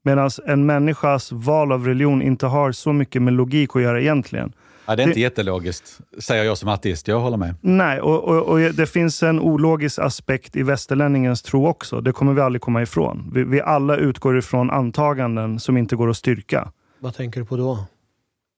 Medan 0.03 0.29
en 0.45 0.65
människas 0.65 1.31
val 1.31 1.71
av 1.71 1.85
religion 1.85 2.21
inte 2.21 2.45
har 2.45 2.71
så 2.71 2.93
mycket 2.93 3.21
med 3.21 3.33
logik 3.33 3.75
att 3.75 3.81
göra 3.81 4.01
egentligen. 4.01 4.53
Ja, 4.85 4.95
det 4.95 5.03
är 5.03 5.07
inte 5.07 5.17
Det- 5.17 5.21
jättelogiskt, 5.21 5.99
säger 6.19 6.43
jag 6.43 6.57
som 6.57 6.69
ateist. 6.69 7.07
Jag 7.07 7.19
håller 7.19 7.37
med. 7.37 7.55
Nej, 7.61 8.01
och, 8.01 8.23
och, 8.23 8.43
och 8.49 8.59
det 8.59 8.85
finns 8.89 9.23
en 9.23 9.39
ologisk 9.39 9.99
aspekt 9.99 10.55
i 10.55 10.63
västerlänningens 10.63 11.41
tro 11.41 11.67
också. 11.67 12.01
Det 12.01 12.11
kommer 12.11 12.33
vi 12.33 12.41
aldrig 12.41 12.61
komma 12.61 12.81
ifrån. 12.81 13.31
Vi, 13.33 13.43
vi 13.43 13.61
alla 13.61 13.97
utgår 13.97 14.37
ifrån 14.37 14.69
antaganden 14.69 15.59
som 15.59 15.77
inte 15.77 15.95
går 15.95 16.09
att 16.09 16.17
styrka. 16.17 16.71
Vad 16.99 17.13
tänker 17.15 17.39
du 17.39 17.45
på 17.45 17.57
då? 17.57 17.79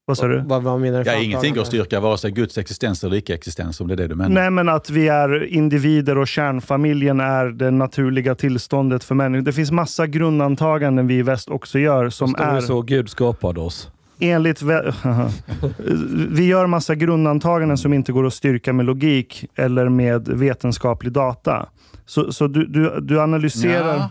Vad 0.10 0.18
sa 0.18 0.28
du? 0.28 0.42
Vad, 0.46 0.64
vad 0.64 0.80
menar 0.80 1.04
du 1.04 1.10
Ja, 1.10 1.18
ingenting 1.18 1.58
att 1.58 1.68
styrka 1.68 2.00
vare 2.00 2.18
sig 2.18 2.32
Guds 2.32 2.58
existens 2.58 3.04
eller 3.04 3.16
icke-existens, 3.16 3.82
om 3.82 3.88
det 3.88 3.94
är 3.94 3.96
det 3.96 4.08
du 4.08 4.16
menar. 4.16 4.30
Nej, 4.30 4.50
men 4.50 4.70
att 4.70 4.90
vi 4.90 5.08
är 5.08 5.44
individer 5.44 6.18
och 6.18 6.28
kärnfamiljen 6.28 7.20
är 7.20 7.46
det 7.46 7.72
naturliga 7.72 8.36
tillståndet 8.36 9.04
för 9.04 9.16
människor. 9.16 9.46
Det 9.46 9.54
finns 9.54 9.72
massa 9.72 10.08
grundantaganden 10.08 11.08
vi 11.08 11.16
i 11.18 11.22
väst 11.22 11.50
också 11.50 11.80
gör 11.80 12.10
som 12.10 12.30
Står 12.30 12.46
det 12.46 12.52
är 12.52 12.62
så 12.62 12.82
Gud 12.82 13.10
skapade 13.10 13.60
oss? 13.60 13.90
enligt... 14.20 14.62
vä- 14.62 14.94
vi 16.30 16.46
gör 16.48 16.68
massa 16.68 16.96
grundantaganden 16.96 17.78
som 17.78 17.94
inte 17.94 18.12
går 18.12 18.28
att 18.28 18.34
styrka 18.34 18.74
med 18.74 18.86
logik 18.86 19.46
eller 19.56 19.90
med 19.90 20.28
vetenskaplig 20.28 21.14
data. 21.14 21.70
Så, 22.06 22.34
så 22.34 22.48
du, 22.48 22.66
du, 22.66 23.00
du 23.02 23.22
analyserar... 23.22 23.96
Ja. 23.96 24.10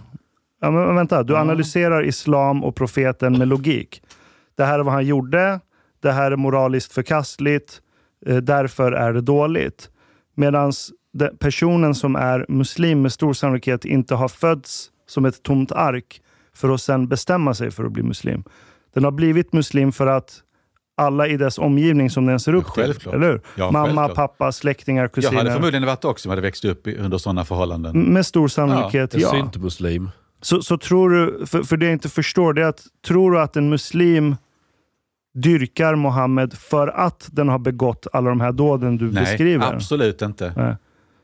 Ja, 0.60 0.70
men 0.70 0.94
vänta, 0.96 1.22
du 1.22 1.36
analyserar 1.36 2.04
islam 2.04 2.64
och 2.64 2.76
profeten 2.76 3.38
med 3.38 3.48
logik. 3.48 4.02
Det 4.56 4.64
här 4.64 4.78
är 4.78 4.82
vad 4.82 4.94
han 4.94 5.06
gjorde. 5.06 5.60
Det 6.00 6.12
här 6.12 6.30
är 6.30 6.36
moraliskt 6.36 6.92
förkastligt. 6.92 7.80
Eh, 8.26 8.36
därför 8.36 8.92
är 8.92 9.12
det 9.12 9.20
dåligt. 9.20 9.90
Medan 10.34 10.72
personen 11.38 11.94
som 11.94 12.16
är 12.16 12.46
muslim 12.48 13.02
med 13.02 13.12
stor 13.12 13.32
sannolikhet 13.32 13.84
inte 13.84 14.14
har 14.14 14.28
fötts 14.28 14.90
som 15.08 15.24
ett 15.24 15.42
tomt 15.42 15.72
ark 15.72 16.22
för 16.54 16.74
att 16.74 16.80
sen 16.80 17.08
bestämma 17.08 17.54
sig 17.54 17.70
för 17.70 17.84
att 17.84 17.92
bli 17.92 18.02
muslim. 18.02 18.44
Den 18.94 19.04
har 19.04 19.10
blivit 19.10 19.52
muslim 19.52 19.92
för 19.92 20.06
att 20.06 20.42
alla 20.96 21.26
i 21.26 21.36
dess 21.36 21.58
omgivning 21.58 22.10
som 22.10 22.26
den 22.26 22.40
ser 22.40 22.54
upp 22.54 22.74
till. 22.74 22.82
Självklart. 22.82 23.14
Eller 23.14 23.26
hur? 23.32 23.40
Ja, 23.54 23.70
Mamma, 23.70 23.86
självklart. 23.86 24.14
pappa, 24.14 24.52
släktingar, 24.52 25.02
Jag 25.02 25.12
kusiner. 25.12 25.38
hade 25.38 25.52
förmodligen 25.52 25.86
varit 25.86 26.04
också 26.04 26.22
som 26.22 26.30
hade 26.30 26.42
växt 26.42 26.64
upp 26.64 26.86
under 26.98 27.18
sådana 27.18 27.44
förhållanden. 27.44 28.00
Med 28.00 28.26
stor 28.26 28.48
sannolikhet, 28.48 29.14
En 29.14 29.20
ja. 29.20 29.30
syntmuslim. 29.30 30.10
Så, 30.40 30.62
så 30.62 30.78
tror 30.78 31.10
du, 31.10 31.46
för, 31.46 31.62
för 31.62 31.76
det 31.76 31.86
jag 31.86 31.92
inte 31.92 32.08
förstår, 32.08 32.52
det 32.52 32.62
är 32.62 32.68
att 32.68 32.82
tror 33.06 33.30
du 33.32 33.40
att 33.40 33.56
en 33.56 33.68
muslim 33.68 34.36
dyrkar 35.42 35.94
Mohammed 35.94 36.54
för 36.54 36.88
att 36.88 37.28
den 37.32 37.48
har 37.48 37.58
begått 37.58 38.06
alla 38.12 38.28
de 38.28 38.40
här 38.40 38.52
dåden 38.52 38.96
du 38.96 39.04
Nej, 39.12 39.24
beskriver? 39.24 39.74
absolut 39.74 40.22
inte. 40.22 40.52
Nej. 40.56 40.76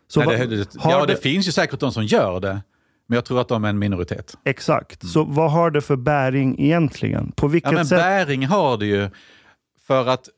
Så 0.09 0.21
Nej, 0.25 0.39
det, 0.39 0.57
det, 0.57 0.69
ja, 0.85 1.01
det- 1.07 1.13
det 1.13 1.21
finns 1.23 1.49
ju 1.49 1.53
säkert 1.53 1.81
de 1.81 1.93
som 1.93 2.05
gör 2.05 2.41
det, 2.41 2.63
men 3.07 3.15
jag 3.17 3.25
tror 3.25 3.41
att 3.41 3.49
de 3.49 3.65
är 3.65 3.69
en 3.69 3.79
minoritet. 3.79 4.37
Exakt. 4.45 5.03
Mm. 5.03 5.11
Så 5.11 5.25
vad 5.25 5.53
har 5.53 5.71
det 5.71 5.81
för 5.81 5.97
bäring 5.97 6.61
egentligen? 6.61 7.33
På 7.37 7.49
vilket 7.49 7.71
Ja, 7.73 7.77
men 7.77 7.87
sätt? 7.87 7.99
bäring 7.99 8.47
har 8.47 8.77
det 8.77 8.87
ju 8.87 9.09
för 9.87 10.07
att, 10.09 10.29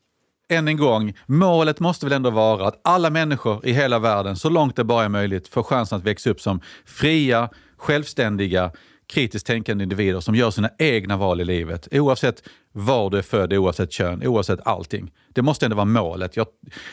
än 0.49 0.67
en 0.67 0.77
gång, 0.77 1.13
målet 1.25 1.79
måste 1.79 2.05
väl 2.05 2.13
ändå 2.13 2.29
vara 2.29 2.67
att 2.67 2.79
alla 2.83 3.09
människor 3.09 3.65
i 3.65 3.71
hela 3.73 3.99
världen, 3.99 4.35
så 4.35 4.49
långt 4.49 4.75
det 4.75 4.83
bara 4.83 5.05
är 5.05 5.09
möjligt, 5.09 5.47
får 5.47 5.63
chansen 5.63 5.97
att 5.97 6.03
växa 6.03 6.29
upp 6.29 6.41
som 6.41 6.59
fria, 6.85 7.49
självständiga, 7.77 8.71
kritiskt 9.13 9.47
tänkande 9.47 9.83
individer 9.83 10.19
som 10.19 10.35
gör 10.35 10.51
sina 10.51 10.69
egna 10.77 11.17
val 11.17 11.41
i 11.41 11.45
livet. 11.45 11.87
Oavsett 11.91 12.43
var 12.71 13.09
du 13.09 13.17
är 13.17 13.21
född, 13.21 13.53
oavsett 13.53 13.91
kön, 13.91 14.27
oavsett 14.27 14.59
allting. 14.67 15.11
Det 15.33 15.41
måste 15.41 15.65
ändå 15.65 15.75
vara 15.75 15.85
målet. 15.85 16.37
Jag, 16.37 16.47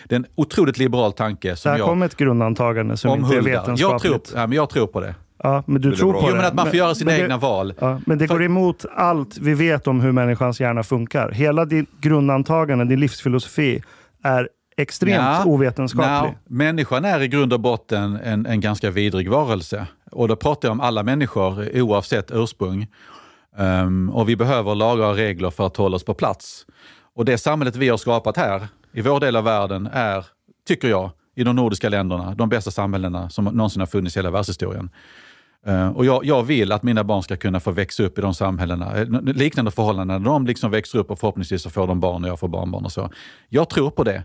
det 0.09 0.15
är 0.15 0.19
en 0.19 0.27
otroligt 0.35 0.79
liberal 0.79 1.13
tanke 1.13 1.57
som 1.57 1.71
Där 1.73 1.79
jag 1.79 1.87
kom 1.89 2.03
ett 2.03 2.17
grundantagande 2.17 2.97
som 2.97 3.11
inte 3.11 3.21
är 3.21 3.25
omhuldar. 3.39 3.51
Jag 3.51 3.61
vetenskapligt. 3.61 4.25
tror, 4.25 4.41
ja, 4.41 4.47
men 4.47 4.57
jag 4.57 4.71
tror 4.71 4.87
på 4.87 5.01
det. 5.01 5.15
Ja, 5.43 5.63
men 5.67 5.83
du 5.83 5.91
Det 5.91 5.97
tror 5.97 6.13
på 6.13 6.19
Jo, 6.23 6.29
det. 6.29 6.37
men 6.37 6.45
att 6.45 6.55
man 6.55 6.67
får 6.67 6.75
göra 6.77 6.95
sina 6.95 7.11
men 7.11 7.21
egna 7.21 7.35
det, 7.35 7.41
val. 7.41 7.75
Ja, 7.81 8.01
men 8.07 8.19
det 8.19 8.29
För- 8.29 8.35
går 8.35 8.45
emot 8.45 8.85
allt 8.97 9.39
vi 9.39 9.55
vet 9.55 9.87
om 9.87 10.01
hur 10.01 10.13
människans 10.13 10.61
hjärna 10.61 10.83
funkar. 10.83 11.31
Hela 11.31 11.65
din 11.65 11.87
grundantagande, 12.01 12.85
din 12.85 13.01
livsfilosofi, 13.01 13.83
är 14.25 14.49
extremt 14.77 15.15
Ja, 15.25 15.45
ovetenskaplig. 15.45 16.31
nja, 16.31 16.35
människan 16.49 17.05
är 17.05 17.21
i 17.23 17.29
grund 17.29 17.53
och 17.53 17.61
botten 17.61 18.19
en, 18.25 18.47
en 18.47 18.61
ganska 18.61 18.91
vidrig 18.91 19.31
varelse. 19.31 19.87
Och 20.15 20.29
då 20.29 20.37
pratar 20.37 20.69
jag 20.69 20.73
om 20.73 20.81
alla 20.81 21.03
människor 21.03 21.81
oavsett 21.83 22.31
ursprung. 22.31 22.87
Um, 23.57 24.11
och 24.11 24.29
vi 24.29 24.37
behöver 24.37 24.75
lagar 24.75 25.09
och 25.09 25.15
regler 25.15 25.51
för 25.51 25.67
att 25.67 25.77
hålla 25.77 25.97
oss 25.97 26.05
på 26.05 26.15
plats. 26.15 26.67
Och 27.15 27.25
det 27.25 27.39
samhället 27.39 27.77
vi 27.77 27.89
har 27.89 27.97
skapat 27.97 28.37
här, 28.37 28.69
i 28.93 29.01
vår 29.01 29.21
del 29.21 29.37
av 29.37 29.45
världen, 29.45 29.89
är, 29.93 30.27
tycker 30.67 30.89
jag, 30.89 31.11
i 31.37 31.45
de 31.45 31.57
nordiska 31.57 31.89
länderna, 31.89 32.35
de 32.35 32.49
bästa 32.49 32.71
samhällena 32.71 33.31
som 33.31 33.45
någonsin 33.45 33.81
har 33.81 33.87
funnits 33.87 34.17
i 34.17 34.19
hela 34.19 34.31
världshistorien. 34.31 34.91
Ehm, 35.67 35.93
och 35.93 36.05
jag, 36.05 36.25
jag 36.25 36.43
vill 36.43 36.73
att 36.73 36.83
mina 36.83 37.05
barn 37.05 37.23
ska 37.23 37.37
kunna 37.37 37.61
få 37.61 37.71
växa 37.71 38.03
upp 38.03 38.19
i 38.19 38.21
de 38.21 38.35
samhällena, 38.35 38.97
eh, 38.97 39.07
liknande 39.23 39.71
förhållanden. 39.71 40.23
när 40.23 40.31
De 40.31 40.47
liksom 40.47 40.71
växer 40.71 40.99
upp 40.99 41.11
och 41.11 41.19
förhoppningsvis 41.19 41.63
så 41.63 41.71
får 41.71 41.87
de 41.87 42.01
barn 42.01 42.25
och 42.25 42.31
jag 42.31 42.41
får 42.41 42.49
barnbarn 42.49 42.85
och 42.85 42.93
så. 42.93 43.11
Jag 43.49 43.69
tror 43.69 43.91
på 43.91 44.05
det. 44.05 44.25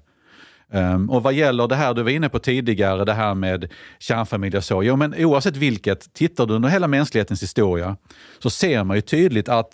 Um, 0.74 1.10
och 1.10 1.24
vad 1.24 1.34
gäller 1.34 1.68
det 1.68 1.76
här 1.76 1.94
du 1.94 2.04
var 2.04 2.10
inne 2.10 2.30
på 2.30 2.40
tidigare, 2.40 3.06
det 3.06 3.14
här 3.14 3.34
med 3.34 3.72
kärnfamilj 4.00 4.58
och 4.58 4.64
så. 4.64 4.84
Jo, 4.84 4.96
men 4.96 5.16
oavsett 5.26 5.56
vilket, 5.56 6.14
tittar 6.14 6.46
du 6.46 6.54
under 6.54 6.70
hela 6.70 6.88
mänsklighetens 6.88 7.44
historia 7.44 7.98
så 8.40 8.50
ser 8.50 8.84
man 8.84 8.98
ju 8.98 9.02
tydligt 9.02 9.50
att 9.50 9.70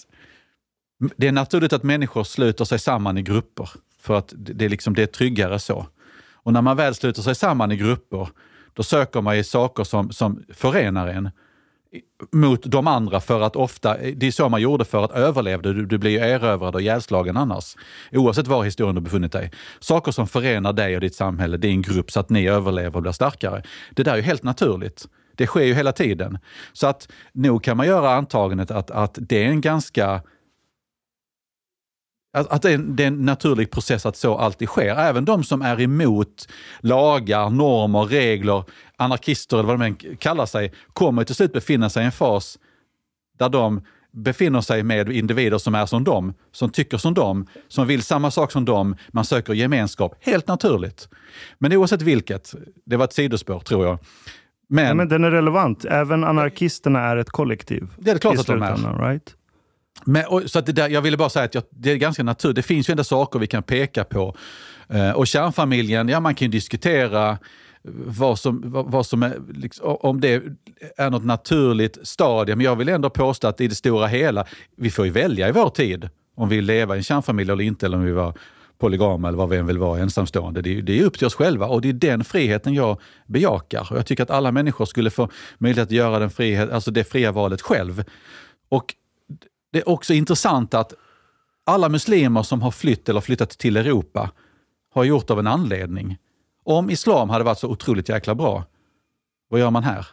det 1.17 1.27
är 1.27 1.31
naturligt 1.31 1.73
att 1.73 1.83
människor 1.83 2.23
sluter 2.23 2.65
sig 2.65 2.79
samman 2.79 3.17
i 3.17 3.21
grupper. 3.21 3.69
För 3.99 4.17
att 4.17 4.33
det 4.35 4.65
är, 4.65 4.69
liksom, 4.69 4.93
det 4.93 5.03
är 5.03 5.07
tryggare 5.07 5.59
så. 5.59 5.87
Och 6.33 6.53
när 6.53 6.61
man 6.61 6.77
väl 6.77 6.95
sluter 6.95 7.21
sig 7.21 7.35
samman 7.35 7.71
i 7.71 7.77
grupper, 7.77 8.29
då 8.73 8.83
söker 8.83 9.21
man 9.21 9.37
ju 9.37 9.43
saker 9.43 9.83
som, 9.83 10.11
som 10.11 10.43
förenar 10.53 11.07
en 11.07 11.29
mot 12.31 12.61
de 12.63 12.87
andra 12.87 13.19
för 13.19 13.41
att 13.41 13.55
ofta, 13.55 13.97
det 13.97 14.27
är 14.27 14.31
så 14.31 14.49
man 14.49 14.61
gjorde 14.61 14.85
för 14.85 15.03
att 15.03 15.11
överleva, 15.11 15.61
du, 15.61 15.85
du 15.85 15.97
blir 15.97 16.11
ju 16.11 16.17
erövrad 16.17 16.75
och 16.75 16.81
ihjälslagen 16.81 17.37
annars. 17.37 17.75
Oavsett 18.11 18.47
var 18.47 18.63
i 18.63 18.65
historien 18.65 18.95
du 18.95 19.01
befunnit 19.01 19.31
dig. 19.31 19.51
Saker 19.79 20.11
som 20.11 20.27
förenar 20.27 20.73
dig 20.73 20.95
och 20.95 21.01
ditt 21.01 21.15
samhälle, 21.15 21.57
din 21.57 21.81
grupp, 21.81 22.11
så 22.11 22.19
att 22.19 22.29
ni 22.29 22.47
överlever 22.47 22.95
och 22.95 23.01
blir 23.01 23.11
starkare. 23.11 23.63
Det 23.91 24.03
där 24.03 24.11
är 24.11 24.17
ju 24.17 24.21
helt 24.21 24.43
naturligt. 24.43 25.07
Det 25.35 25.47
sker 25.47 25.63
ju 25.63 25.73
hela 25.73 25.91
tiden. 25.91 26.37
Så 26.73 26.87
att 26.87 27.11
nog 27.33 27.63
kan 27.63 27.77
man 27.77 27.87
göra 27.87 28.15
antagandet 28.15 28.71
att, 28.71 28.91
att 28.91 29.17
det 29.21 29.43
är 29.43 29.47
en 29.47 29.61
ganska 29.61 30.21
att, 32.36 32.47
att 32.51 32.61
det, 32.61 32.69
är 32.69 32.75
en, 32.75 32.95
det 32.95 33.03
är 33.03 33.07
en 33.07 33.25
naturlig 33.25 33.71
process 33.71 34.05
att 34.05 34.17
så 34.17 34.38
alltid 34.38 34.67
sker. 34.67 34.95
Även 34.95 35.25
de 35.25 35.43
som 35.43 35.61
är 35.61 35.81
emot 35.81 36.47
lagar, 36.79 37.49
normer, 37.49 38.03
regler, 38.03 38.63
anarkister 38.97 39.57
eller 39.57 39.67
vad 39.67 39.79
de 39.79 39.86
än 39.86 40.17
kallar 40.17 40.45
sig, 40.45 40.73
kommer 40.93 41.23
till 41.23 41.36
slut 41.36 41.53
befinna 41.53 41.89
sig 41.89 42.03
i 42.03 42.05
en 42.05 42.11
fas 42.11 42.59
där 43.39 43.49
de 43.49 43.81
befinner 44.11 44.61
sig 44.61 44.83
med 44.83 45.11
individer 45.11 45.57
som 45.57 45.75
är 45.75 45.86
som 45.86 46.03
dem, 46.03 46.33
som 46.51 46.69
tycker 46.69 46.97
som 46.97 47.13
dem, 47.13 47.47
som 47.67 47.88
vill 47.88 48.03
samma 48.03 48.31
sak 48.31 48.51
som 48.51 48.65
dem. 48.65 48.95
Man 49.07 49.25
söker 49.25 49.53
gemenskap. 49.53 50.15
Helt 50.19 50.47
naturligt. 50.47 51.09
Men 51.57 51.73
oavsett 51.73 52.01
vilket, 52.01 52.55
det 52.86 52.97
var 52.97 53.05
ett 53.05 53.13
sidospår 53.13 53.59
tror 53.59 53.86
jag. 53.86 53.99
Men, 54.69 54.86
Ja, 54.86 54.93
men 54.93 55.09
den 55.09 55.23
är 55.23 55.31
relevant. 55.31 55.86
Även 55.86 56.23
anarkisterna 56.23 56.99
är 56.99 57.17
ett 57.17 57.29
kollektiv. 57.29 57.88
Det 57.97 58.11
är 58.11 58.17
klart 58.17 58.39
att 58.39 58.47
de 58.47 58.61
är. 58.61 59.09
Right? 59.09 59.36
Men, 60.05 60.25
och, 60.25 60.41
så 60.45 60.59
att 60.59 60.65
det 60.65 60.71
där, 60.71 60.89
jag 60.89 61.01
ville 61.01 61.17
bara 61.17 61.29
säga 61.29 61.45
att 61.45 61.55
jag, 61.55 61.63
det 61.69 61.91
är 61.91 61.95
ganska 61.95 62.23
naturligt. 62.23 62.55
Det 62.55 62.61
finns 62.61 62.89
ju 62.89 62.91
ändå 62.91 63.03
saker 63.03 63.39
vi 63.39 63.47
kan 63.47 63.63
peka 63.63 64.03
på. 64.03 64.35
Eh, 64.89 65.11
och 65.11 65.27
kärnfamiljen, 65.27 66.09
ja 66.09 66.19
man 66.19 66.35
kan 66.35 66.45
ju 66.45 66.51
diskutera 66.51 67.37
vad 68.05 68.39
som, 68.39 68.61
vad, 68.65 68.91
vad 68.91 69.05
som 69.05 69.23
är, 69.23 69.41
liksom, 69.53 69.97
om 69.99 70.21
det 70.21 70.43
är 70.97 71.09
något 71.09 71.25
naturligt 71.25 71.97
stadie. 72.03 72.55
Men 72.55 72.65
jag 72.65 72.75
vill 72.75 72.89
ändå 72.89 73.09
påstå 73.09 73.47
att 73.47 73.61
i 73.61 73.67
det 73.67 73.75
stora 73.75 74.07
hela, 74.07 74.45
vi 74.77 74.91
får 74.91 75.05
ju 75.05 75.11
välja 75.11 75.49
i 75.49 75.51
vår 75.51 75.69
tid 75.69 76.09
om 76.35 76.49
vi 76.49 76.55
vill 76.55 76.65
leva 76.65 76.95
i 76.95 76.97
en 76.97 77.03
kärnfamilj 77.03 77.51
eller 77.51 77.63
inte, 77.63 77.85
eller 77.85 77.97
om 77.97 78.03
vi 78.03 78.11
var 78.11 78.33
polygama 78.77 79.27
eller 79.27 79.37
vad 79.37 79.49
vi 79.49 79.57
än 79.57 79.67
vill 79.67 79.77
vara, 79.77 79.99
ensamstående. 79.99 80.61
Det 80.61 80.77
är, 80.77 80.81
det 80.81 80.99
är 80.99 81.03
upp 81.03 81.17
till 81.17 81.27
oss 81.27 81.35
själva 81.35 81.65
och 81.65 81.81
det 81.81 81.89
är 81.89 81.93
den 81.93 82.23
friheten 82.23 82.73
jag 82.73 82.99
bejakar. 83.27 83.87
Och 83.91 83.97
jag 83.97 84.05
tycker 84.05 84.23
att 84.23 84.29
alla 84.29 84.51
människor 84.51 84.85
skulle 84.85 85.09
få 85.09 85.29
möjlighet 85.57 85.87
att 85.87 85.91
göra 85.91 86.19
den 86.19 86.29
frihet, 86.29 86.71
alltså 86.71 86.91
det 86.91 87.03
fria 87.03 87.31
valet 87.31 87.61
själv. 87.61 88.03
Och 88.69 88.95
det 89.76 89.80
är 89.82 89.89
också 89.89 90.13
intressant 90.13 90.73
att 90.73 90.93
alla 91.65 91.89
muslimer 91.89 92.43
som 92.43 92.61
har 92.61 92.71
flytt 92.71 93.09
eller 93.09 93.21
flyttat 93.21 93.49
till 93.49 93.78
Europa 93.78 94.32
har 94.93 95.03
gjort 95.03 95.30
av 95.30 95.39
en 95.39 95.47
anledning. 95.47 96.17
Om 96.63 96.89
islam 96.89 97.30
hade 97.30 97.43
varit 97.43 97.59
så 97.59 97.69
otroligt 97.69 98.09
jäkla 98.09 98.36
bra, 98.36 98.63
vad 99.49 99.59
gör 99.59 99.69
man 99.71 99.84
här? 99.84 100.07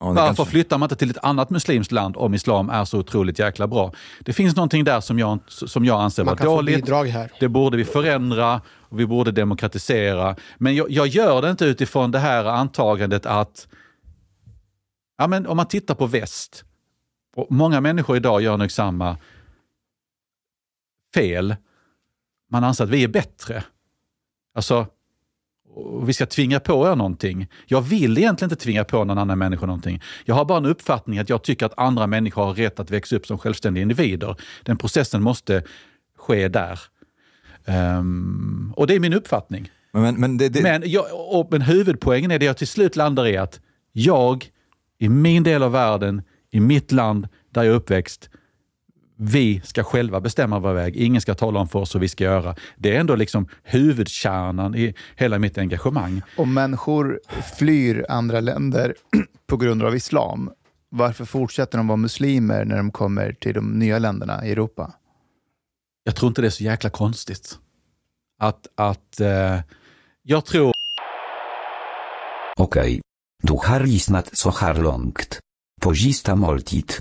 Ja, 0.00 0.06
Varför 0.06 0.26
kanske- 0.26 0.44
flyttar 0.44 0.78
man 0.78 0.86
inte 0.86 0.96
till 0.96 1.10
ett 1.10 1.24
annat 1.24 1.50
muslimskt 1.50 1.92
land 1.92 2.16
om 2.16 2.34
islam 2.34 2.70
är 2.70 2.84
så 2.84 2.98
otroligt 2.98 3.38
jäkla 3.38 3.66
bra? 3.66 3.92
Det 4.20 4.32
finns 4.32 4.56
någonting 4.56 4.84
där 4.84 5.00
som 5.00 5.18
jag, 5.18 5.38
som 5.46 5.84
jag 5.84 6.00
anser 6.00 6.24
vara 6.24 6.34
dåligt. 6.34 6.86
Det 7.40 7.48
borde 7.48 7.76
vi 7.76 7.84
förändra 7.84 8.60
och 8.70 9.00
vi 9.00 9.06
borde 9.06 9.32
demokratisera. 9.32 10.36
Men 10.58 10.74
jag, 10.74 10.90
jag 10.90 11.06
gör 11.06 11.42
det 11.42 11.50
inte 11.50 11.64
utifrån 11.64 12.10
det 12.10 12.18
här 12.18 12.44
antagandet 12.44 13.26
att 13.26 13.68
ja, 15.18 15.26
men 15.26 15.46
om 15.46 15.56
man 15.56 15.66
tittar 15.66 15.94
på 15.94 16.06
väst, 16.06 16.64
och 17.34 17.52
många 17.52 17.80
människor 17.80 18.16
idag 18.16 18.42
gör 18.42 18.56
nog 18.56 18.70
samma 18.70 19.16
fel. 21.14 21.56
Man 22.50 22.64
anser 22.64 22.84
att 22.84 22.90
vi 22.90 23.04
är 23.04 23.08
bättre. 23.08 23.64
Alltså, 24.54 24.86
vi 26.02 26.12
ska 26.12 26.26
tvinga 26.26 26.60
på 26.60 26.86
er 26.92 26.96
någonting. 26.96 27.48
Jag 27.66 27.80
vill 27.80 28.18
egentligen 28.18 28.52
inte 28.52 28.64
tvinga 28.64 28.84
på 28.84 29.04
någon 29.04 29.18
annan 29.18 29.38
människa 29.38 29.66
någonting. 29.66 30.02
Jag 30.24 30.34
har 30.34 30.44
bara 30.44 30.58
en 30.58 30.66
uppfattning 30.66 31.18
att 31.18 31.28
jag 31.28 31.42
tycker 31.42 31.66
att 31.66 31.78
andra 31.78 32.06
människor 32.06 32.44
har 32.44 32.54
rätt 32.54 32.80
att 32.80 32.90
växa 32.90 33.16
upp 33.16 33.26
som 33.26 33.38
självständiga 33.38 33.82
individer. 33.82 34.36
Den 34.62 34.76
processen 34.76 35.22
måste 35.22 35.62
ske 36.18 36.48
där. 36.48 36.80
Um, 37.98 38.74
och 38.76 38.86
det 38.86 38.94
är 38.94 39.00
min 39.00 39.12
uppfattning. 39.12 39.70
Men, 39.92 40.20
men, 40.20 40.38
det, 40.38 40.48
det... 40.48 40.62
Men, 40.62 40.82
jag, 40.86 41.04
och, 41.12 41.48
men 41.50 41.62
huvudpoängen 41.62 42.30
är 42.30 42.38
det 42.38 42.44
jag 42.44 42.56
till 42.56 42.68
slut 42.68 42.96
landar 42.96 43.26
i 43.26 43.36
att 43.36 43.60
jag, 43.92 44.46
i 44.98 45.08
min 45.08 45.42
del 45.42 45.62
av 45.62 45.72
världen, 45.72 46.22
i 46.54 46.60
mitt 46.60 46.92
land 46.92 47.28
där 47.50 47.62
jag 47.62 47.72
är 47.72 47.76
uppväxt, 47.76 48.30
vi 49.16 49.60
ska 49.64 49.84
själva 49.84 50.20
bestämma 50.20 50.58
vår 50.58 50.72
väg. 50.72 50.96
Ingen 50.96 51.20
ska 51.20 51.34
tala 51.34 51.60
om 51.60 51.68
för 51.68 51.78
oss 51.78 51.94
hur 51.94 52.00
vi 52.00 52.08
ska 52.08 52.24
göra. 52.24 52.56
Det 52.76 52.96
är 52.96 53.00
ändå 53.00 53.16
liksom 53.16 53.48
huvudkärnan 53.62 54.74
i 54.74 54.94
hela 55.16 55.38
mitt 55.38 55.58
engagemang. 55.58 56.22
Om 56.36 56.54
människor 56.54 57.20
flyr 57.58 58.06
andra 58.08 58.40
länder 58.40 58.94
på 59.46 59.56
grund 59.56 59.82
av 59.82 59.96
islam, 59.96 60.50
varför 60.88 61.24
fortsätter 61.24 61.78
de 61.78 61.86
vara 61.86 61.96
muslimer 61.96 62.64
när 62.64 62.76
de 62.76 62.90
kommer 62.90 63.32
till 63.32 63.54
de 63.54 63.78
nya 63.78 63.98
länderna 63.98 64.46
i 64.46 64.52
Europa? 64.52 64.92
Jag 66.04 66.16
tror 66.16 66.28
inte 66.28 66.40
det 66.42 66.48
är 66.48 66.50
så 66.50 66.64
jäkla 66.64 66.90
konstigt. 66.90 67.58
Att, 68.38 68.66
att 68.74 69.20
eh, 69.20 69.60
jag 70.22 70.44
tror... 70.44 70.72
Okej. 72.56 72.80
Okay. 72.80 73.00
Du 73.42 73.52
har 73.52 73.80
lyssnat 73.80 74.36
så 74.36 74.50
här 74.50 74.74
långt. 74.74 75.40
På 75.84 75.94
sista 75.94 76.34
måltid. 76.34 76.92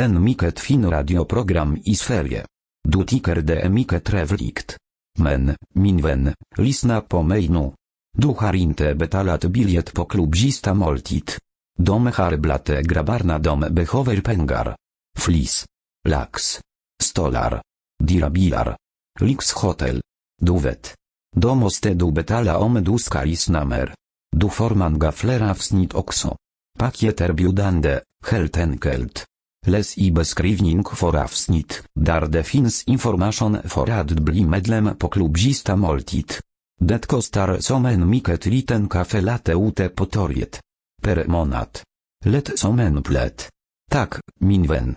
En 0.00 0.24
mycket 0.24 0.60
fin 0.60 0.90
radioprogram 0.90 1.78
i 1.84 1.94
Sverige. 1.94 2.46
Du 2.88 3.04
tycker 3.04 3.36
det 3.36 3.60
är 3.60 3.68
mycket 3.68 4.04
trevligt. 4.04 4.76
Men, 5.18 5.56
min 5.74 6.02
vän, 6.02 6.34
lyssna 6.56 7.00
på 7.00 7.22
mig 7.22 7.48
nu. 7.48 7.72
Du 8.18 8.28
har 8.28 8.54
inte 8.54 8.94
betalat 8.94 9.44
biljett 9.44 9.94
på 9.94 10.04
klubb 10.04 10.36
sista 10.36 10.74
måltid. 10.74 11.30
De 11.78 12.06
har 12.06 12.36
grabbarna 12.82 13.38
dom 13.38 13.66
behöver 13.70 14.20
pengar. 14.20 14.76
Flis. 15.18 15.66
Lax. 16.08 16.60
Stolar. 17.02 17.62
Dirabilar. 18.04 18.76
Lyxhotel. 19.20 20.00
Du 20.40 20.58
vet. 20.58 20.94
Då 21.36 21.54
måste 21.54 21.94
du 21.94 22.12
betala 22.12 22.58
om 22.58 22.84
du 22.84 22.98
ska 22.98 23.24
lyssna 23.24 23.64
mer. 23.64 23.94
Du 24.36 24.48
får 24.48 24.98
gaflera 24.98 25.54
wsnit 25.54 25.94
avsnitt 25.94 26.41
också. 26.74 26.84
Paket 26.84 27.20
erbjudande, 27.20 28.00
helt 28.30 28.56
enkelt. 28.56 29.26
Les 29.66 29.98
i 29.98 30.10
beskrivning 30.10 30.84
för 30.84 31.16
avsnitt, 31.16 31.82
där 31.94 32.26
det 32.26 32.54
information 32.86 33.58
för 33.64 33.90
att 33.90 34.10
bli 34.10 34.44
medlem 34.44 34.96
på 34.98 35.08
klubbzista 35.08 35.76
måltid. 35.76 36.32
Det 36.80 37.06
kostar 37.06 37.60
som 37.60 37.86
en 37.86 38.10
mycket 38.10 38.46
liten 38.46 38.88
kaffe 38.88 39.20
latte 39.20 39.52
ute 39.52 39.88
på 39.88 40.06
torget. 40.06 40.60
Per 41.02 41.26
månad. 41.26 41.80
Lätt 42.24 42.58
som 42.58 42.80
en 42.80 43.02
plätt. 43.02 43.48
Tack, 43.90 44.14
min 44.40 44.66
vän. 44.66 44.96